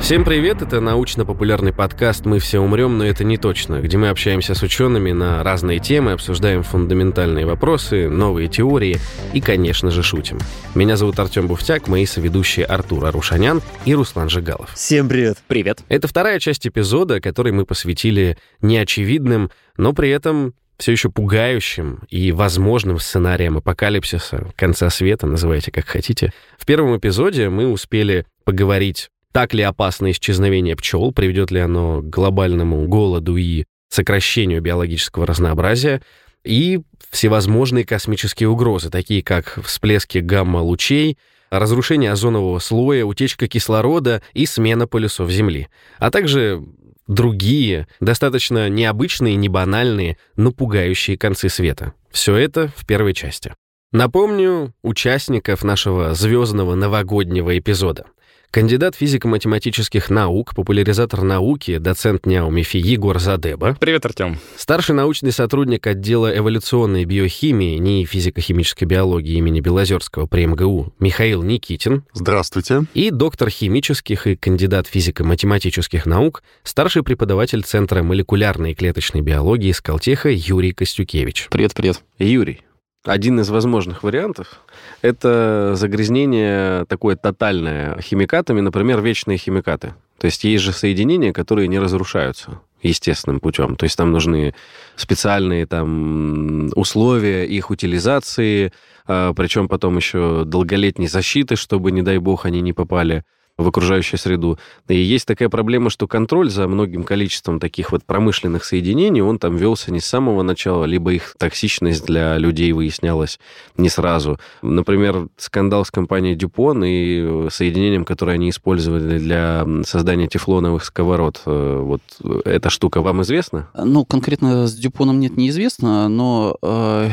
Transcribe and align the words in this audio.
Всем 0.00 0.24
привет, 0.24 0.60
это 0.60 0.80
научно-популярный 0.80 1.72
подкаст 1.72 2.24
«Мы 2.24 2.40
все 2.40 2.58
умрем, 2.58 2.98
но 2.98 3.04
это 3.04 3.22
не 3.22 3.36
точно», 3.36 3.80
где 3.80 3.96
мы 3.96 4.08
общаемся 4.08 4.54
с 4.54 4.62
учеными 4.62 5.12
на 5.12 5.44
разные 5.44 5.78
темы, 5.78 6.12
обсуждаем 6.12 6.64
фундаментальные 6.64 7.46
вопросы, 7.46 8.08
новые 8.08 8.48
теории 8.48 8.98
и, 9.34 9.40
конечно 9.40 9.90
же, 9.90 10.02
шутим. 10.02 10.38
Меня 10.74 10.96
зовут 10.96 11.18
Артем 11.20 11.46
Буфтяк, 11.46 11.86
мои 11.86 12.06
соведущие 12.06 12.66
Артур 12.66 13.04
Арушанян 13.04 13.62
и 13.84 13.94
Руслан 13.94 14.30
Жигалов. 14.30 14.72
Всем 14.74 15.08
привет. 15.08 15.38
Привет. 15.46 15.80
Это 15.88 16.08
вторая 16.08 16.40
часть 16.40 16.66
эпизода, 16.66 17.20
который 17.20 17.52
мы 17.52 17.64
посвятили 17.64 18.36
неочевидным, 18.62 19.50
но 19.76 19.92
при 19.92 20.10
этом 20.10 20.54
все 20.78 20.92
еще 20.92 21.10
пугающим 21.10 22.00
и 22.08 22.32
возможным 22.32 22.98
сценарием 22.98 23.58
апокалипсиса, 23.58 24.48
конца 24.56 24.88
света, 24.90 25.26
называйте 25.26 25.70
как 25.70 25.86
хотите. 25.86 26.32
В 26.58 26.64
первом 26.66 26.96
эпизоде 26.96 27.50
мы 27.50 27.68
успели 27.68 28.26
поговорить 28.44 29.10
так 29.32 29.54
ли 29.54 29.62
опасно 29.62 30.10
исчезновение 30.10 30.76
пчел, 30.76 31.12
приведет 31.12 31.50
ли 31.50 31.60
оно 31.60 32.00
к 32.00 32.08
глобальному 32.08 32.86
голоду 32.86 33.36
и 33.36 33.64
сокращению 33.88 34.60
биологического 34.60 35.26
разнообразия, 35.26 36.02
и 36.44 36.80
всевозможные 37.10 37.84
космические 37.84 38.48
угрозы, 38.48 38.90
такие 38.90 39.22
как 39.22 39.60
всплески 39.64 40.18
гамма-лучей, 40.18 41.18
разрушение 41.50 42.12
озонового 42.12 42.58
слоя, 42.60 43.04
утечка 43.04 43.48
кислорода 43.48 44.22
и 44.32 44.46
смена 44.46 44.86
полюсов 44.86 45.30
Земли, 45.30 45.68
а 45.98 46.10
также 46.10 46.62
другие, 47.06 47.88
достаточно 47.98 48.68
необычные, 48.68 49.34
не 49.34 49.48
банальные, 49.48 50.16
но 50.36 50.52
пугающие 50.52 51.18
концы 51.18 51.48
света. 51.48 51.92
Все 52.10 52.36
это 52.36 52.70
в 52.76 52.86
первой 52.86 53.14
части. 53.14 53.54
Напомню 53.92 54.72
участников 54.82 55.64
нашего 55.64 56.14
звездного 56.14 56.76
новогоднего 56.76 57.58
эпизода. 57.58 58.06
Кандидат 58.52 58.96
физико-математических 58.96 60.10
наук, 60.10 60.56
популяризатор 60.56 61.22
науки, 61.22 61.78
доцент 61.78 62.26
НЯУ-МИФИ 62.26 62.78
Егор 62.78 63.20
Задеба. 63.20 63.76
Привет, 63.78 64.04
Артем. 64.04 64.40
Старший 64.56 64.96
научный 64.96 65.30
сотрудник 65.30 65.86
отдела 65.86 66.36
эволюционной 66.36 67.04
биохимии 67.04 67.78
НИИ 67.78 68.04
физико-химической 68.06 68.86
биологии 68.86 69.36
имени 69.36 69.60
Белозерского 69.60 70.26
при 70.26 70.46
МГУ 70.46 70.92
Михаил 70.98 71.44
Никитин. 71.44 72.02
Здравствуйте. 72.12 72.86
И 72.92 73.12
доктор 73.12 73.50
химических 73.50 74.26
и 74.26 74.34
кандидат 74.34 74.88
физико-математических 74.88 76.04
наук, 76.04 76.42
старший 76.64 77.04
преподаватель 77.04 77.62
Центра 77.62 78.02
молекулярной 78.02 78.72
и 78.72 78.74
клеточной 78.74 79.20
биологии 79.20 79.70
Скалтеха 79.70 80.28
Юрий 80.28 80.72
Костюкевич. 80.72 81.46
Привет, 81.52 81.72
привет. 81.72 82.02
Юрий, 82.18 82.62
один 83.04 83.40
из 83.40 83.48
возможных 83.48 84.02
вариантов– 84.02 84.60
это 85.02 85.72
загрязнение 85.74 86.84
такое 86.86 87.16
тотальное 87.16 88.00
химикатами, 88.00 88.60
например, 88.60 89.00
вечные 89.00 89.38
химикаты. 89.38 89.94
То 90.18 90.26
есть 90.26 90.44
есть 90.44 90.62
же 90.62 90.72
соединения, 90.72 91.32
которые 91.32 91.66
не 91.68 91.78
разрушаются 91.78 92.60
естественным 92.82 93.40
путем. 93.40 93.76
То 93.76 93.84
есть 93.84 93.96
там 93.96 94.12
нужны 94.12 94.54
специальные 94.96 95.66
там 95.66 96.70
условия 96.74 97.46
их 97.46 97.70
утилизации, 97.70 98.72
а, 99.06 99.32
причем 99.34 99.68
потом 99.68 99.96
еще 99.96 100.44
долголетней 100.44 101.08
защиты, 101.08 101.56
чтобы, 101.56 101.92
не 101.92 102.02
дай 102.02 102.18
бог, 102.18 102.44
они 102.44 102.60
не 102.60 102.72
попали 102.72 103.24
в 103.60 103.68
окружающую 103.68 104.18
среду. 104.18 104.58
И 104.88 104.96
есть 104.96 105.26
такая 105.26 105.48
проблема, 105.48 105.90
что 105.90 106.08
контроль 106.08 106.50
за 106.50 106.66
многим 106.66 107.04
количеством 107.04 107.60
таких 107.60 107.92
вот 107.92 108.04
промышленных 108.04 108.64
соединений, 108.64 109.20
он 109.20 109.38
там 109.38 109.56
велся 109.56 109.92
не 109.92 110.00
с 110.00 110.06
самого 110.06 110.42
начала, 110.42 110.84
либо 110.84 111.12
их 111.12 111.34
токсичность 111.38 112.04
для 112.06 112.38
людей 112.38 112.72
выяснялась 112.72 113.38
не 113.76 113.88
сразу. 113.88 114.38
Например, 114.62 115.28
скандал 115.36 115.84
с 115.84 115.90
компанией 115.90 116.34
Дюпон 116.34 116.84
и 116.84 117.48
соединением, 117.50 118.04
которое 118.04 118.32
они 118.32 118.50
использовали 118.50 119.18
для 119.18 119.66
создания 119.84 120.26
тефлоновых 120.26 120.84
сковород. 120.84 121.42
Э, 121.46 121.80
вот 121.82 122.00
эта 122.44 122.70
штука 122.70 123.02
вам 123.02 123.22
известна? 123.22 123.68
Ну, 123.74 124.04
конкретно 124.04 124.66
с 124.66 124.74
Дюпоном 124.74 125.20
нет, 125.20 125.36
неизвестно, 125.36 126.08
но 126.08 126.56
э, 126.62 127.10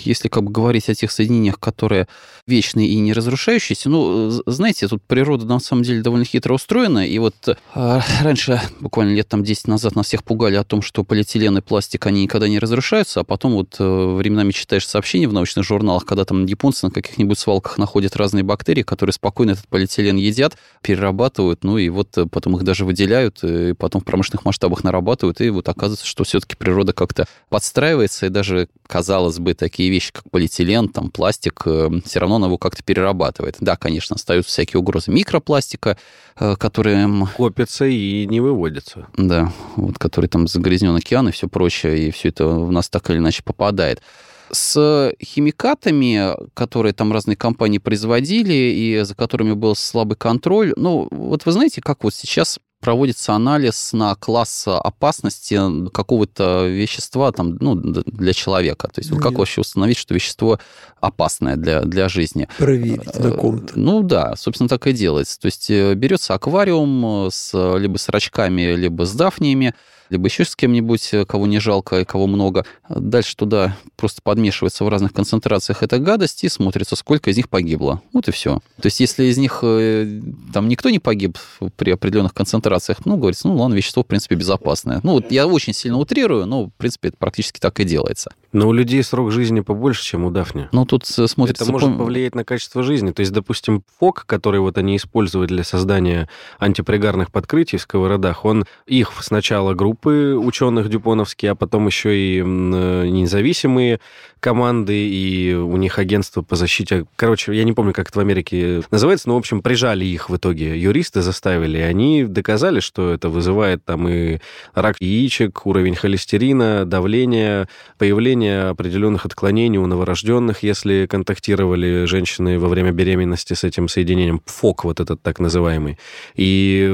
если 0.00 0.28
как 0.28 0.44
бы 0.44 0.52
говорить 0.52 0.88
о 0.88 0.94
тех 0.94 1.10
соединениях, 1.10 1.58
которые 1.58 2.06
вечные 2.46 2.88
и 2.88 2.98
не 3.00 3.12
разрушающиеся, 3.12 3.90
ну, 3.90 4.30
знаете, 4.46 4.88
тут 4.88 5.02
природа 5.02 5.44
на 5.44 5.58
самом 5.58 5.82
деле 5.82 5.87
деле 5.88 6.02
довольно 6.02 6.24
хитро 6.24 6.54
устроена. 6.54 7.06
И 7.06 7.18
вот 7.18 7.34
э, 7.48 8.00
раньше, 8.22 8.60
буквально 8.80 9.14
лет 9.14 9.28
там 9.28 9.42
10 9.42 9.68
назад, 9.68 9.96
нас 9.96 10.06
всех 10.06 10.24
пугали 10.24 10.56
о 10.56 10.64
том, 10.64 10.82
что 10.82 11.04
полиэтилен 11.04 11.58
и 11.58 11.60
пластик, 11.60 12.06
они 12.06 12.22
никогда 12.22 12.48
не 12.48 12.58
разрушаются, 12.58 13.20
а 13.20 13.24
потом 13.24 13.52
вот 13.52 13.76
э, 13.78 13.84
временами 13.84 14.52
читаешь 14.52 14.86
сообщения 14.86 15.28
в 15.28 15.32
научных 15.32 15.64
журналах, 15.64 16.04
когда 16.04 16.24
там 16.24 16.46
японцы 16.46 16.86
на 16.86 16.92
каких-нибудь 16.92 17.38
свалках 17.38 17.78
находят 17.78 18.16
разные 18.16 18.44
бактерии, 18.44 18.82
которые 18.82 19.12
спокойно 19.12 19.52
этот 19.52 19.68
полиэтилен 19.68 20.16
едят, 20.16 20.56
перерабатывают, 20.82 21.64
ну 21.64 21.78
и 21.78 21.88
вот 21.88 22.16
э, 22.18 22.26
потом 22.26 22.56
их 22.56 22.64
даже 22.64 22.84
выделяют, 22.84 23.42
и 23.42 23.72
потом 23.74 24.00
в 24.00 24.04
промышленных 24.04 24.44
масштабах 24.44 24.84
нарабатывают, 24.84 25.40
и 25.40 25.50
вот 25.50 25.68
оказывается, 25.68 26.06
что 26.06 26.24
все-таки 26.24 26.56
природа 26.56 26.92
как-то 26.92 27.26
подстраивается, 27.48 28.26
и 28.26 28.28
даже, 28.28 28.68
казалось 28.86 29.38
бы, 29.38 29.54
такие 29.54 29.90
вещи, 29.90 30.12
как 30.12 30.30
полиэтилен, 30.30 30.88
там, 30.88 31.10
пластик, 31.10 31.62
все 32.04 32.20
равно 32.20 32.36
она 32.36 32.46
его 32.46 32.58
как-то 32.58 32.82
перерабатывает. 32.82 33.56
Да, 33.60 33.76
конечно, 33.76 34.16
остаются 34.16 34.50
всякие 34.50 34.80
угрозы 34.80 35.10
микропластика, 35.10 35.77
пластика, 35.78 35.96
э, 36.38 36.56
которые... 36.56 37.08
Копятся 37.36 37.86
и 37.86 38.26
не 38.26 38.40
выводятся. 38.40 39.06
Да, 39.16 39.52
вот 39.76 39.98
который 39.98 40.26
там 40.26 40.46
загрязнен 40.46 40.94
океан 40.94 41.28
и 41.28 41.32
все 41.32 41.48
прочее, 41.48 42.08
и 42.08 42.10
все 42.10 42.28
это 42.28 42.46
в 42.46 42.72
нас 42.72 42.88
так 42.88 43.10
или 43.10 43.18
иначе 43.18 43.42
попадает. 43.42 44.02
С 44.50 45.12
химикатами, 45.22 46.34
которые 46.54 46.94
там 46.94 47.12
разные 47.12 47.36
компании 47.36 47.78
производили 47.78 48.54
и 48.54 49.02
за 49.04 49.14
которыми 49.14 49.52
был 49.52 49.74
слабый 49.76 50.16
контроль, 50.16 50.72
ну, 50.76 51.06
вот 51.10 51.44
вы 51.44 51.52
знаете, 51.52 51.82
как 51.82 52.02
вот 52.02 52.14
сейчас 52.14 52.58
проводится 52.80 53.34
анализ 53.34 53.92
на 53.92 54.14
класс 54.14 54.64
опасности 54.66 55.58
какого-то 55.90 56.66
вещества 56.66 57.32
там, 57.32 57.56
ну, 57.60 57.74
для 57.74 58.32
человека. 58.32 58.88
То 58.88 59.00
есть 59.00 59.10
вот 59.10 59.20
как 59.20 59.32
вообще 59.32 59.60
установить, 59.60 59.98
что 59.98 60.14
вещество 60.14 60.58
опасное 61.00 61.56
для, 61.56 61.82
для 61.82 62.08
жизни? 62.08 62.48
Проверить 62.58 63.18
на 63.18 63.30
ком-то. 63.32 63.78
Ну 63.78 64.02
да, 64.02 64.34
собственно, 64.36 64.68
так 64.68 64.86
и 64.86 64.92
делается. 64.92 65.38
То 65.40 65.46
есть 65.46 65.70
э, 65.70 65.94
берется 65.94 66.34
аквариум 66.34 67.28
с, 67.30 67.76
либо 67.78 67.98
с 67.98 68.08
рачками, 68.08 68.74
либо 68.74 69.04
с 69.04 69.12
дафниями, 69.12 69.74
либо 70.10 70.26
еще 70.26 70.44
с 70.44 70.56
кем-нибудь, 70.56 71.12
э, 71.12 71.24
кого 71.24 71.46
не 71.46 71.58
жалко 71.58 72.00
и 72.00 72.04
кого 72.04 72.26
много. 72.26 72.64
Дальше 72.88 73.36
туда 73.36 73.76
просто 73.96 74.22
подмешивается 74.22 74.84
в 74.84 74.88
разных 74.88 75.12
концентрациях 75.12 75.82
эта 75.82 75.98
гадость 75.98 76.44
и 76.44 76.48
смотрится, 76.48 76.96
сколько 76.96 77.30
из 77.30 77.36
них 77.36 77.48
погибло. 77.48 78.02
Вот 78.12 78.28
и 78.28 78.32
все. 78.32 78.60
То 78.80 78.86
есть 78.86 79.00
если 79.00 79.24
из 79.24 79.38
них 79.38 79.60
э, 79.62 80.20
там 80.52 80.68
никто 80.68 80.90
не 80.90 80.98
погиб 80.98 81.38
при 81.76 81.90
определенных 81.90 82.34
концентрациях, 82.34 83.04
ну, 83.04 83.16
говорится, 83.16 83.48
ну, 83.48 83.56
ладно, 83.56 83.74
вещество, 83.74 84.02
в 84.02 84.06
принципе, 84.06 84.34
безопасное. 84.34 85.00
Ну, 85.02 85.12
вот 85.12 85.30
я 85.30 85.46
очень 85.46 85.72
сильно 85.72 85.98
утрирую, 85.98 86.46
но, 86.46 86.66
в 86.66 86.70
принципе, 86.76 87.08
это 87.08 87.16
практически 87.18 87.58
так 87.60 87.80
и 87.80 87.84
делается. 87.84 88.30
Но 88.52 88.68
у 88.68 88.72
людей 88.72 89.02
срок 89.02 89.30
жизни 89.30 89.60
побольше, 89.60 90.02
чем 90.02 90.24
у 90.24 90.30
Дафни. 90.30 90.68
Ну, 90.72 90.86
тут 90.86 91.04
э, 91.18 91.26
смотрится... 91.26 91.64
Это 91.64 91.72
может 91.72 91.96
повлиять 91.98 92.34
на 92.34 92.44
качество 92.44 92.82
жизни. 92.82 93.10
То 93.10 93.20
есть, 93.20 93.32
допустим, 93.32 93.82
фок, 93.98 94.24
который 94.26 94.60
вот 94.60 94.78
они 94.78 94.96
используют 94.96 95.48
для 95.48 95.64
создания 95.64 96.28
антипригарных 96.58 97.30
подкрытий 97.30 97.78
в 97.78 97.82
сковородах, 97.82 98.44
он 98.44 98.64
их 98.86 99.12
сначала 99.20 99.74
группы 99.98 100.36
ученых 100.38 100.88
дюпоновские, 100.88 101.52
а 101.52 101.54
потом 101.54 101.86
еще 101.86 102.16
и 102.16 102.40
э, 102.40 102.42
независимые 102.42 104.00
команды, 104.40 104.94
и 104.94 105.52
у 105.54 105.76
них 105.76 105.98
агентство 105.98 106.42
по 106.42 106.54
защите... 106.54 107.06
Короче, 107.16 107.52
я 107.52 107.64
не 107.64 107.72
помню, 107.72 107.92
как 107.92 108.08
это 108.10 108.18
в 108.18 108.22
Америке 108.22 108.82
называется, 108.92 109.28
но, 109.28 109.34
в 109.34 109.38
общем, 109.38 109.62
прижали 109.62 110.04
их 110.04 110.30
в 110.30 110.36
итоге. 110.36 110.78
Юристы 110.78 111.22
заставили, 111.22 111.78
они 111.78 112.24
доказали, 112.24 112.78
что 112.78 113.12
это 113.12 113.28
вызывает 113.28 113.84
там 113.84 114.08
и 114.08 114.38
рак 114.74 114.96
яичек, 115.00 115.66
уровень 115.66 115.96
холестерина, 115.96 116.84
давление, 116.84 117.68
появление 117.98 118.68
определенных 118.68 119.26
отклонений 119.26 119.78
у 119.78 119.86
новорожденных, 119.86 120.62
если 120.62 121.06
контактировали 121.06 122.04
женщины 122.04 122.60
во 122.60 122.68
время 122.68 122.92
беременности 122.92 123.54
с 123.54 123.64
этим 123.64 123.88
соединением, 123.88 124.40
ФОК 124.46 124.84
вот 124.84 125.00
этот 125.00 125.20
так 125.22 125.40
называемый. 125.40 125.98
И 126.36 126.88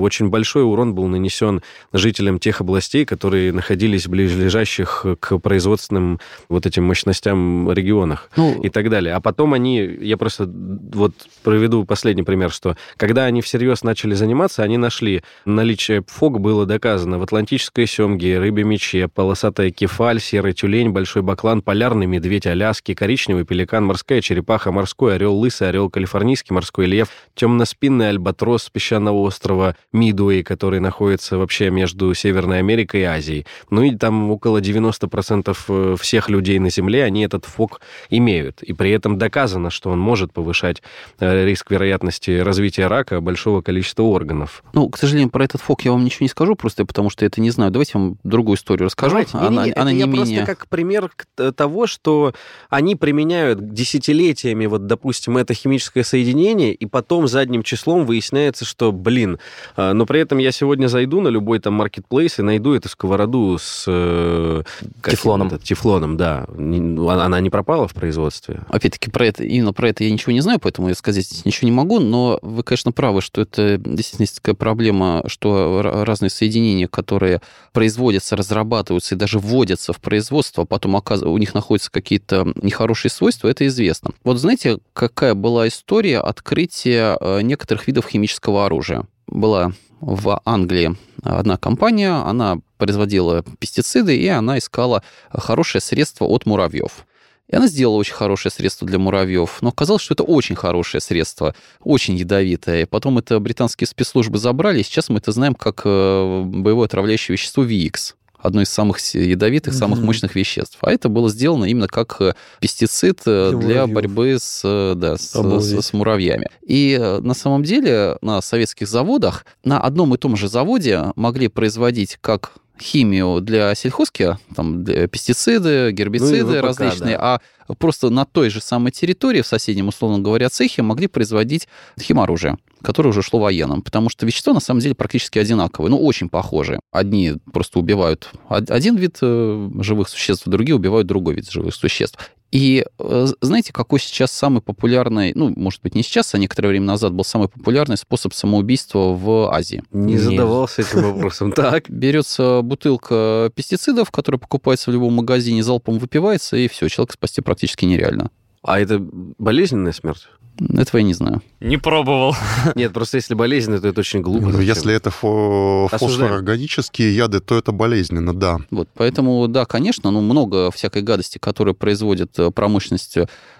очень 0.00 0.28
большой 0.28 0.64
урон 0.64 0.94
был 0.94 1.06
нанесен 1.06 1.62
жителям 1.94 2.38
тех 2.42 2.60
областей, 2.60 3.04
которые 3.04 3.52
находились 3.52 4.08
ближайших 4.08 5.06
к 5.20 5.38
производственным 5.38 6.20
вот 6.48 6.66
этим 6.66 6.84
мощностям 6.84 7.70
регионах 7.72 8.30
ну, 8.36 8.60
и 8.60 8.68
так 8.68 8.90
далее. 8.90 9.14
А 9.14 9.20
потом 9.20 9.54
они, 9.54 9.78
я 9.78 10.16
просто 10.16 10.46
вот 10.46 11.14
проведу 11.44 11.84
последний 11.84 12.24
пример, 12.24 12.50
что 12.50 12.76
когда 12.96 13.24
они 13.24 13.42
всерьез 13.42 13.84
начали 13.84 14.14
заниматься, 14.14 14.62
они 14.62 14.76
нашли 14.76 15.22
наличие 15.44 16.02
ФОК 16.06 16.40
было 16.40 16.66
доказано 16.66 17.18
в 17.18 17.22
атлантической 17.22 17.86
семге, 17.86 18.38
рыбе 18.38 18.64
мече, 18.64 19.06
полосатая 19.06 19.70
кефаль, 19.70 20.20
серый 20.20 20.52
тюлень, 20.52 20.90
большой 20.90 21.22
баклан, 21.22 21.62
полярный 21.62 22.06
медведь 22.06 22.46
Аляски, 22.46 22.94
коричневый 22.94 23.44
пеликан, 23.44 23.84
морская 23.84 24.20
черепаха, 24.20 24.72
морской 24.72 25.14
орел, 25.14 25.36
лысый 25.36 25.68
орел, 25.68 25.88
калифорнийский 25.88 26.52
морской 26.54 26.86
лев, 26.86 27.08
темноспинный 27.34 28.08
альбатрос 28.08 28.68
песчаного 28.68 29.18
острова 29.18 29.76
Мидуэй, 29.92 30.42
который 30.42 30.80
находится 30.80 31.38
вообще 31.38 31.70
между 31.70 32.12
Северной 32.32 32.60
Америкой 32.60 33.02
и 33.02 33.04
Азией. 33.04 33.46
Ну 33.68 33.82
и 33.82 33.94
там 33.94 34.30
около 34.30 34.58
90% 34.58 35.56
э, 35.68 35.96
всех 36.00 36.30
людей 36.30 36.58
на 36.58 36.70
Земле, 36.70 37.04
они 37.04 37.24
этот 37.24 37.44
фок 37.44 37.82
имеют. 38.08 38.62
И 38.62 38.72
при 38.72 38.90
этом 38.90 39.18
доказано, 39.18 39.68
что 39.68 39.90
он 39.90 39.98
может 39.98 40.32
повышать 40.32 40.82
э, 41.20 41.44
риск 41.44 41.70
вероятности 41.70 42.38
развития 42.38 42.86
рака 42.86 43.20
большого 43.20 43.60
количества 43.60 44.04
органов. 44.04 44.64
Ну, 44.72 44.88
к 44.88 44.96
сожалению, 44.96 45.28
про 45.28 45.44
этот 45.44 45.60
фок 45.60 45.82
я 45.82 45.92
вам 45.92 46.04
ничего 46.04 46.24
не 46.24 46.30
скажу, 46.30 46.56
просто 46.56 46.86
потому 46.86 47.10
что 47.10 47.26
это 47.26 47.42
не 47.42 47.50
знаю. 47.50 47.70
Давайте 47.70 47.92
я 47.94 48.00
вам 48.00 48.16
другую 48.24 48.56
историю 48.56 48.86
расскажу. 48.86 49.10
Давайте. 49.10 49.36
Она, 49.36 49.64
не, 49.64 49.68
не, 49.68 49.72
она 49.74 49.92
не 49.92 49.98
я 49.98 50.06
менее... 50.06 50.38
просто 50.38 50.46
как 50.46 50.68
пример 50.68 51.10
того, 51.54 51.86
что 51.86 52.32
они 52.70 52.96
применяют 52.96 53.74
десятилетиями, 53.74 54.64
вот, 54.64 54.86
допустим, 54.86 55.36
это 55.36 55.52
химическое 55.52 56.02
соединение, 56.02 56.72
и 56.72 56.86
потом 56.86 57.28
задним 57.28 57.62
числом 57.62 58.06
выясняется, 58.06 58.64
что, 58.64 58.90
блин, 58.90 59.38
а, 59.76 59.92
но 59.92 60.06
при 60.06 60.20
этом 60.20 60.38
я 60.38 60.50
сегодня 60.50 60.86
зайду 60.86 61.20
на 61.20 61.28
любой 61.28 61.58
там 61.58 61.74
маркетплейс 61.74 62.21
и 62.38 62.42
найду 62.42 62.74
эту 62.74 62.88
сковороду 62.88 63.58
с... 63.60 63.84
Э, 63.86 64.62
тефлоном. 65.02 65.48
Это, 65.48 65.58
тефлоном, 65.58 66.16
да. 66.16 66.46
Она 66.48 67.40
не 67.40 67.50
пропала 67.50 67.88
в 67.88 67.94
производстве. 67.94 68.60
Опять-таки, 68.68 69.10
про 69.10 69.26
это, 69.26 69.44
именно 69.44 69.72
про 69.72 69.88
это 69.88 70.04
я 70.04 70.10
ничего 70.10 70.32
не 70.32 70.40
знаю, 70.40 70.58
поэтому 70.60 70.88
я 70.88 70.94
сказать 70.94 71.24
здесь 71.24 71.44
ничего 71.44 71.66
не 71.66 71.74
могу, 71.74 72.00
но 72.00 72.38
вы, 72.42 72.62
конечно, 72.62 72.92
правы, 72.92 73.20
что 73.20 73.40
это 73.40 73.78
действительно 73.78 74.26
такая 74.34 74.54
проблема, 74.54 75.22
что 75.26 75.82
разные 75.82 76.30
соединения, 76.30 76.88
которые 76.88 77.40
производятся, 77.72 78.36
разрабатываются 78.36 79.14
и 79.14 79.18
даже 79.18 79.38
вводятся 79.38 79.92
в 79.92 80.00
производство, 80.00 80.64
а 80.64 80.66
потом 80.66 80.94
у 80.94 81.38
них 81.38 81.54
находятся 81.54 81.90
какие-то 81.90 82.52
нехорошие 82.62 83.10
свойства, 83.10 83.48
это 83.48 83.66
известно. 83.66 84.12
Вот 84.24 84.38
знаете, 84.38 84.78
какая 84.92 85.34
была 85.34 85.68
история 85.68 86.18
открытия 86.18 87.16
э, 87.20 87.42
некоторых 87.42 87.86
видов 87.86 88.06
химического 88.08 88.66
оружия? 88.66 89.06
Была 89.32 89.72
в 90.00 90.40
Англии 90.44 90.94
одна 91.22 91.56
компания, 91.56 92.10
она 92.10 92.58
производила 92.76 93.44
пестициды, 93.58 94.16
и 94.16 94.26
она 94.26 94.58
искала 94.58 95.02
хорошее 95.30 95.80
средство 95.80 96.26
от 96.26 96.44
муравьев. 96.44 97.06
И 97.48 97.56
она 97.56 97.66
сделала 97.66 97.96
очень 97.96 98.14
хорошее 98.14 98.52
средство 98.52 98.86
для 98.86 98.98
муравьев, 98.98 99.58
но 99.62 99.70
оказалось, 99.70 100.02
что 100.02 100.14
это 100.14 100.22
очень 100.22 100.56
хорошее 100.56 101.00
средство, 101.00 101.54
очень 101.80 102.16
ядовитое. 102.16 102.86
Потом 102.86 103.18
это 103.18 103.38
британские 103.40 103.86
спецслужбы 103.86 104.38
забрали, 104.38 104.80
и 104.80 104.82
сейчас 104.82 105.08
мы 105.08 105.18
это 105.18 105.32
знаем 105.32 105.54
как 105.54 105.82
э, 105.84 106.42
боевое 106.44 106.86
отравляющее 106.86 107.34
вещество 107.34 107.64
VX 107.64 108.14
одно 108.42 108.60
из 108.60 108.68
самых 108.68 108.98
ядовитых, 109.14 109.72
самых 109.72 110.00
mm-hmm. 110.00 110.04
мощных 110.04 110.34
веществ. 110.34 110.78
А 110.82 110.92
это 110.92 111.08
было 111.08 111.30
сделано 111.30 111.64
именно 111.64 111.88
как 111.88 112.16
э, 112.20 112.34
пестицид 112.60 113.20
э, 113.24 113.50
для, 113.52 113.58
для 113.58 113.86
борьбы 113.86 114.36
с, 114.38 114.94
да, 114.96 115.16
с, 115.16 115.32
с, 115.32 115.82
с 115.82 115.92
муравьями. 115.92 116.48
И 116.66 116.98
на 117.20 117.34
самом 117.34 117.62
деле 117.62 118.16
на 118.20 118.42
советских 118.42 118.88
заводах 118.88 119.46
на 119.64 119.80
одном 119.80 120.14
и 120.14 120.18
том 120.18 120.36
же 120.36 120.48
заводе 120.48 121.12
могли 121.14 121.48
производить 121.48 122.18
как 122.20 122.54
химию 122.80 123.40
для 123.40 123.74
сельхозки, 123.74 124.36
там 124.54 124.84
для 124.84 125.06
пестициды, 125.06 125.92
гербициды 125.92 126.44
ну, 126.44 126.52
ВПК, 126.58 126.64
различные, 126.64 127.16
да. 127.16 127.40
а 127.68 127.74
просто 127.74 128.10
на 128.10 128.24
той 128.24 128.50
же 128.50 128.60
самой 128.60 128.90
территории, 128.90 129.42
в 129.42 129.46
соседнем, 129.46 129.88
условно 129.88 130.18
говоря, 130.18 130.48
цехе 130.48 130.82
могли 130.82 131.06
производить 131.06 131.68
химоружие 132.00 132.56
которое 132.82 133.10
уже 133.10 133.22
шло 133.22 133.40
военным, 133.40 133.82
потому 133.82 134.08
что 134.08 134.26
вещества 134.26 134.52
на 134.52 134.60
самом 134.60 134.80
деле 134.80 134.94
практически 134.94 135.38
одинаковые, 135.38 135.90
ну, 135.90 135.98
очень 135.98 136.28
похожие. 136.28 136.80
Одни 136.92 137.34
просто 137.52 137.78
убивают 137.78 138.30
один 138.48 138.96
вид 138.96 139.18
э, 139.22 139.70
живых 139.80 140.08
существ, 140.08 140.46
другие 140.46 140.76
убивают 140.76 141.06
другой 141.06 141.34
вид 141.34 141.50
живых 141.50 141.74
существ. 141.74 142.18
И 142.52 142.84
э, 142.98 143.26
знаете, 143.40 143.72
какой 143.72 143.98
сейчас 143.98 144.30
самый 144.30 144.60
популярный, 144.60 145.32
ну, 145.34 145.52
может 145.56 145.80
быть, 145.80 145.94
не 145.94 146.02
сейчас, 146.02 146.34
а 146.34 146.38
некоторое 146.38 146.68
время 146.68 146.84
назад 146.84 147.14
был 147.14 147.24
самый 147.24 147.48
популярный 147.48 147.96
способ 147.96 148.34
самоубийства 148.34 149.14
в 149.14 149.50
Азии? 149.50 149.82
Не 149.90 150.18
задавался 150.18 150.82
этим 150.82 151.02
вопросом. 151.14 151.52
Так. 151.52 151.88
Берется 151.88 152.60
бутылка 152.62 153.50
пестицидов, 153.54 154.10
которая 154.10 154.38
покупается 154.38 154.90
в 154.90 154.92
любом 154.92 155.14
магазине, 155.14 155.62
залпом 155.62 155.98
выпивается, 155.98 156.58
и 156.58 156.68
все, 156.68 156.88
человека 156.88 157.14
спасти 157.14 157.40
практически 157.40 157.86
нереально. 157.86 158.30
А 158.62 158.78
это 158.78 158.98
болезненная 159.00 159.92
смерть? 159.92 160.28
Этого 160.60 160.98
я 160.98 161.02
не 161.02 161.14
знаю. 161.14 161.42
Не 161.60 161.78
пробовал. 161.78 162.36
Нет, 162.74 162.92
просто 162.92 163.16
если 163.16 163.34
болезненно, 163.34 163.80
то 163.80 163.88
это 163.88 164.00
очень 164.00 164.20
глупо. 164.20 164.46
Ну, 164.46 164.60
если 164.60 164.94
это 164.94 165.10
фо- 165.10 165.88
фосфорорганические 165.88 167.16
яды, 167.16 167.40
то 167.40 167.56
это 167.56 167.72
болезненно, 167.72 168.34
да. 168.34 168.58
Вот, 168.70 168.88
поэтому, 168.94 169.48
да, 169.48 169.64
конечно, 169.64 170.10
ну, 170.10 170.20
много 170.20 170.70
всякой 170.70 171.02
гадости, 171.02 171.38
которую 171.38 171.74
производит 171.74 172.38
э, 172.38 172.50
промышленность 172.50 173.16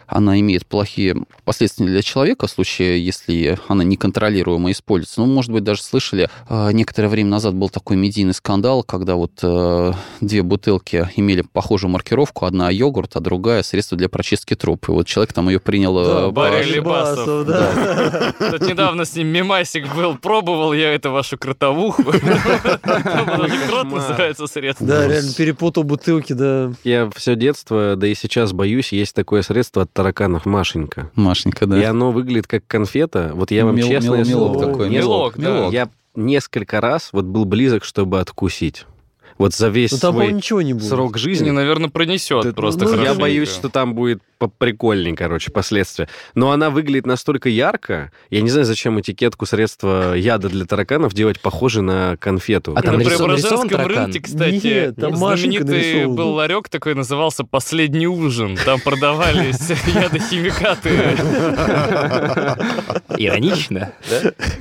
она 0.06 0.38
имеет 0.40 0.66
плохие 0.66 1.16
последствия 1.44 1.86
для 1.86 2.02
человека 2.02 2.46
в 2.46 2.50
случае, 2.50 3.04
если 3.04 3.58
она 3.68 3.84
неконтролируемо 3.84 4.70
используется. 4.70 5.20
Ну, 5.20 5.26
может 5.26 5.52
быть, 5.52 5.64
даже 5.64 5.82
слышали, 5.82 6.28
а, 6.48 6.70
некоторое 6.70 7.08
время 7.08 7.30
назад 7.30 7.54
был 7.54 7.68
такой 7.68 7.96
медийный 7.96 8.34
скандал, 8.34 8.82
когда 8.82 9.14
вот 9.14 9.32
э, 9.42 9.92
две 10.20 10.42
бутылки 10.42 11.08
имели 11.16 11.42
похожую 11.42 11.90
маркировку, 11.90 12.46
одна 12.46 12.70
йогурт, 12.70 13.16
а 13.16 13.20
другая 13.20 13.62
средство 13.62 13.96
для 13.96 14.08
прочистки 14.08 14.54
труб. 14.54 14.88
И 14.88 14.92
вот 14.92 15.06
человек 15.06 15.32
там 15.32 15.48
ее 15.48 15.60
принял... 15.60 15.98
Э, 15.98 16.04
да, 16.04 16.30
Барри 16.30 16.64
Лебасов, 16.64 17.46
да. 17.46 18.34
Тут 18.38 18.62
недавно 18.68 19.04
с 19.04 19.14
ним 19.14 19.28
мемасик 19.28 19.94
был, 19.94 20.16
пробовал 20.16 20.72
я 20.72 20.94
эту 20.94 21.10
вашу 21.10 21.38
кротовуху. 21.38 22.02
Крот 22.82 23.90
называется 23.90 24.46
средство. 24.46 24.86
Да, 24.86 25.06
реально 25.06 25.32
перепутал 25.34 25.84
бутылки, 25.84 26.32
да. 26.32 26.72
Я 26.84 27.10
все 27.14 27.36
детство, 27.36 27.94
да 27.96 28.06
и 28.06 28.14
сейчас 28.14 28.52
боюсь, 28.52 28.92
есть 28.92 29.14
такое 29.14 29.42
средство 29.42 29.82
от 29.82 29.92
тараканов 30.02 30.46
Машенька. 30.46 31.10
Машенька, 31.14 31.66
да. 31.66 31.80
И 31.80 31.84
оно 31.84 32.10
выглядит 32.10 32.46
как 32.46 32.66
конфета. 32.66 33.30
Вот 33.34 33.50
я 33.50 33.64
вам 33.64 33.76
мел, 33.76 33.88
честно... 33.88 34.16
Мел, 34.16 34.24
мелок 34.24 34.60
такой. 34.60 34.90
Мелок, 34.90 35.34
да. 35.36 35.68
Я 35.68 35.88
несколько 36.14 36.80
раз 36.80 37.10
вот 37.12 37.24
был 37.24 37.44
близок, 37.44 37.84
чтобы 37.84 38.20
откусить 38.20 38.86
вот 39.38 39.54
за 39.54 39.68
весь 39.68 39.90
ну, 39.92 39.98
свой 39.98 40.32
ничего 40.32 40.62
не 40.62 40.74
будет. 40.74 40.88
срок 40.88 41.16
жизни. 41.16 41.46
Не, 41.46 41.50
наверное, 41.52 41.88
пронесет 41.88 42.44
да, 42.44 42.52
просто 42.52 42.84
ну, 42.84 43.02
Я 43.02 43.14
боюсь, 43.14 43.48
что 43.48 43.70
там 43.70 43.94
будет 43.94 44.22
прикольнее, 44.48 45.14
короче, 45.14 45.50
последствия. 45.50 46.08
Но 46.34 46.50
она 46.50 46.70
выглядит 46.70 47.06
настолько 47.06 47.48
ярко. 47.48 48.12
Я 48.30 48.42
не 48.42 48.50
знаю, 48.50 48.64
зачем 48.64 49.00
этикетку 49.00 49.46
средства 49.46 50.14
яда 50.14 50.48
для 50.48 50.64
тараканов 50.64 51.14
делать 51.14 51.40
похожей 51.40 51.82
на 51.82 52.16
конфету. 52.18 52.74
А 52.76 52.82
там 52.82 52.98
на 52.98 53.04
Преображенском 53.04 53.86
рынке, 53.86 54.20
кстати, 54.20 54.66
Нет, 54.66 54.96
там 54.96 55.16
знаменитый 55.16 56.06
был 56.06 56.30
ларек 56.30 56.68
такой, 56.68 56.94
назывался 56.94 57.44
«Последний 57.44 58.06
ужин». 58.06 58.56
Там 58.64 58.80
продавались 58.80 59.70
ядохимикаты. 59.86 60.90
Иронично, 63.18 63.92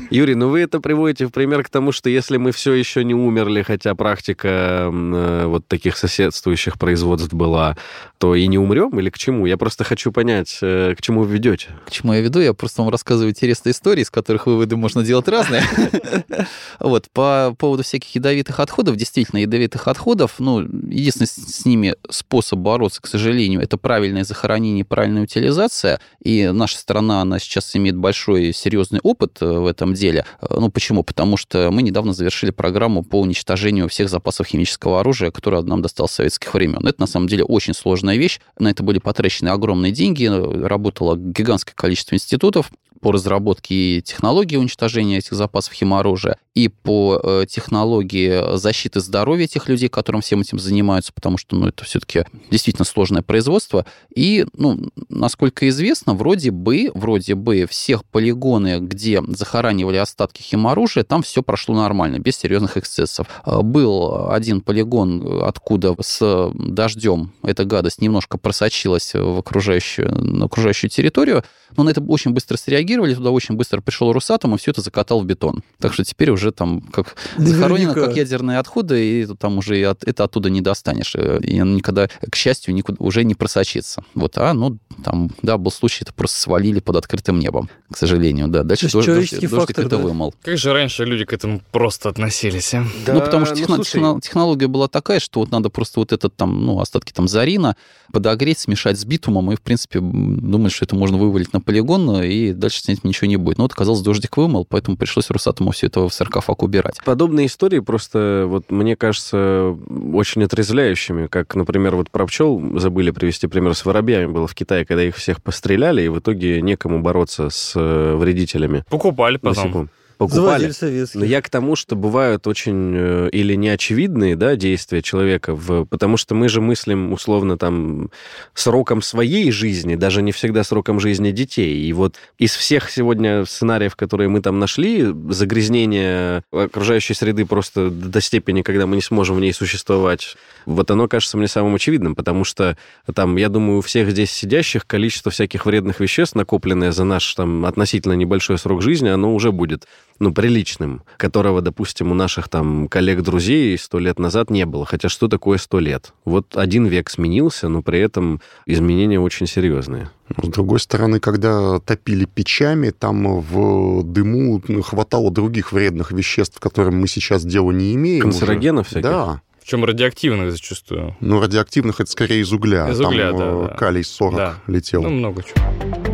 Юрий, 0.09 0.35
ну 0.35 0.49
вы 0.49 0.61
это 0.61 0.79
приводите 0.79 1.25
в 1.25 1.31
пример 1.31 1.63
к 1.63 1.69
тому, 1.69 1.91
что 1.91 2.09
если 2.09 2.37
мы 2.37 2.51
все 2.51 2.73
еще 2.73 3.03
не 3.03 3.13
умерли, 3.13 3.61
хотя 3.61 3.95
практика 3.95 4.89
э, 4.91 5.45
вот 5.45 5.67
таких 5.67 5.97
соседствующих 5.97 6.77
производств 6.77 7.33
была, 7.33 7.77
то 8.17 8.35
и 8.35 8.47
не 8.47 8.57
умрем 8.57 8.99
или 8.99 9.09
к 9.09 9.17
чему? 9.17 9.45
Я 9.45 9.57
просто 9.57 9.70
хочу 9.79 10.11
понять, 10.11 10.59
э, 10.61 10.95
к 10.97 11.01
чему 11.01 11.23
вы 11.23 11.33
ведете. 11.33 11.69
К 11.85 11.91
чему 11.91 12.13
я 12.13 12.21
веду? 12.21 12.39
Я 12.39 12.53
просто 12.53 12.81
вам 12.81 12.91
рассказываю 12.91 13.31
интересные 13.31 13.71
истории, 13.71 14.01
из 14.01 14.09
которых 14.09 14.45
выводы 14.45 14.75
можно 14.75 15.03
делать 15.03 15.27
разные. 15.27 15.63
Вот, 16.79 17.09
по 17.11 17.55
поводу 17.59 17.83
всяких 17.83 18.15
ядовитых 18.15 18.59
отходов, 18.59 18.95
действительно, 18.95 19.39
ядовитых 19.39 19.87
отходов, 19.87 20.35
ну, 20.39 20.61
единственный 20.61 21.27
с 21.27 21.65
ними 21.65 21.95
способ 22.09 22.59
бороться, 22.59 23.01
к 23.01 23.07
сожалению, 23.07 23.61
это 23.61 23.77
правильное 23.77 24.23
захоронение, 24.23 24.83
правильная 24.83 25.23
утилизация, 25.23 25.99
и 26.23 26.49
наша 26.51 26.77
страна, 26.77 27.21
она 27.21 27.37
сейчас 27.39 27.75
имеет 27.75 27.97
большой 27.97 28.53
серьезный 28.53 28.99
опыт 29.03 29.37
э, 29.41 29.45
в 29.45 29.67
этом 29.67 29.93
деле. 29.93 30.25
Э, 30.41 30.57
ну, 30.59 30.69
почему? 30.69 31.03
Потому 31.03 31.37
что 31.37 31.69
мы 31.71 31.81
недавно 31.83 32.13
завершили 32.13 32.51
программу 32.51 33.03
по 33.03 33.19
уничтожению 33.19 33.87
всех 33.89 34.09
запасов 34.09 34.47
химического 34.47 34.99
оружия, 34.99 35.31
которое 35.31 35.61
нам 35.61 35.81
досталось 35.81 36.11
с 36.11 36.15
советских 36.15 36.53
времен. 36.53 36.85
Это, 36.87 37.01
на 37.01 37.07
самом 37.07 37.27
деле, 37.27 37.43
очень 37.43 37.73
сложная 37.73 38.17
вещь. 38.17 38.39
На 38.57 38.69
это 38.69 38.83
были 38.83 38.99
потрачены 38.99 39.49
огромные 39.49 39.60
деньги, 39.91 40.25
работало 40.25 41.15
гигантское 41.15 41.75
количество 41.75 42.15
институтов 42.15 42.71
по 43.01 43.11
разработке 43.11 44.01
технологии 44.01 44.55
уничтожения 44.55 45.17
этих 45.17 45.33
запасов 45.33 45.73
химоружия, 45.73 46.37
и 46.53 46.67
по 46.67 47.19
э, 47.23 47.45
технологии 47.47 48.57
защиты 48.57 48.99
здоровья 48.99 49.47
тех 49.47 49.69
людей, 49.69 49.87
которым 49.87 50.21
всем 50.21 50.41
этим 50.41 50.59
занимаются, 50.59 51.13
потому 51.13 51.37
что 51.37 51.55
ну, 51.55 51.67
это 51.67 51.85
все-таки 51.85 52.25
действительно 52.49 52.85
сложное 52.85 53.21
производство. 53.21 53.85
И, 54.13 54.45
ну, 54.53 54.89
насколько 55.07 55.67
известно, 55.69 56.13
вроде 56.13 56.51
бы, 56.51 56.91
вроде 56.93 57.35
бы 57.35 57.65
всех 57.69 58.03
полигоны, 58.03 58.79
где 58.79 59.21
захоранивали 59.29 59.97
остатки 59.97 60.41
химоружия, 60.41 61.03
там 61.03 61.23
все 61.23 61.41
прошло 61.41 61.75
нормально, 61.75 62.19
без 62.19 62.37
серьезных 62.37 62.75
эксцессов. 62.75 63.27
Э, 63.45 63.61
был 63.61 64.29
один 64.29 64.61
полигон, 64.61 65.43
откуда 65.43 65.95
с 66.01 66.51
дождем 66.53 67.31
эта 67.43 67.63
гадость 67.63 68.01
немножко 68.01 68.37
просочилась 68.37 69.13
в 69.13 69.39
окружающую, 69.39 70.11
на 70.13 70.45
окружающую 70.45 70.89
территорию, 70.89 71.43
но 71.77 71.83
на 71.83 71.89
это 71.89 72.01
очень 72.01 72.31
быстро 72.31 72.57
среагировали, 72.57 72.90
отреагировали, 72.91 73.13
туда 73.15 73.31
очень 73.31 73.55
быстро 73.55 73.81
пришел 73.81 74.11
Росатом 74.11 74.55
и 74.55 74.57
все 74.57 74.71
это 74.71 74.81
закатал 74.81 75.21
в 75.21 75.25
бетон. 75.25 75.63
Так 75.79 75.93
что 75.93 76.03
теперь 76.03 76.29
уже 76.31 76.51
там 76.51 76.81
как 76.81 77.15
захоронено 77.37 77.93
как 77.93 78.15
ядерные 78.15 78.59
отходы, 78.59 79.21
и 79.21 79.27
там 79.39 79.57
уже 79.57 79.83
от, 79.83 80.03
это 80.03 80.23
оттуда 80.23 80.49
не 80.49 80.61
достанешь. 80.61 81.15
И 81.15 81.59
оно 81.59 81.75
никогда, 81.75 82.07
к 82.07 82.35
счастью, 82.35 82.73
никуда 82.73 82.97
уже 82.99 83.23
не 83.23 83.35
просочится. 83.35 84.03
Вот, 84.13 84.37
а, 84.37 84.53
ну, 84.53 84.77
там, 85.03 85.31
да, 85.41 85.57
был 85.57 85.71
случай, 85.71 86.03
это 86.03 86.13
просто 86.13 86.39
свалили 86.41 86.79
под 86.79 86.97
открытым 86.97 87.39
небом, 87.39 87.69
к 87.91 87.97
сожалению, 87.97 88.47
да. 88.47 88.63
Дальше 88.63 88.89
дождь, 88.91 89.07
дождь, 89.07 89.49
дождик 89.49 89.79
это 89.79 89.89
да? 89.89 89.97
вымыл. 89.97 90.33
Как 90.41 90.57
же 90.57 90.73
раньше 90.73 91.05
люди 91.05 91.25
к 91.25 91.33
этому 91.33 91.61
просто 91.71 92.09
относились, 92.09 92.73
а? 92.73 92.85
Да, 93.05 93.13
ну, 93.13 93.21
потому 93.21 93.45
что 93.45 93.55
ну, 93.55 93.61
техно- 93.61 93.75
слушай... 93.75 94.21
технология 94.21 94.67
была 94.67 94.87
такая, 94.87 95.19
что 95.19 95.39
вот 95.39 95.51
надо 95.51 95.69
просто 95.69 95.99
вот 95.99 96.11
этот 96.11 96.35
там, 96.35 96.65
ну, 96.65 96.79
остатки 96.79 97.11
там 97.11 97.27
зарина 97.27 97.75
подогреть, 98.11 98.59
смешать 98.59 98.99
с 98.99 99.05
битумом, 99.05 99.51
и, 99.51 99.55
в 99.55 99.61
принципе, 99.61 99.99
думать, 100.01 100.71
что 100.73 100.85
это 100.85 100.95
можно 100.95 101.17
вывалить 101.17 101.53
на 101.53 101.61
полигон, 101.61 102.21
и 102.23 102.53
дальше 102.53 102.80
с 102.85 102.89
этим 102.89 103.01
ничего 103.03 103.27
не 103.27 103.37
будет. 103.37 103.57
Но 103.57 103.65
вот, 103.65 103.73
оказалось, 103.73 104.01
дождик 104.01 104.37
вымыл, 104.37 104.65
поэтому 104.65 104.97
пришлось 104.97 105.29
Росатому 105.29 105.71
все 105.71 105.87
это 105.87 106.07
в 106.07 106.13
саркофаг 106.13 106.63
убирать. 106.63 106.99
Подобные 107.05 107.47
истории 107.47 107.79
просто, 107.79 108.45
вот 108.47 108.71
мне 108.71 108.95
кажется, 108.95 109.75
очень 110.13 110.43
отрезвляющими, 110.43 111.27
как, 111.27 111.55
например, 111.55 111.95
вот 111.95 112.09
про 112.09 112.25
пчел 112.25 112.61
забыли 112.79 113.11
привести 113.11 113.47
пример 113.47 113.75
с 113.75 113.85
воробьями 113.85 114.31
было 114.31 114.47
в 114.47 114.55
Китае, 114.55 114.85
когда 114.85 115.03
их 115.03 115.15
всех 115.15 115.41
постреляли, 115.41 116.03
и 116.03 116.07
в 116.07 116.19
итоге 116.19 116.61
некому 116.61 117.01
бороться 117.01 117.49
с 117.49 117.73
э, 117.75 118.15
вредителями. 118.15 118.83
Покупали 118.89 119.37
потом. 119.37 119.63
Насеком 119.63 119.89
покупали. 120.27 120.71
Но 121.15 121.25
я 121.25 121.41
к 121.41 121.49
тому, 121.49 121.75
что 121.75 121.95
бывают 121.95 122.45
очень 122.45 122.93
э, 122.95 123.29
или 123.31 123.55
неочевидные 123.55 124.35
да, 124.35 124.55
действия 124.55 125.01
человека, 125.01 125.55
в, 125.55 125.85
потому 125.85 126.17
что 126.17 126.35
мы 126.35 126.47
же 126.47 126.61
мыслим 126.61 127.11
условно 127.11 127.57
там 127.57 128.11
сроком 128.53 129.01
своей 129.01 129.51
жизни, 129.51 129.95
даже 129.95 130.21
не 130.21 130.31
всегда 130.31 130.63
сроком 130.63 130.99
жизни 130.99 131.31
детей. 131.31 131.81
И 131.83 131.93
вот 131.93 132.17
из 132.37 132.55
всех 132.55 132.91
сегодня 132.91 133.45
сценариев, 133.45 133.95
которые 133.95 134.29
мы 134.29 134.41
там 134.41 134.59
нашли, 134.59 135.07
загрязнение 135.29 136.43
окружающей 136.51 137.15
среды 137.15 137.45
просто 137.45 137.89
до 137.89 138.21
степени, 138.21 138.61
когда 138.61 138.85
мы 138.85 138.95
не 138.95 139.01
сможем 139.01 139.37
в 139.37 139.39
ней 139.39 139.53
существовать, 139.53 140.35
вот 140.67 140.91
оно 140.91 141.07
кажется 141.07 141.37
мне 141.37 141.47
самым 141.47 141.75
очевидным, 141.75 142.15
потому 142.15 142.43
что 142.43 142.77
там, 143.13 143.37
я 143.37 143.49
думаю, 143.49 143.79
у 143.79 143.81
всех 143.81 144.11
здесь 144.11 144.31
сидящих 144.31 144.85
количество 144.85 145.31
всяких 145.31 145.65
вредных 145.65 145.99
веществ, 145.99 146.35
накопленное 146.35 146.91
за 146.91 147.05
наш 147.05 147.33
там 147.33 147.65
относительно 147.65 148.13
небольшой 148.13 148.59
срок 148.59 148.83
жизни, 148.83 149.07
оно 149.07 149.33
уже 149.33 149.51
будет 149.51 149.87
ну, 150.21 150.31
приличным, 150.31 151.01
которого, 151.17 151.61
допустим, 151.61 152.11
у 152.11 152.13
наших 152.13 152.47
там 152.47 152.87
коллег-друзей 152.87 153.77
сто 153.77 153.97
лет 153.97 154.19
назад 154.19 154.51
не 154.51 154.65
было. 154.65 154.85
Хотя 154.85 155.09
что 155.09 155.27
такое 155.27 155.57
сто 155.57 155.79
лет? 155.79 156.13
Вот 156.25 156.55
один 156.55 156.85
век 156.85 157.09
сменился, 157.09 157.69
но 157.69 157.81
при 157.81 157.99
этом 157.99 158.39
изменения 158.67 159.19
очень 159.19 159.47
серьезные. 159.47 160.11
С 160.41 160.47
другой 160.47 160.79
стороны, 160.79 161.19
когда 161.19 161.79
топили 161.79 162.25
печами, 162.25 162.91
там 162.91 163.41
в 163.41 164.03
дыму 164.03 164.61
хватало 164.83 165.31
других 165.31 165.71
вредных 165.71 166.11
веществ, 166.11 166.59
которым 166.59 167.01
мы 167.01 167.07
сейчас 167.07 167.43
дела 167.43 167.71
не 167.71 167.95
имеем. 167.95 168.21
Канцерогенов 168.21 168.85
уже. 168.85 168.99
всяких? 168.99 169.09
Да. 169.09 169.41
Причем 169.61 169.85
радиоактивных 169.85 170.51
зачастую. 170.51 171.15
Ну, 171.19 171.41
радиоактивных 171.41 171.99
это 171.99 172.09
скорее 172.09 172.41
из 172.41 172.51
угля. 172.53 172.89
Из 172.89 172.99
угля, 172.99 173.29
Там 173.29 173.37
да, 173.37 173.45
э, 173.45 173.67
да. 173.69 173.75
калий-40 173.75 174.35
да. 174.35 174.55
летел. 174.67 175.01
Ну, 175.03 175.09
много 175.09 175.43
чего. 175.43 176.10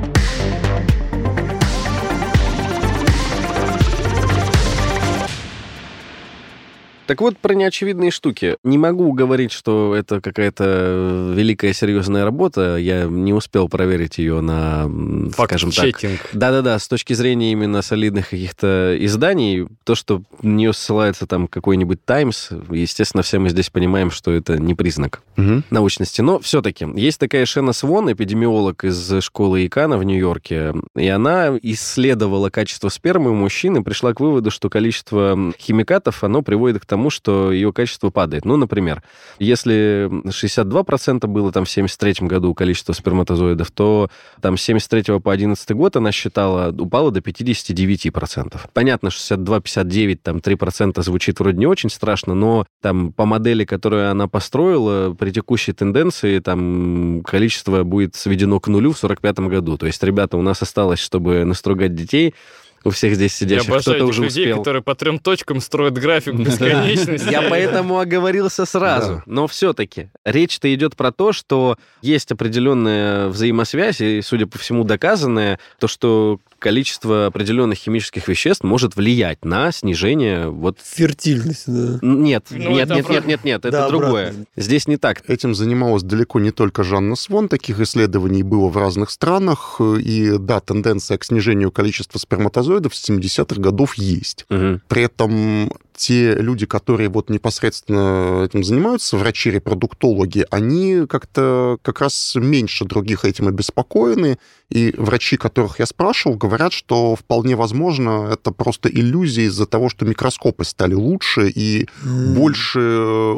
Так 7.07 7.21
вот, 7.21 7.37
про 7.37 7.53
неочевидные 7.53 8.11
штуки. 8.11 8.57
Не 8.63 8.77
могу 8.77 9.13
говорить, 9.13 9.53
что 9.53 9.95
это 9.95 10.19
какая-то 10.19 11.33
великая 11.33 11.71
серьезная 11.71 12.25
работа. 12.25 12.75
Я 12.75 13.05
не 13.05 13.33
успел 13.33 13.69
проверить 13.69 14.17
ее 14.17 14.41
на, 14.41 14.91
скажем 15.31 15.71
так... 15.71 16.01
Да-да-да, 16.33 16.77
с 16.77 16.87
точки 16.87 17.13
зрения 17.13 17.53
именно 17.53 17.81
солидных 17.81 18.29
каких-то 18.29 18.95
изданий, 18.99 19.67
то, 19.85 19.95
что 19.95 20.21
нее 20.41 20.73
ссылается 20.73 21.27
там 21.27 21.47
какой-нибудь 21.47 22.03
Таймс, 22.03 22.49
естественно, 22.69 23.23
все 23.23 23.39
мы 23.39 23.49
здесь 23.49 23.69
понимаем, 23.69 24.11
что 24.11 24.31
это 24.31 24.57
не 24.57 24.75
признак 24.75 25.21
угу. 25.37 25.63
научности. 25.69 26.19
Но 26.19 26.39
все-таки 26.39 26.85
есть 26.95 27.19
такая 27.19 27.45
Шена 27.45 27.71
Свон, 27.71 28.11
эпидемиолог 28.11 28.83
из 28.83 29.23
школы 29.23 29.65
Икана 29.65 29.97
в 29.97 30.03
Нью-Йорке, 30.03 30.73
и 30.95 31.07
она 31.07 31.57
исследовала 31.61 32.49
качество 32.49 32.89
спермы 32.89 33.31
у 33.31 33.35
мужчин 33.35 33.77
и 33.77 33.81
пришла 33.81 34.13
к 34.13 34.19
выводу, 34.19 34.51
что 34.51 34.69
количество 34.69 35.53
химикатов, 35.57 36.23
оно 36.23 36.41
приводит 36.41 36.81
к 36.81 36.85
тому, 36.85 36.96
тому, 36.97 37.11
что 37.11 37.51
ее 37.51 37.71
качество 37.71 38.09
падает. 38.09 38.43
Ну, 38.43 38.57
например, 38.57 39.03
если 39.37 40.09
62% 40.25 41.27
было 41.27 41.51
там 41.51 41.65
в 41.65 41.69
73 41.69 42.27
году 42.27 42.55
количество 42.55 42.93
сперматозоидов, 42.93 43.69
то 43.69 44.09
там 44.41 44.57
с 44.57 44.63
73 44.63 45.19
по 45.19 45.31
11 45.31 45.71
год 45.73 45.95
она 45.95 46.11
считала, 46.11 46.71
упала 46.71 47.11
до 47.11 47.19
59%. 47.19 48.59
Понятно, 48.73 49.09
62-59, 49.09 50.15
там 50.23 50.37
3% 50.37 51.03
звучит 51.03 51.39
вроде 51.39 51.59
не 51.59 51.67
очень 51.67 51.91
страшно, 51.91 52.33
но 52.33 52.65
там 52.81 53.13
по 53.13 53.25
модели, 53.25 53.63
которую 53.63 54.09
она 54.09 54.27
построила, 54.27 55.13
при 55.13 55.29
текущей 55.29 55.73
тенденции 55.73 56.39
там 56.39 57.21
количество 57.23 57.83
будет 57.83 58.15
сведено 58.15 58.59
к 58.59 58.69
нулю 58.69 58.93
в 58.93 58.97
45 58.97 59.39
году. 59.41 59.77
То 59.77 59.85
есть, 59.85 60.01
ребята, 60.01 60.35
у 60.35 60.41
нас 60.41 60.63
осталось, 60.63 60.99
чтобы 60.99 61.45
настругать 61.45 61.93
детей, 61.93 62.33
у 62.84 62.89
всех 62.89 63.15
здесь 63.15 63.34
сидящих 63.34 63.74
кто-то 63.81 64.05
уже 64.05 64.24
людей, 64.24 64.46
успел. 64.46 64.57
которые 64.60 64.81
по 64.81 64.96
трем 64.96 65.19
точкам 65.19 65.62
строят 65.62 65.96
график 65.96 66.34
бесконечности. 66.39 67.29
Я 67.29 67.43
поэтому 67.43 68.00
оговорился 68.00 68.65
сразу. 68.65 69.24
Но 69.25 69.48
все-таки 69.48 70.10
речь-то 70.24 70.74
идет 70.74 70.96
про 70.96 71.12
то, 71.12 71.34
что 71.34 71.77
есть 72.01 72.31
определенная 72.31 73.27
взаимосвязь, 73.27 74.01
и, 74.01 74.22
судя 74.22 74.48
по 74.48 74.57
всему, 74.57 74.84
доказанная, 74.84 75.60
то, 75.79 75.88
что 75.88 76.39
количество 76.60 77.27
определенных 77.27 77.77
химических 77.77 78.27
веществ 78.27 78.63
может 78.63 78.96
влиять 78.96 79.46
на 79.46 79.72
снижение 79.72 80.50
вот... 80.50 80.79
Фертильность, 80.84 81.65
да. 81.67 82.00
Нет, 82.01 82.46
ну, 82.50 82.72
нет, 82.72 82.89
нет, 82.89 83.10
нет, 83.10 83.25
нет, 83.27 83.43
нет, 83.43 83.65
это 83.65 83.72
да, 83.72 83.89
другое. 83.89 84.29
Обратно. 84.29 84.46
Здесь 84.55 84.88
не 84.88 84.98
так. 84.98 85.29
Этим 85.29 85.53
занималась 85.53 86.03
далеко 86.03 86.39
не 86.39 86.51
только 86.51 86.84
Жанна 86.84 87.15
Свон, 87.15 87.48
таких 87.48 87.79
исследований 87.79 88.43
было 88.43 88.69
в 88.69 88.77
разных 88.77 89.12
странах, 89.12 89.79
и 89.79 90.38
да, 90.39 90.60
тенденция 90.60 91.17
к 91.17 91.24
снижению 91.24 91.72
количества 91.72 92.17
сперматозоидов 92.17 92.66
с 92.95 93.09
70-х 93.09 93.59
годов 93.62 93.95
есть. 93.95 94.45
Угу. 94.50 94.81
При 94.88 95.03
этом 95.03 95.71
те 95.97 96.35
люди, 96.35 96.65
которые 96.65 97.09
вот 97.09 97.29
непосредственно 97.29 98.45
этим 98.45 98.63
занимаются, 98.63 99.17
врачи-репродуктологи, 99.17 100.45
они 100.51 101.05
как-то 101.09 101.77
как 101.81 102.01
раз 102.01 102.35
меньше 102.35 102.85
других 102.85 103.25
этим 103.25 103.47
обеспокоены, 103.47 104.37
и 104.69 104.93
врачи, 104.97 105.37
которых 105.37 105.79
я 105.79 105.85
спрашивал, 105.85 106.37
говорят, 106.37 106.73
что 106.73 107.15
вполне 107.15 107.55
возможно, 107.55 108.29
это 108.31 108.51
просто 108.51 108.89
иллюзия 108.89 109.45
из-за 109.45 109.65
того, 109.65 109.89
что 109.89 110.05
микроскопы 110.05 110.65
стали 110.65 110.93
лучше, 110.93 111.49
и 111.49 111.87
mm. 112.03 112.33
больше 112.33 112.79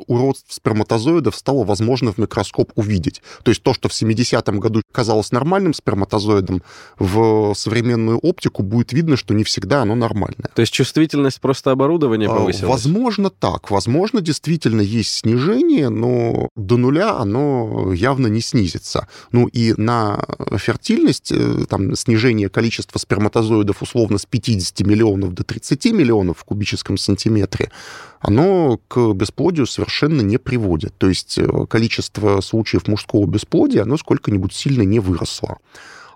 уродств 0.08 0.52
сперматозоидов 0.52 1.36
стало 1.36 1.64
возможно 1.64 2.12
в 2.12 2.18
микроскоп 2.18 2.72
увидеть. 2.76 3.22
То 3.44 3.52
есть 3.52 3.64
то, 3.64 3.74
что 3.74 3.90
в 3.90 3.94
70-м 3.94 4.60
году 4.60 4.82
казалось 4.92 5.32
нормальным 5.32 5.74
сперматозоидом, 5.74 6.62
в 6.98 7.54
современную 7.56 8.18
оптику 8.18 8.64
будет 8.64 8.92
видно, 8.92 9.16
что 9.16 9.34
не 9.34 9.44
всегда 9.44 9.84
оно 9.84 9.96
нормальное. 9.96 10.50
То 10.56 10.62
есть 10.62 10.74
чувствительность 10.74 11.40
просто 11.40 11.72
оборудования 11.72 12.28
повысилась? 12.28 12.49
Повысилось? 12.52 12.70
Возможно, 12.70 13.30
так. 13.30 13.72
Возможно, 13.72 14.22
действительно 14.22 14.82
есть 14.82 15.10
снижение, 15.10 15.90
но 15.90 16.50
до 16.56 16.78
нуля 16.78 17.18
оно 17.18 17.94
явно 17.94 18.28
не 18.28 18.42
снизится. 18.42 19.08
Ну 19.32 19.48
и 19.48 19.74
на 19.78 20.24
фертильность, 20.58 21.32
э, 21.32 21.66
там, 21.70 21.96
снижение 21.96 22.50
количества 22.50 23.00
сперматозоидов 23.00 23.82
условно 23.82 24.18
с 24.18 24.26
50 24.26 24.82
миллионов 24.82 25.34
до 25.34 25.44
30 25.44 25.92
миллионов 25.92 26.40
в 26.40 26.44
кубическом 26.44 26.98
сантиметре, 26.98 27.72
оно 28.20 28.80
к 28.88 29.14
бесплодию 29.14 29.66
совершенно 29.66 30.22
не 30.22 30.38
приводит. 30.38 30.94
То 30.98 31.08
есть 31.10 31.38
э, 31.38 31.48
количество 31.70 32.42
случаев 32.42 32.88
мужского 32.88 33.26
бесплодия, 33.26 33.84
оно 33.84 33.98
сколько-нибудь 33.98 34.54
сильно 34.54 34.84
не 34.84 35.00
выросло. 35.00 35.58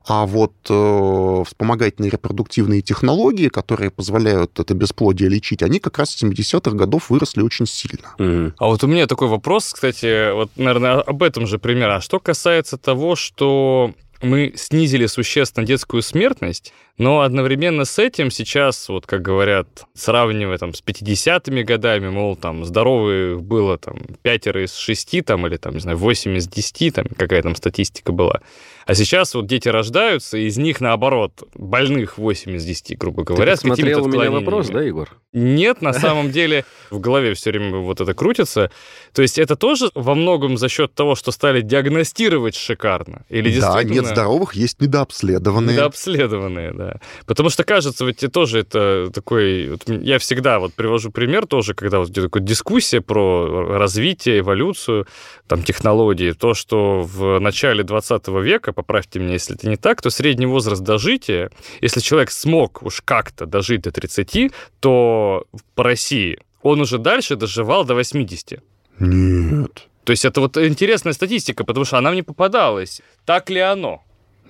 А 0.05 0.25
вот 0.25 0.53
э, 0.69 1.43
вспомогательные 1.45 2.11
репродуктивные 2.11 2.81
технологии, 2.81 3.47
которые 3.47 3.89
позволяют 3.89 4.59
это 4.59 4.73
бесплодие 4.73 5.29
лечить, 5.29 5.63
они 5.63 5.79
как 5.79 5.97
раз 5.97 6.11
с 6.11 6.23
70-х 6.23 6.75
годов 6.75 7.09
выросли 7.09 7.41
очень 7.41 7.65
сильно. 7.65 8.13
Mm. 8.17 8.53
А 8.57 8.67
вот 8.67 8.83
у 8.83 8.87
меня 8.87 9.07
такой 9.07 9.29
вопрос, 9.29 9.73
кстати, 9.73 10.33
вот, 10.33 10.51
наверное, 10.57 11.01
об 11.01 11.23
этом 11.23 11.47
же 11.47 11.57
пример. 11.57 11.89
А 11.89 12.01
что 12.01 12.19
касается 12.19 12.77
того, 12.77 13.15
что 13.15 13.93
мы 14.23 14.53
снизили 14.55 15.05
существенно 15.05 15.65
детскую 15.65 16.01
смертность, 16.01 16.73
но 16.97 17.21
одновременно 17.21 17.85
с 17.85 17.99
этим 17.99 18.31
сейчас, 18.31 18.87
вот 18.87 19.05
как 19.05 19.21
говорят, 19.21 19.67
сравнивая 19.93 20.57
там 20.57 20.73
с 20.73 20.81
50-ми 20.81 21.63
годами, 21.63 22.09
мол, 22.09 22.35
там 22.35 22.63
здоровых 22.65 23.41
было 23.41 23.77
там 23.77 23.97
пятеро 24.21 24.63
из 24.63 24.75
шести, 24.75 25.21
там, 25.21 25.45
или 25.45 25.57
там, 25.57 25.73
не 25.73 25.79
знаю, 25.81 25.97
8 25.97 26.37
из 26.37 26.47
10, 26.47 26.95
там, 26.95 27.05
какая 27.17 27.41
там 27.41 27.55
статистика 27.55 28.11
была, 28.11 28.41
А 28.85 28.95
сейчас 28.95 29.33
вот 29.33 29.47
дети 29.47 29.69
рождаются, 29.69 30.37
и 30.37 30.45
из 30.45 30.57
них, 30.57 30.81
наоборот, 30.81 31.43
больных 31.53 32.17
8 32.17 32.55
из 32.55 32.65
10, 32.65 32.97
грубо 32.97 33.23
говоря, 33.23 33.55
Ты 33.55 33.61
смотрел 33.61 34.05
у 34.05 34.07
меня 34.07 34.31
вопрос, 34.31 34.69
да, 34.69 34.81
Егор? 34.81 35.09
Нет, 35.31 35.81
на 35.81 35.93
самом 35.93 36.31
деле 36.31 36.65
в 36.91 36.99
голове 36.99 37.33
все 37.33 37.51
время 37.51 37.77
вот 37.77 38.01
это 38.01 38.13
крутится. 38.13 38.71
То 39.13 39.21
есть 39.21 39.37
это 39.37 39.55
тоже 39.55 39.89
во 39.95 40.15
многом 40.15 40.57
за 40.57 40.69
счет 40.69 40.93
того, 40.93 41.15
что 41.15 41.31
стали 41.31 41.61
диагностировать 41.61 42.55
шикарно? 42.55 43.25
Или 43.29 43.59
да, 43.59 43.83
нет 43.83 44.05
здоровых, 44.05 44.53
есть 44.55 44.81
недообследованные. 44.81 45.75
Недообследованные, 45.75 46.73
да. 46.73 46.99
Потому 47.25 47.49
что 47.49 47.63
кажется, 47.63 48.05
ведь 48.05 48.23
тоже 48.31 48.59
это 48.59 49.09
такой... 49.13 49.69
Вот 49.69 49.87
я 49.87 50.19
всегда 50.19 50.59
вот 50.59 50.73
привожу 50.73 51.11
пример 51.11 51.47
тоже, 51.47 51.73
когда 51.73 51.99
вот 51.99 52.13
такая 52.13 52.43
дискуссия 52.43 53.01
про 53.01 53.77
развитие, 53.77 54.39
эволюцию, 54.39 55.07
там, 55.47 55.63
технологии, 55.63 56.31
то, 56.31 56.53
что 56.53 57.01
в 57.01 57.39
начале 57.39 57.83
20 57.83 58.27
века, 58.27 58.73
поправьте 58.73 59.19
меня, 59.19 59.33
если 59.33 59.55
это 59.55 59.67
не 59.67 59.75
так, 59.75 60.01
то 60.01 60.09
средний 60.09 60.45
возраст 60.45 60.81
дожития, 60.81 61.51
если 61.81 61.99
человек 61.99 62.31
смог 62.31 62.81
уж 62.83 63.01
как-то 63.01 63.45
дожить 63.45 63.81
до 63.81 63.91
30, 63.91 64.51
то 64.79 65.45
по 65.75 65.83
России 65.83 66.39
он 66.61 66.81
уже 66.81 66.97
дальше 66.97 67.35
доживал 67.35 67.85
до 67.85 67.93
80. 67.95 68.63
Нет. 68.99 69.87
То 70.03 70.11
есть 70.11 70.25
это 70.25 70.41
вот 70.41 70.57
интересная 70.57 71.13
статистика, 71.13 71.63
потому 71.63 71.85
что 71.85 71.97
она 71.97 72.11
мне 72.11 72.23
попадалась. 72.23 73.01
Так 73.25 73.49
ли 73.49 73.59
оно? 73.59 74.03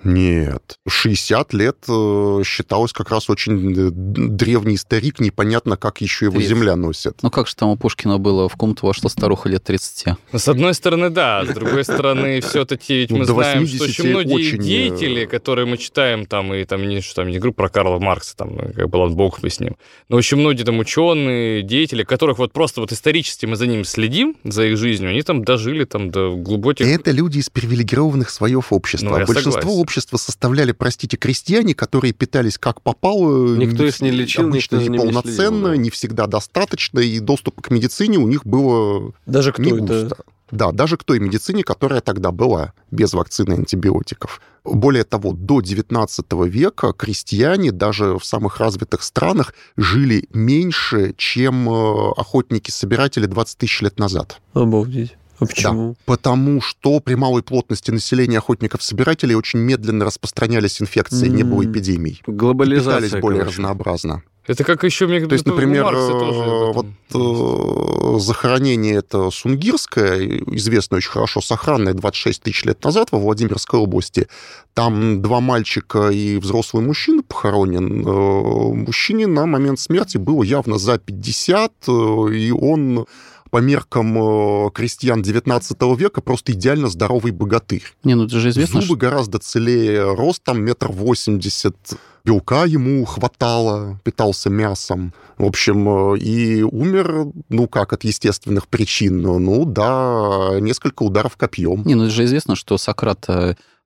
Нет. 0.04 0.78
60 0.86 1.54
лет 1.54 1.78
э, 1.88 2.42
считалось 2.44 2.92
как 2.92 3.10
раз 3.10 3.30
очень 3.30 3.72
э, 3.72 3.90
древний 3.90 4.76
старик, 4.76 5.18
непонятно, 5.18 5.76
как 5.76 6.02
еще 6.02 6.26
его 6.26 6.36
30. 6.36 6.48
земля 6.50 6.76
носит. 6.76 7.22
Ну 7.22 7.30
как 7.30 7.48
же 7.48 7.56
там 7.56 7.70
у 7.70 7.76
Пушкина 7.76 8.18
было, 8.18 8.48
в 8.48 8.56
комнату 8.56 8.86
вошла 8.86 9.08
старуха 9.08 9.48
лет 9.48 9.64
30? 9.64 10.16
Ну, 10.32 10.38
с 10.38 10.46
одной 10.48 10.74
стороны, 10.74 11.08
да. 11.08 11.44
С 11.44 11.48
другой 11.48 11.84
стороны, 11.84 12.40
все-таки 12.42 13.06
ну, 13.08 13.18
мы 13.18 13.24
знаем, 13.24 13.66
что 13.66 13.84
очень 13.84 14.10
многие 14.10 14.34
очень... 14.34 14.60
Э, 14.60 14.62
деятели, 14.62 15.24
которые 15.24 15.66
мы 15.66 15.78
читаем, 15.78 16.26
там, 16.26 16.52
и 16.52 16.64
там 16.64 16.86
не, 16.86 17.00
что, 17.00 17.16
там, 17.16 17.28
не 17.28 17.38
говорю 17.38 17.54
про 17.54 17.70
Карла 17.70 17.98
Маркса, 17.98 18.36
там, 18.36 18.56
как 18.56 18.90
был 18.90 19.00
он 19.00 19.16
бог 19.16 19.40
бы 19.40 19.48
с 19.48 19.58
ним, 19.58 19.76
но 20.10 20.16
очень 20.18 20.36
многие 20.36 20.64
там 20.64 20.78
ученые, 20.78 21.62
деятели, 21.62 22.04
которых 22.04 22.38
вот 22.38 22.52
просто 22.52 22.82
вот 22.82 22.92
исторически 22.92 23.46
мы 23.46 23.56
за 23.56 23.66
ними 23.66 23.84
следим, 23.84 24.36
за 24.44 24.66
их 24.66 24.76
жизнью, 24.76 25.10
они 25.10 25.22
там 25.22 25.44
дожили 25.44 25.84
там 25.84 26.10
до 26.10 26.36
глубоких... 26.36 26.86
Это 26.86 27.10
люди 27.10 27.38
из 27.38 27.48
привилегированных 27.48 28.28
слоев 28.28 28.72
общества. 28.72 29.18
Ну, 29.18 29.26
Большинство 29.26 29.76
общества 29.76 29.93
общество 29.94 30.16
составляли, 30.16 30.72
простите, 30.72 31.16
крестьяне, 31.16 31.72
которые 31.72 32.12
питались 32.12 32.58
как 32.58 32.82
попало. 32.82 33.54
Никто 33.56 33.84
их 33.84 34.00
не 34.00 34.10
лечил, 34.10 34.48
обычно 34.48 34.76
никто 34.76 34.92
неполноценно, 34.92 35.74
не, 35.74 35.84
не 35.84 35.90
всегда 35.90 36.26
достаточно, 36.26 36.98
и 36.98 37.20
доступа 37.20 37.62
к 37.62 37.70
медицине 37.70 38.18
у 38.18 38.26
них 38.26 38.44
было 38.44 39.12
Даже 39.26 39.52
кто 39.52 39.62
не 39.62 39.70
густо. 39.70 39.94
Это? 39.94 40.16
Да, 40.50 40.72
даже 40.72 40.96
к 40.96 41.04
той 41.04 41.20
медицине, 41.20 41.62
которая 41.62 42.00
тогда 42.00 42.32
была, 42.32 42.72
без 42.90 43.12
вакцины 43.12 43.54
и 43.54 43.56
антибиотиков. 43.58 44.40
Более 44.64 45.04
того, 45.04 45.32
до 45.32 45.60
19 45.60 46.26
века 46.46 46.92
крестьяне 46.92 47.70
даже 47.70 48.18
в 48.18 48.24
самых 48.24 48.58
развитых 48.58 49.04
странах 49.04 49.54
жили 49.76 50.26
меньше, 50.32 51.14
чем 51.16 51.68
э, 51.68 52.12
охотники-собиратели 52.16 53.26
20 53.26 53.58
тысяч 53.58 53.80
лет 53.80 53.98
назад. 53.98 54.40
Обалдеть. 54.54 55.16
А 55.38 55.46
почему? 55.46 55.90
Да, 55.90 55.96
потому 56.04 56.60
что 56.60 57.00
при 57.00 57.14
малой 57.14 57.42
плотности 57.42 57.90
населения 57.90 58.38
охотников-собирателей 58.38 59.34
очень 59.34 59.58
медленно 59.58 60.04
распространялись 60.04 60.80
инфекции, 60.80 61.28
mm-hmm. 61.28 61.36
не 61.36 61.42
было 61.42 61.64
эпидемий. 61.64 62.22
Глобализация. 62.26 63.02
Питались 63.02 63.20
более 63.20 63.40
короче. 63.40 63.58
разнообразно. 63.58 64.22
Это 64.46 64.62
как 64.62 64.84
еще, 64.84 65.06
мне 65.06 65.26
То 65.26 65.32
есть, 65.32 65.46
например, 65.46 65.90
тоже 65.90 66.72
вот 66.74 66.86
э, 67.14 68.18
захоронение 68.18 68.96
это 68.96 69.30
Сунгирское, 69.30 70.20
известное 70.48 70.98
очень 70.98 71.10
хорошо, 71.10 71.40
сохранное 71.40 71.94
26 71.94 72.42
тысяч 72.42 72.64
лет 72.64 72.84
назад 72.84 73.08
во 73.10 73.18
Владимирской 73.18 73.80
области. 73.80 74.28
Там 74.74 75.22
два 75.22 75.40
мальчика 75.40 76.10
и 76.10 76.36
взрослый 76.36 76.84
мужчина 76.84 77.22
похоронен. 77.22 78.06
Э, 78.06 78.74
мужчине 78.74 79.26
на 79.26 79.46
момент 79.46 79.80
смерти 79.80 80.18
было 80.18 80.42
явно 80.42 80.76
за 80.76 80.98
50, 80.98 81.72
э, 81.88 82.34
и 82.34 82.50
он 82.50 83.06
по 83.54 83.58
меркам 83.58 84.18
э, 84.18 84.70
крестьян 84.72 85.22
19 85.22 85.80
века 85.96 86.20
просто 86.20 86.50
идеально 86.50 86.88
здоровый 86.88 87.30
богатырь. 87.30 87.84
Не, 88.02 88.16
ну 88.16 88.24
это 88.24 88.40
же 88.40 88.48
известно. 88.48 88.80
Зубы 88.80 88.96
что... 88.96 89.06
гораздо 89.06 89.38
целее, 89.38 90.12
рост 90.12 90.42
там 90.42 90.60
метр 90.60 90.88
восемьдесят, 90.90 91.76
белка 92.24 92.64
ему 92.64 93.04
хватало, 93.04 94.00
питался 94.02 94.50
мясом. 94.50 95.14
В 95.38 95.44
общем, 95.44 96.14
э, 96.14 96.18
и 96.18 96.62
умер, 96.64 97.28
ну 97.48 97.68
как, 97.68 97.92
от 97.92 98.02
естественных 98.02 98.66
причин. 98.66 99.22
Ну 99.22 99.64
да, 99.64 100.58
несколько 100.58 101.04
ударов 101.04 101.36
копьем. 101.36 101.84
Не, 101.84 101.94
ну 101.94 102.06
это 102.06 102.12
же 102.12 102.24
известно, 102.24 102.56
что 102.56 102.76
Сократ 102.76 103.24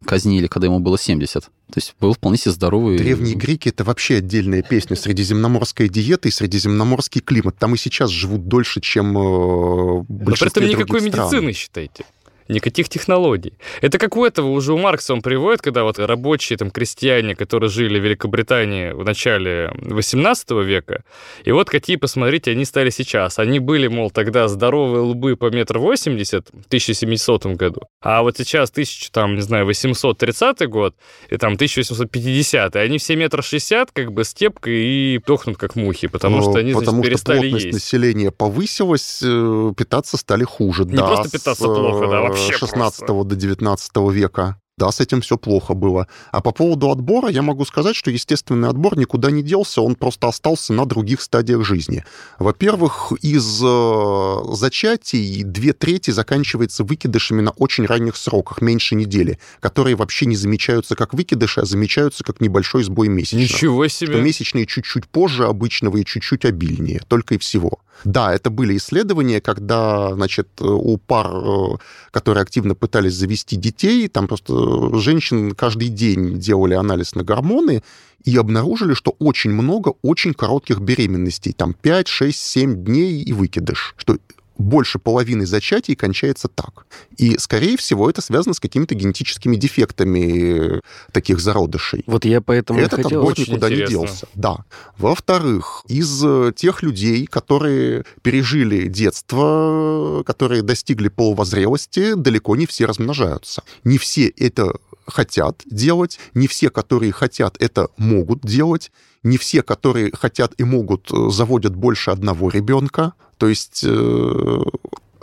казнили, 0.05 0.47
когда 0.47 0.67
ему 0.67 0.79
было 0.81 0.99
70. 0.99 1.43
То 1.43 1.51
есть 1.77 1.95
был 2.01 2.15
вполне 2.15 2.39
себе 2.39 2.53
здоровый. 2.53 2.99
Древние 2.99 3.35
греки— 3.35 3.69
это 3.71 3.85
вообще 3.85 4.17
отдельная 4.17 4.63
песня. 4.63 4.97
Средиземноморская 4.97 5.89
диета 5.89 6.29
и 6.29 6.31
средиземноморский 6.31 7.21
климат. 7.21 7.57
Там 7.59 7.75
и 7.75 7.79
сейчас 7.79 8.11
живут 8.11 8.49
дольше, 8.49 8.81
чем 8.81 9.17
э, 9.19 10.05
большинство 10.09 10.61
Но 10.63 10.67
при 10.67 10.73
этом 10.73 10.81
никакой 10.81 11.01
стран. 11.01 11.27
медицины, 11.27 11.53
считайте 11.53 12.05
никаких 12.49 12.89
технологий. 12.89 13.55
Это 13.81 13.99
как 13.99 14.17
у 14.17 14.25
этого 14.25 14.49
уже 14.49 14.73
у 14.73 14.79
Маркса 14.79 15.13
он 15.13 15.23
приводит, 15.23 15.63
когда 15.63 15.83
вот 15.83 15.99
рабочие 15.99 16.57
там 16.57 16.71
крестьяне, 16.71 17.35
которые 17.35 17.71
жили 17.71 17.99
в 17.99 18.05
Великобритании 18.05 18.93
в 18.93 19.05
начале 19.05 19.71
18 19.75 20.51
века, 20.65 21.05
и 21.45 21.53
вот 21.53 21.69
какие, 21.71 21.97
посмотрите, 21.97 22.53
они 22.53 22.65
стали 22.65 22.91
сейчас. 22.91 23.39
Они 23.39 23.59
были, 23.59 23.89
мол, 23.89 24.11
тогда 24.11 24.49
здоровые 24.49 25.03
лбы 25.03 25.37
по 25.37 25.51
метр 25.51 25.79
восемьдесят 25.79 26.49
в 26.49 26.67
1700 26.67 27.47
году, 27.47 27.83
а 28.01 28.23
вот 28.23 28.37
сейчас 28.39 28.71
1000, 28.71 29.11
там, 29.13 29.35
не 29.35 29.43
знаю, 29.43 29.67
830 29.67 30.69
год 30.69 30.95
и 31.29 31.37
там 31.37 31.55
1850, 31.55 32.77
и 32.77 32.79
они 32.79 32.99
все 32.99 33.17
метр 33.17 33.43
шестьдесят 33.43 33.91
как 33.93 34.13
бы 34.13 34.25
степкой 34.25 34.75
и 34.75 35.21
дохнут 35.27 35.57
как 35.59 35.77
мухи, 35.77 36.09
потому 36.09 36.43
что 36.43 36.59
они, 36.59 36.73
потому 36.73 37.03
значит, 37.03 37.19
что 37.19 37.27
перестали 37.27 37.51
плотность 37.51 37.65
есть. 37.67 37.75
населения 37.75 38.31
повысилась, 38.31 39.21
э, 39.23 39.73
питаться 39.77 40.17
стали 40.17 40.45
хуже. 40.45 40.85
Не 40.85 40.97
да, 40.97 41.07
просто 41.07 41.31
питаться 41.31 41.65
плохо, 41.65 42.07
да, 42.07 42.21
вообще 42.21 42.38
16 42.39 42.99
просто. 43.07 43.25
до 43.25 43.37
19 43.37 43.97
века. 44.13 44.61
Да, 44.79 44.93
с 44.93 45.01
этим 45.01 45.21
все 45.21 45.37
плохо 45.37 45.75
было. 45.75 46.07
А 46.31 46.41
по 46.41 46.53
поводу 46.53 46.91
отбора 46.91 47.29
я 47.29 47.43
могу 47.43 47.65
сказать, 47.65 47.97
что 47.97 48.13
естественный 48.13 48.69
отбор 48.69 48.97
никуда 48.97 49.33
не 49.33 49.43
делся, 49.43 49.83
он 49.83 49.97
просто 49.97 50.29
остался 50.29 50.73
на 50.73 50.87
других 50.87 51.21
стадиях 51.21 51.65
жизни. 51.65 52.05
Во-первых, 52.39 53.13
из 53.21 53.61
э, 53.63 54.37
зачатий 54.55 55.43
две 55.43 55.73
трети 55.73 56.13
заканчивается 56.13 56.85
выкидышами 56.85 57.41
на 57.41 57.51
очень 57.51 57.87
ранних 57.87 58.17
сроках, 58.17 58.63
меньше 58.63 58.95
недели, 58.95 59.41
которые 59.59 59.97
вообще 59.97 60.27
не 60.27 60.37
замечаются 60.37 60.95
как 60.95 61.13
выкидыши, 61.13 61.61
а 61.61 61.65
замечаются 61.65 62.23
как 62.23 62.41
небольшой 62.41 62.85
сбой 62.85 63.09
месячных. 63.09 63.51
Ничего 63.51 63.89
себе! 63.89 64.13
Что 64.13 64.23
месячные 64.23 64.67
чуть-чуть 64.67 65.09
позже 65.09 65.47
обычного 65.47 65.97
и 65.97 66.05
чуть-чуть 66.05 66.45
обильнее, 66.45 67.03
только 67.09 67.35
и 67.35 67.39
всего. 67.39 67.81
Да, 68.05 68.33
это 68.33 68.51
были 68.51 68.77
исследования, 68.77 69.41
когда, 69.41 70.15
значит, 70.15 70.49
у 70.61 70.97
пар, 70.99 71.27
э, 71.35 71.77
которые 72.13 72.43
активно 72.43 72.75
пытались 72.75 73.15
завести 73.15 73.57
детей, 73.57 74.09
там 74.09 74.29
просто 74.29 74.53
женщин 74.99 75.53
каждый 75.53 75.89
день 75.89 76.39
делали 76.39 76.75
анализ 76.75 77.15
на 77.15 77.25
гормоны 77.25 77.83
и 78.25 78.37
обнаружили, 78.37 78.95
что 78.95 79.15
очень 79.19 79.51
много 79.51 79.95
очень 80.03 80.35
коротких 80.35 80.81
беременностей, 80.81 81.53
там 81.53 81.75
5, 81.75 82.09
6, 82.09 82.39
7 82.39 82.85
дней 82.85 83.23
и 83.23 83.33
выкидыш, 83.33 83.95
что 83.97 84.19
больше 84.59 84.99
половины 84.99 85.47
зачатий 85.47 85.95
кончается 85.95 86.49
так. 86.49 86.87
И, 87.17 87.39
скорее 87.39 87.77
всего, 87.77 88.11
это 88.11 88.21
связано 88.21 88.55
с 88.55 88.61
какими-то 88.61 88.95
генетическими 88.95 89.57
дефектами 89.57 90.81
таких 91.13 91.41
зародышей. 91.41 92.03
Вот 92.07 92.25
я 92.25 92.41
поэтому 92.41 92.81
Этот 92.81 93.03
хотел... 93.03 93.21
отбор 93.21 93.39
никуда 93.39 93.69
интересно. 93.69 93.83
не 93.83 93.89
делся. 93.89 94.29
Да. 94.35 94.65
Во-вторых, 94.99 95.85
из 95.89 96.23
э, 96.25 96.53
тех 96.55 96.83
людей, 96.83 97.27
которые 97.27 98.05
пережили 98.23 98.89
детство, 98.89 100.23
которые 100.27 100.63
достигли 100.63 101.09
полувозрелости, 101.09 102.15
далеко 102.15 102.57
не 102.57 102.67
все 102.67 102.87
размножаются. 102.87 103.63
Не 103.85 103.99
все 103.99 104.27
это 104.29 104.75
хотят 105.07 105.63
делать, 105.67 106.19
не 106.35 106.49
все, 106.49 106.71
которые 106.71 107.13
хотят, 107.13 107.57
это 107.61 107.89
могут 107.97 108.43
делать, 108.43 108.91
не 109.23 109.39
все, 109.39 109.63
которые 109.63 110.13
хотят 110.13 110.53
и 110.59 110.65
могут, 110.65 111.11
э, 111.13 111.31
заводят 111.31 111.75
больше 111.75 112.11
одного 112.11 112.51
ребенка. 112.51 113.15
То 113.39 113.49
есть 113.49 113.85
э, 113.87 114.61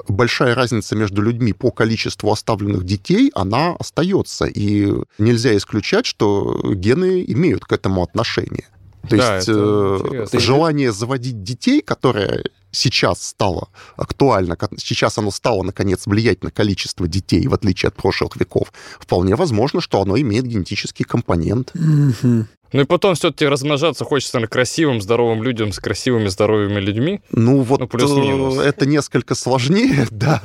большая 0.07 0.55
разница 0.55 0.95
между 0.95 1.21
людьми 1.21 1.53
по 1.53 1.71
количеству 1.71 2.31
оставленных 2.31 2.83
детей, 2.83 3.31
она 3.35 3.75
остается. 3.75 4.45
И 4.45 4.91
нельзя 5.17 5.55
исключать, 5.55 6.05
что 6.05 6.73
гены 6.73 7.23
имеют 7.27 7.65
к 7.65 7.73
этому 7.73 8.03
отношение. 8.03 8.67
То 9.09 9.17
да, 9.17 9.35
есть 9.35 9.49
э, 9.49 10.39
желание 10.39 10.91
заводить 10.91 11.43
детей, 11.43 11.81
которое 11.81 12.43
сейчас 12.71 13.25
стало 13.25 13.69
актуально, 13.95 14.57
сейчас 14.77 15.17
оно 15.17 15.31
стало, 15.31 15.63
наконец, 15.63 16.05
влиять 16.05 16.43
на 16.43 16.51
количество 16.51 17.07
детей, 17.07 17.47
в 17.47 17.53
отличие 17.53 17.89
от 17.89 17.95
прошлых 17.95 18.35
веков, 18.35 18.73
вполне 18.99 19.35
возможно, 19.35 19.79
что 19.79 20.01
оно 20.01 20.19
имеет 20.19 20.45
генетический 20.45 21.05
компонент. 21.05 21.71
Mm-hmm. 21.73 22.45
Ну 22.73 22.81
и 22.81 22.85
потом 22.85 23.15
все-таки 23.15 23.45
размножаться 23.45 24.03
хочется 24.03 24.39
на 24.39 24.47
красивым, 24.47 25.01
здоровым 25.01 25.43
людям 25.43 25.71
с 25.71 25.79
красивыми, 25.79 26.27
здоровыми 26.27 26.79
людьми. 26.79 27.21
Ну 27.31 27.61
вот 27.61 27.79
Ну, 27.79 27.87
плюс-минус. 27.87 28.57
э, 28.59 28.63
это 28.63 28.85
несколько 28.85 29.35
сложнее, 29.35 30.07
да. 30.11 30.41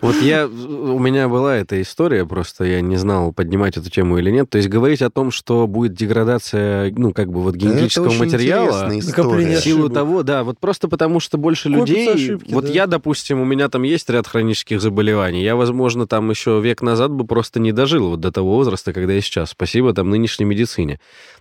Вот 0.00 0.16
я, 0.22 0.46
у 0.46 0.98
меня 0.98 1.28
была 1.28 1.56
эта 1.56 1.80
история, 1.82 2.24
просто 2.24 2.64
я 2.64 2.80
не 2.80 2.96
знал, 2.96 3.32
поднимать 3.32 3.76
эту 3.76 3.90
тему 3.90 4.18
или 4.18 4.30
нет. 4.30 4.48
То 4.48 4.58
есть 4.58 4.68
говорить 4.68 5.02
о 5.02 5.10
том, 5.10 5.30
что 5.30 5.66
будет 5.66 5.94
деградация, 5.94 6.92
ну, 6.96 7.12
как 7.12 7.30
бы 7.30 7.42
вот 7.42 7.56
генетического 7.56 8.12
материала, 8.12 8.88
в 8.88 9.60
силу 9.60 9.90
того, 9.90 10.22
да, 10.22 10.44
вот 10.44 10.58
просто 10.58 10.88
потому, 10.88 11.20
что 11.20 11.36
больше 11.36 11.68
людей... 11.68 12.38
вот 12.48 12.68
я, 12.68 12.86
допустим, 12.86 13.40
у 13.40 13.44
меня 13.44 13.68
там 13.68 13.82
есть 13.82 14.08
ряд 14.08 14.26
хронических 14.26 14.80
заболеваний. 14.80 15.42
Я, 15.42 15.56
возможно, 15.56 16.06
там 16.06 16.30
еще 16.30 16.60
век 16.60 16.82
назад 16.82 17.10
бы 17.10 17.26
просто 17.26 17.60
не 17.60 17.72
дожил 17.72 18.10
вот 18.10 18.20
до 18.20 18.32
того 18.32 18.54
возраста, 18.54 18.92
когда 18.92 19.12
я 19.12 19.20
сейчас. 19.20 19.50
Спасибо 19.50 19.92
там 19.92 20.08
нынешней 20.10 20.46
медицине. 20.46 20.59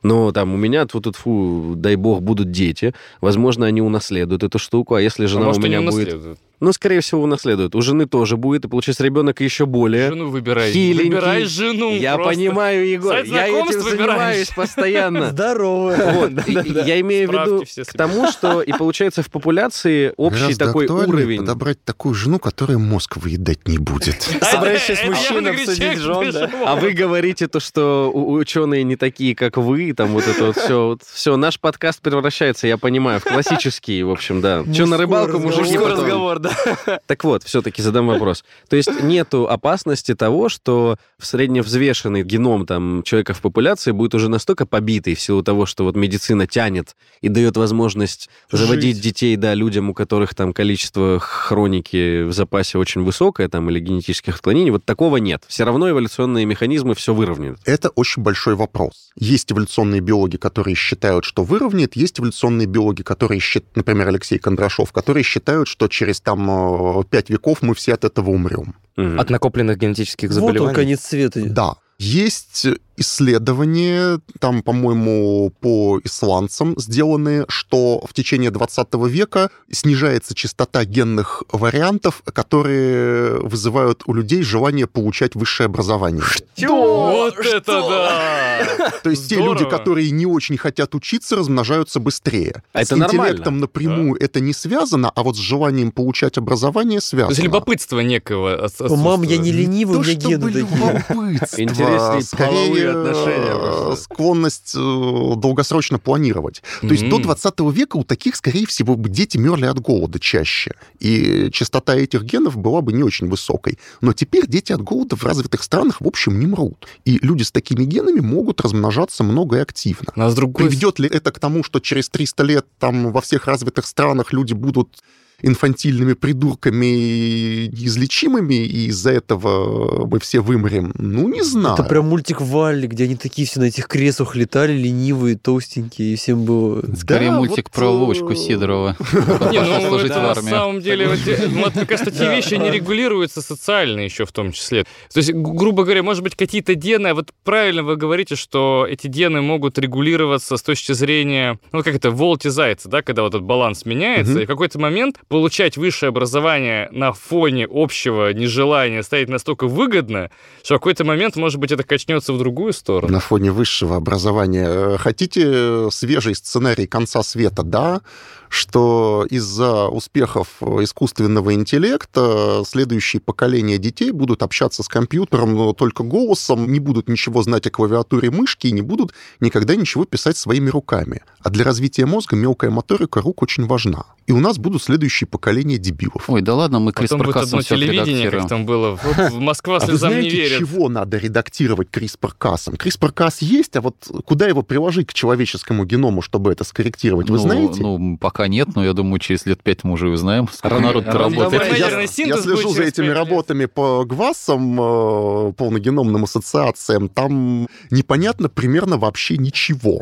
Но 0.04 0.32
там 0.32 0.54
у 0.54 0.58
меня, 0.58 0.86
тут 0.86 1.16
фу 1.16 1.74
дай 1.76 1.96
бог, 1.96 2.22
будут 2.22 2.52
дети. 2.52 2.94
Возможно, 3.22 3.66
они 3.66 3.82
унаследуют 3.82 4.44
эту 4.44 4.60
штуку. 4.60 4.96
А 4.96 5.02
если 5.02 5.26
А 5.26 5.28
жена 5.28 5.46
может, 5.46 5.64
у 5.64 5.66
меня 5.66 5.82
будет... 5.82 5.94
унаследуют. 5.94 6.40
Ну, 6.60 6.74
скорее 6.74 7.00
всего, 7.02 7.24
унаследует. 7.24 7.74
У 7.76 7.82
жены 7.82 8.06
тоже 8.06 8.36
будет, 8.38 8.66
и 8.66 8.68
получается 8.68 9.04
ребенок 9.04 9.40
еще 9.40 9.66
более... 9.66 10.10
Жену 10.10 10.30
выбирай. 10.30 10.72
хиленький. 10.72 11.10
Выбирай 11.10 11.44
жену. 11.46 11.96
Я 11.96 12.16
просто. 12.16 12.34
понимаю, 12.34 12.88
Егор, 12.90 13.14
Сайт 13.14 13.28
я 13.28 13.48
этим 13.48 13.66
выбираешь. 13.82 13.98
занимаюсь 13.98 14.50
постоянно. 14.50 15.30
Здорово. 15.32 15.96
Вот, 15.98 16.32
я 16.86 17.00
имею 17.02 17.30
в 17.30 17.32
виду 17.32 17.64
к 17.86 17.94
тому, 17.94 18.30
что 18.32 18.62
и 18.62 18.72
получается 18.74 19.24
в 19.24 19.30
популяции 19.30 20.14
общий 20.18 20.40
Гораздо 20.42 20.66
такой 20.66 20.86
уровень. 20.88 21.40
подобрать 21.40 21.84
такую 21.84 22.14
жену, 22.14 22.40
которая 22.40 22.78
мозг 22.78 23.18
выедать 23.18 23.68
не 23.68 23.78
будет. 23.78 24.22
Собираешься 24.42 24.96
с 24.96 25.00
Это 25.00 25.08
мужчиной 25.12 25.44
явно 25.44 25.50
обсудить 25.52 25.98
жен, 25.98 26.32
да? 26.32 26.50
А 26.66 26.76
вы 26.76 26.92
говорите 26.92 27.48
то, 27.48 27.60
что 27.60 28.12
у- 28.14 28.34
ученые 28.34 28.84
не 28.84 28.96
такие, 28.98 29.36
как 29.36 29.58
вы, 29.58 29.94
там 29.94 30.10
вот 30.10 30.28
это 30.28 30.48
вот 30.48 30.58
все. 30.58 30.98
все, 31.14 31.38
наш 31.38 31.60
подкаст 31.60 32.02
превращается, 32.02 32.68
я 32.68 32.78
понимаю, 32.78 33.20
в 33.22 33.24
классический, 33.24 34.04
в 34.04 34.12
общем, 34.12 34.42
да. 34.42 34.64
Че 34.74 34.86
на 34.86 34.98
рыбалку, 34.98 35.40
мужики 35.40 35.78
разговор. 35.78 36.40
Так 37.06 37.24
вот, 37.24 37.44
все-таки 37.44 37.82
задам 37.82 38.08
вопрос. 38.08 38.44
То 38.70 38.76
есть 38.76 39.02
нету 39.02 39.48
опасности 39.48 40.16
того, 40.16 40.50
что 40.50 40.98
в 41.18 41.26
средневзвешенный 41.26 42.24
геном 42.24 42.66
там 42.66 43.04
человека 43.04 43.34
в 43.34 43.42
популяции 43.42 43.92
будет 43.92 44.16
уже 44.16 44.30
настолько 44.30 44.66
побитый 44.66 45.16
в 45.16 45.22
силу 45.22 45.44
того, 45.44 45.66
что 45.66 45.84
вот 45.84 45.96
медицина 45.96 46.48
тянет 46.48 46.96
и 47.22 47.30
дает 47.30 47.58
возможность 47.58 48.30
заводить 48.52 48.96
Жить. 48.96 49.04
детей, 49.04 49.36
да, 49.36 49.54
людям, 49.54 49.90
у 49.90 49.94
которых 49.94 50.36
там 50.36 50.54
количество 50.54 51.20
хроники 51.20 52.24
в 52.24 52.34
запасе 52.34 52.78
очень 52.78 53.04
высокое, 53.04 53.50
там, 53.50 53.70
или 53.70 53.80
генетических 53.80 54.36
отклонений, 54.36 54.72
вот 54.72 54.86
такого 54.86 55.18
нет. 55.18 55.44
Все 55.48 55.64
равно 55.64 55.90
эволюционные 55.90 56.46
механизмы 56.46 56.96
все 56.96 57.14
выровняют. 57.14 57.60
Это 57.66 57.90
очень 57.90 58.24
большой 58.24 58.56
вопрос. 58.56 59.12
Есть 59.16 59.52
эволюционные 59.52 60.02
биологи, 60.02 60.38
которые 60.38 60.76
считают, 60.76 61.26
что 61.26 61.44
выровняет, 61.44 61.96
есть 61.96 62.20
эволюционные 62.20 62.68
биологи, 62.68 63.02
которые 63.02 63.40
считают, 63.40 63.76
например, 63.76 64.08
Алексей 64.08 64.40
Кондрашов, 64.40 64.92
которые 64.92 65.24
считают, 65.24 65.68
что 65.68 65.88
через 65.88 66.22
там 66.22 66.39
э, 66.48 67.04
пять 67.10 67.30
веков 67.32 67.64
мы 67.64 67.74
все 67.74 67.96
от 67.96 68.06
этого 68.06 68.30
умрем. 68.30 68.76
От 68.96 69.30
накопленных 69.30 69.78
генетических 69.78 70.30
Вот 70.30 70.36
он, 70.38 70.42
заболеваний. 70.48 70.76
конец 70.76 71.02
света. 71.02 71.42
Да. 71.46 71.76
Есть 72.00 72.66
исследования, 73.00 74.20
там, 74.40 74.62
по-моему, 74.62 75.52
по 75.62 76.00
исландцам 76.04 76.76
сделанные, 76.78 77.46
что 77.48 78.06
в 78.06 78.14
течение 78.14 78.52
20 78.52 78.88
века 79.08 79.50
снижается 79.72 80.36
частота 80.36 80.84
генных 80.86 81.44
вариантов, 81.52 82.22
которые 82.26 83.40
вызывают 83.40 84.04
у 84.06 84.14
людей 84.14 84.42
желание 84.44 84.86
получать 84.88 85.36
высшее 85.36 85.66
образование. 85.68 86.24
Вот 86.68 87.38
это 87.40 87.82
да! 87.82 88.92
То 89.04 89.10
есть 89.10 89.30
те 89.30 89.36
люди, 89.38 89.64
которые 89.66 90.12
не 90.12 90.26
очень 90.26 90.58
хотят 90.58 90.94
учиться, 90.94 91.38
размножаются 91.38 92.00
быстрее. 92.00 92.64
А 92.74 92.84
с 92.84 92.88
это 92.88 92.98
нормально. 92.98 93.22
интеллектом 93.30 93.60
напрямую 93.60 94.22
это 94.22 94.42
не 94.42 94.54
связано, 94.54 95.10
а 95.10 95.24
вот 95.24 95.38
с 95.38 95.40
желанием 95.40 95.92
получать 95.92 96.38
образование 96.38 97.00
То 97.00 97.06
связано. 97.06 97.32
есть 97.32 97.44
любопытство 97.44 98.00
некого 98.02 98.70
Мам, 98.80 99.24
я 99.24 99.38
не 99.38 99.52
ленивый, 99.52 99.98
у 99.98 100.04
То, 100.04 100.10
меня 100.10 100.20
гены 100.20 100.46
такие. 100.52 100.62
любопытство, 100.62 101.58
Интересные 101.94 102.22
скорее, 102.22 102.48
половые 102.50 102.90
отношения 102.90 103.52
э, 103.54 103.60
просто. 103.86 104.04
склонность 104.04 104.74
э, 104.76 105.34
долгосрочно 105.38 106.00
планировать. 106.00 106.62
То 106.82 106.88
есть 106.88 107.10
до 107.10 107.18
М. 107.18 107.22
20 107.24 107.60
века 107.72 107.98
у 107.98 108.04
таких, 108.04 108.36
скорее 108.36 108.66
всего, 108.66 108.96
дети 108.96 109.38
мерли 109.38 109.66
от 109.66 109.80
голода 109.80 110.20
чаще. 110.20 110.74
И 111.00 111.50
частота 111.52 111.96
этих 111.96 112.24
генов 112.24 112.58
была 112.58 112.82
бы 112.82 112.94
не 112.94 113.04
очень 113.04 113.28
высокой. 113.28 113.78
Но 114.02 114.14
теперь 114.14 114.48
дети 114.48 114.72
от 114.72 114.82
голода 114.82 115.16
в 115.16 115.24
развитых 115.24 115.64
странах, 115.64 116.02
в 116.02 116.08
общем, 116.08 116.40
не 116.40 116.48
мрут. 116.48 116.88
И 117.06 117.20
люди 117.22 117.44
с 117.44 117.52
такими 117.52 117.84
генами 117.84 118.20
могут 118.20 118.62
размножаться 118.62 119.24
много 119.24 119.58
и 119.58 119.60
активно. 119.62 120.12
А 120.16 120.30
с 120.30 120.36
другой 120.36 120.66
Приведет 120.68 121.00
ли 121.00 121.10
это 121.10 121.32
к 121.32 121.40
тому, 121.40 121.64
что 121.64 121.80
через 121.80 122.10
300 122.10 122.44
лет 122.44 122.66
там 122.80 123.12
во 123.12 123.22
всех 123.22 123.46
развитых 123.46 123.86
странах 123.86 124.34
люди 124.34 124.54
будут 124.54 125.00
инфантильными 125.42 126.14
придурками 126.14 126.86
и 126.86 127.70
неизлечимыми, 127.74 128.56
и 128.56 128.88
из-за 128.88 129.12
этого 129.12 130.06
мы 130.08 130.20
все 130.20 130.42
вымрем? 130.42 130.92
Ну, 130.98 131.30
не 131.30 131.44
знаю. 131.44 131.76
Это 131.76 131.84
прям 131.84 132.08
мультик 132.08 132.42
Валли, 132.42 132.88
где 132.88 133.06
они 133.06 133.16
такие 133.16 133.48
все 133.48 133.60
на 133.60 133.66
этих 133.66 133.88
креслах 133.88 134.36
летали, 134.36 134.74
ленивые, 134.74 135.38
толстенькие, 135.38 136.14
и 136.14 136.16
всем 136.16 136.46
было... 136.46 136.84
Скорее 136.96 137.32
Да, 137.32 137.38
мультик 137.38 137.66
вот, 137.70 137.72
про 137.72 137.86
э, 137.86 137.90
Вовочку 137.90 138.36
Сидорова. 138.36 138.98
Не, 139.52 139.60
Пошел 139.60 139.92
ну, 139.92 139.98
в 139.98 140.08
на 140.08 140.32
армию. 140.32 140.50
самом 140.50 140.82
деле, 140.82 141.08
вот, 141.08 141.20
э, 141.28 141.48
вот, 141.48 141.76
мне 141.76 141.86
кажется, 141.86 142.12
эти 142.12 142.30
вещи 142.30 142.56
не 142.56 142.72
регулируются 142.72 143.42
социально 143.42 144.02
еще 144.02 144.26
в 144.26 144.32
том 144.32 144.52
числе. 144.52 144.84
То 145.14 145.20
есть, 145.20 145.32
гру- 145.32 145.70
грубо 145.70 145.84
говоря, 145.84 146.02
может 146.02 146.24
быть, 146.24 146.36
какие-то 146.36 146.74
гены, 146.74 147.08
а 147.08 147.14
вот 147.14 147.30
правильно 147.44 147.84
вы 147.84 147.96
говорите, 147.96 148.36
что 148.36 148.88
эти 148.90 149.08
гены 149.08 149.42
могут 149.42 149.78
регулироваться 149.78 150.58
с 150.58 150.64
точки 150.64 150.94
зрения, 150.94 151.60
ну, 151.72 151.84
как 151.84 151.96
это, 151.96 152.10
волти 152.10 152.48
зайца, 152.48 152.90
да, 152.90 153.04
когда 153.04 153.22
вот 153.22 153.36
этот 153.36 153.44
баланс 153.44 153.86
меняется, 153.86 154.40
и 154.40 154.46
в 154.46 154.48
какой-то 154.48 154.80
момент 154.80 155.20
получать 155.30 155.78
высшее 155.78 156.10
образование 156.10 156.90
на 156.92 157.14
фоне 157.14 157.68
общего 157.70 158.34
нежелания 158.34 159.04
стать 159.04 159.30
настолько 159.30 159.68
выгодно, 159.68 160.32
что 160.64 160.76
в 160.76 160.80
какой-то 160.80 161.06
момент, 161.06 161.36
может 161.36 161.60
быть, 161.60 161.72
это 161.72 161.84
качнется 161.84 162.34
в 162.34 162.40
другую 162.40 162.74
сторону. 162.74 163.14
На 163.14 163.20
фоне 163.20 163.52
высшего 163.52 163.96
образования. 163.96 164.66
Э, 164.68 164.98
Хотите 164.98 165.90
свежий 165.92 166.36
сценарий 166.36 166.88
конца 166.88 167.24
света? 167.24 167.64
Да, 167.64 168.02
что 168.50 169.26
из-за 169.30 169.88
успехов 169.88 170.62
искусственного 170.62 171.54
интеллекта 171.54 172.64
следующие 172.66 173.22
поколения 173.22 173.78
детей 173.78 174.12
будут 174.12 174.44
общаться 174.44 174.84
с 174.84 174.88
компьютером 174.88 175.56
но 175.56 175.74
только 175.74 176.04
голосом, 176.04 176.72
не 176.72 176.80
будут 176.80 177.08
ничего 177.08 177.44
знать 177.44 177.68
о 177.68 177.70
клавиатуре 177.70 178.32
мышки 178.32 178.68
и 178.68 178.72
не 178.72 178.82
будут 178.82 179.14
никогда 179.40 179.76
ничего 179.76 180.06
писать 180.06 180.38
своими 180.38 180.70
руками. 180.70 181.22
А 181.42 181.50
для 181.50 181.64
развития 181.64 182.06
мозга 182.06 182.36
мелкая 182.36 182.72
моторика 182.72 183.22
рук 183.22 183.42
очень 183.42 183.66
важна. 183.66 184.06
И 184.28 184.32
у 184.32 184.40
нас 184.40 184.58
будут 184.58 184.84
следующие 184.84 185.28
поколения 185.28 185.78
дебилов. 185.78 186.30
Ой, 186.30 186.42
да 186.42 186.54
ладно, 186.56 186.80
мы 186.80 186.92
Потом 186.92 187.22
одно 187.22 187.32
CRISPR-Cas 187.32 187.62
все 187.62 187.76
телевидение, 187.76 188.30
как 188.30 188.48
там 188.50 188.66
было. 188.66 189.00
Вот 189.04 189.34
Москва 189.34 189.78
А 189.78 189.80
вы 189.80 189.86
слезам 189.86 190.10
не 190.12 190.16
знаете, 190.22 190.36
верит. 190.36 190.58
чего 190.60 190.90
надо 190.90 191.18
редактировать 191.18 191.90
CRISPR-Cas? 191.90 192.76
CRISPR-Cas 192.76 193.38
есть, 193.40 193.76
а 193.76 193.82
вот 193.82 193.96
куда 194.26 194.48
его 194.48 194.62
приложить 194.62 195.08
к 195.08 195.14
человеческому 195.14 195.86
геному, 195.86 196.22
чтобы 196.22 196.52
это 196.52 196.64
скорректировать, 196.64 197.30
вы 197.30 197.38
Ну, 197.38 197.44
знаете? 197.44 197.82
Ну, 197.82 198.18
пока 198.18 198.39
нет, 198.48 198.70
но 198.76 198.84
я 198.84 198.94
думаю, 198.94 199.20
через 199.20 199.46
лет 199.46 199.62
пять 199.62 199.84
мы 199.84 199.94
уже 199.94 200.10
узнаем, 200.10 200.48
сколько 200.52 200.80
народ 200.80 201.06
работает. 201.06 201.78
Я, 201.78 202.02
я 202.02 202.08
слежу 202.08 202.70
за 202.70 202.84
этими 202.84 203.08
работами 203.08 203.66
по 203.66 204.06
ГВАСам, 204.06 204.80
э, 204.80 205.54
полногеномным 205.54 206.24
ассоциациям. 206.24 207.10
Там 207.10 207.68
непонятно 207.92 208.50
примерно 208.50 208.98
вообще 208.98 209.38
ничего. 209.38 210.00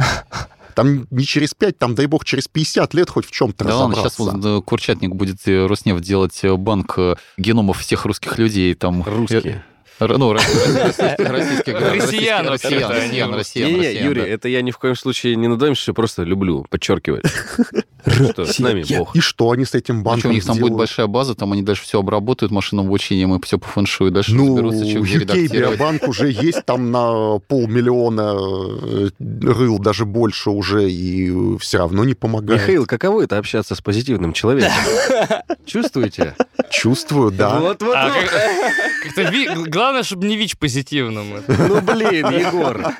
Там 0.75 1.07
не 1.09 1.25
через 1.25 1.55
5, 1.55 1.75
там, 1.79 1.95
дай 1.95 2.05
бог, 2.05 2.23
через 2.23 2.47
50 2.47 2.93
лет 2.93 3.09
хоть 3.09 3.25
в 3.25 3.31
чем-то 3.31 3.65
Да 3.65 3.77
ладно, 3.77 3.95
разобраться. 3.95 4.23
сейчас 4.23 4.33
вот, 4.35 4.45
э, 4.45 4.61
Курчатник 4.61 5.15
будет 5.15 5.37
э, 5.47 5.65
Роснефть 5.65 6.03
делать 6.03 6.39
э, 6.43 6.55
банк 6.55 6.93
э, 6.99 7.15
геномов 7.35 7.79
всех 7.79 8.05
русских 8.05 8.37
людей. 8.37 8.75
Там, 8.75 9.01
Русские. 9.03 9.63
Ну, 9.99 10.33
ро- 10.33 10.37
российских, 11.17 11.79
Россиян, 11.79 12.47
россиян, 12.47 12.91
россиян, 12.91 13.33
россиян, 13.33 14.05
Юрий, 14.05 14.21
это 14.23 14.47
я 14.47 14.61
ни 14.61 14.71
в 14.71 14.77
коем 14.77 14.95
случае 14.95 15.35
не 15.35 15.47
надоемся, 15.47 15.81
что 15.81 15.93
просто 15.93 16.23
люблю 16.23 16.65
подчеркивать. 16.69 17.25
Что 18.07 18.45
с 18.45 18.59
нами 18.59 18.85
Бог. 18.97 19.13
И 19.17 19.19
что 19.19 19.51
они 19.51 19.65
с 19.65 19.73
этим 19.73 19.97
Ну, 19.97 20.03
банком 20.03 20.19
что, 20.21 20.29
у 20.29 20.31
них 20.31 20.45
там 20.45 20.57
будет 20.59 20.73
большая 20.73 21.07
база, 21.07 21.35
там 21.35 21.51
они 21.51 21.61
дальше 21.61 21.83
все 21.83 21.99
обработают 21.99 22.53
машинным 22.53 22.85
обучением 22.85 23.35
и 23.35 23.41
все 23.43 23.57
по 23.57 23.67
фэншую, 23.67 24.11
дальше 24.11 24.33
Ну, 24.33 24.55
разберутся, 24.55 24.85
UK 24.85 25.19
редактировать. 25.19 25.77
Биобанк 25.77 26.07
уже 26.07 26.31
есть 26.31 26.63
там 26.63 26.91
на 26.91 27.39
полмиллиона 27.39 28.37
э, 28.39 29.09
рыл, 29.19 29.79
даже 29.79 30.05
больше 30.05 30.51
уже, 30.51 30.89
и 30.89 31.57
все 31.57 31.79
равно 31.79 32.05
не 32.05 32.13
помогает. 32.13 32.61
Михаил, 32.61 32.85
каково 32.85 33.23
это 33.23 33.37
общаться 33.37 33.75
с 33.75 33.81
позитивным 33.81 34.31
человеком? 34.31 34.71
Чувствуете? 35.65 36.35
Чувствую, 36.69 37.31
да. 37.31 37.59
Вот, 37.59 37.81
вот, 37.81 37.93
А 37.95 38.09
как-то 38.09 39.23
главное, 39.87 40.03
чтобы 40.03 40.27
не 40.27 40.35
ВИЧ 40.35 40.57
позитивным. 40.57 41.43
Ну, 41.47 41.81
блин, 41.81 42.27
Егор. 42.29 42.93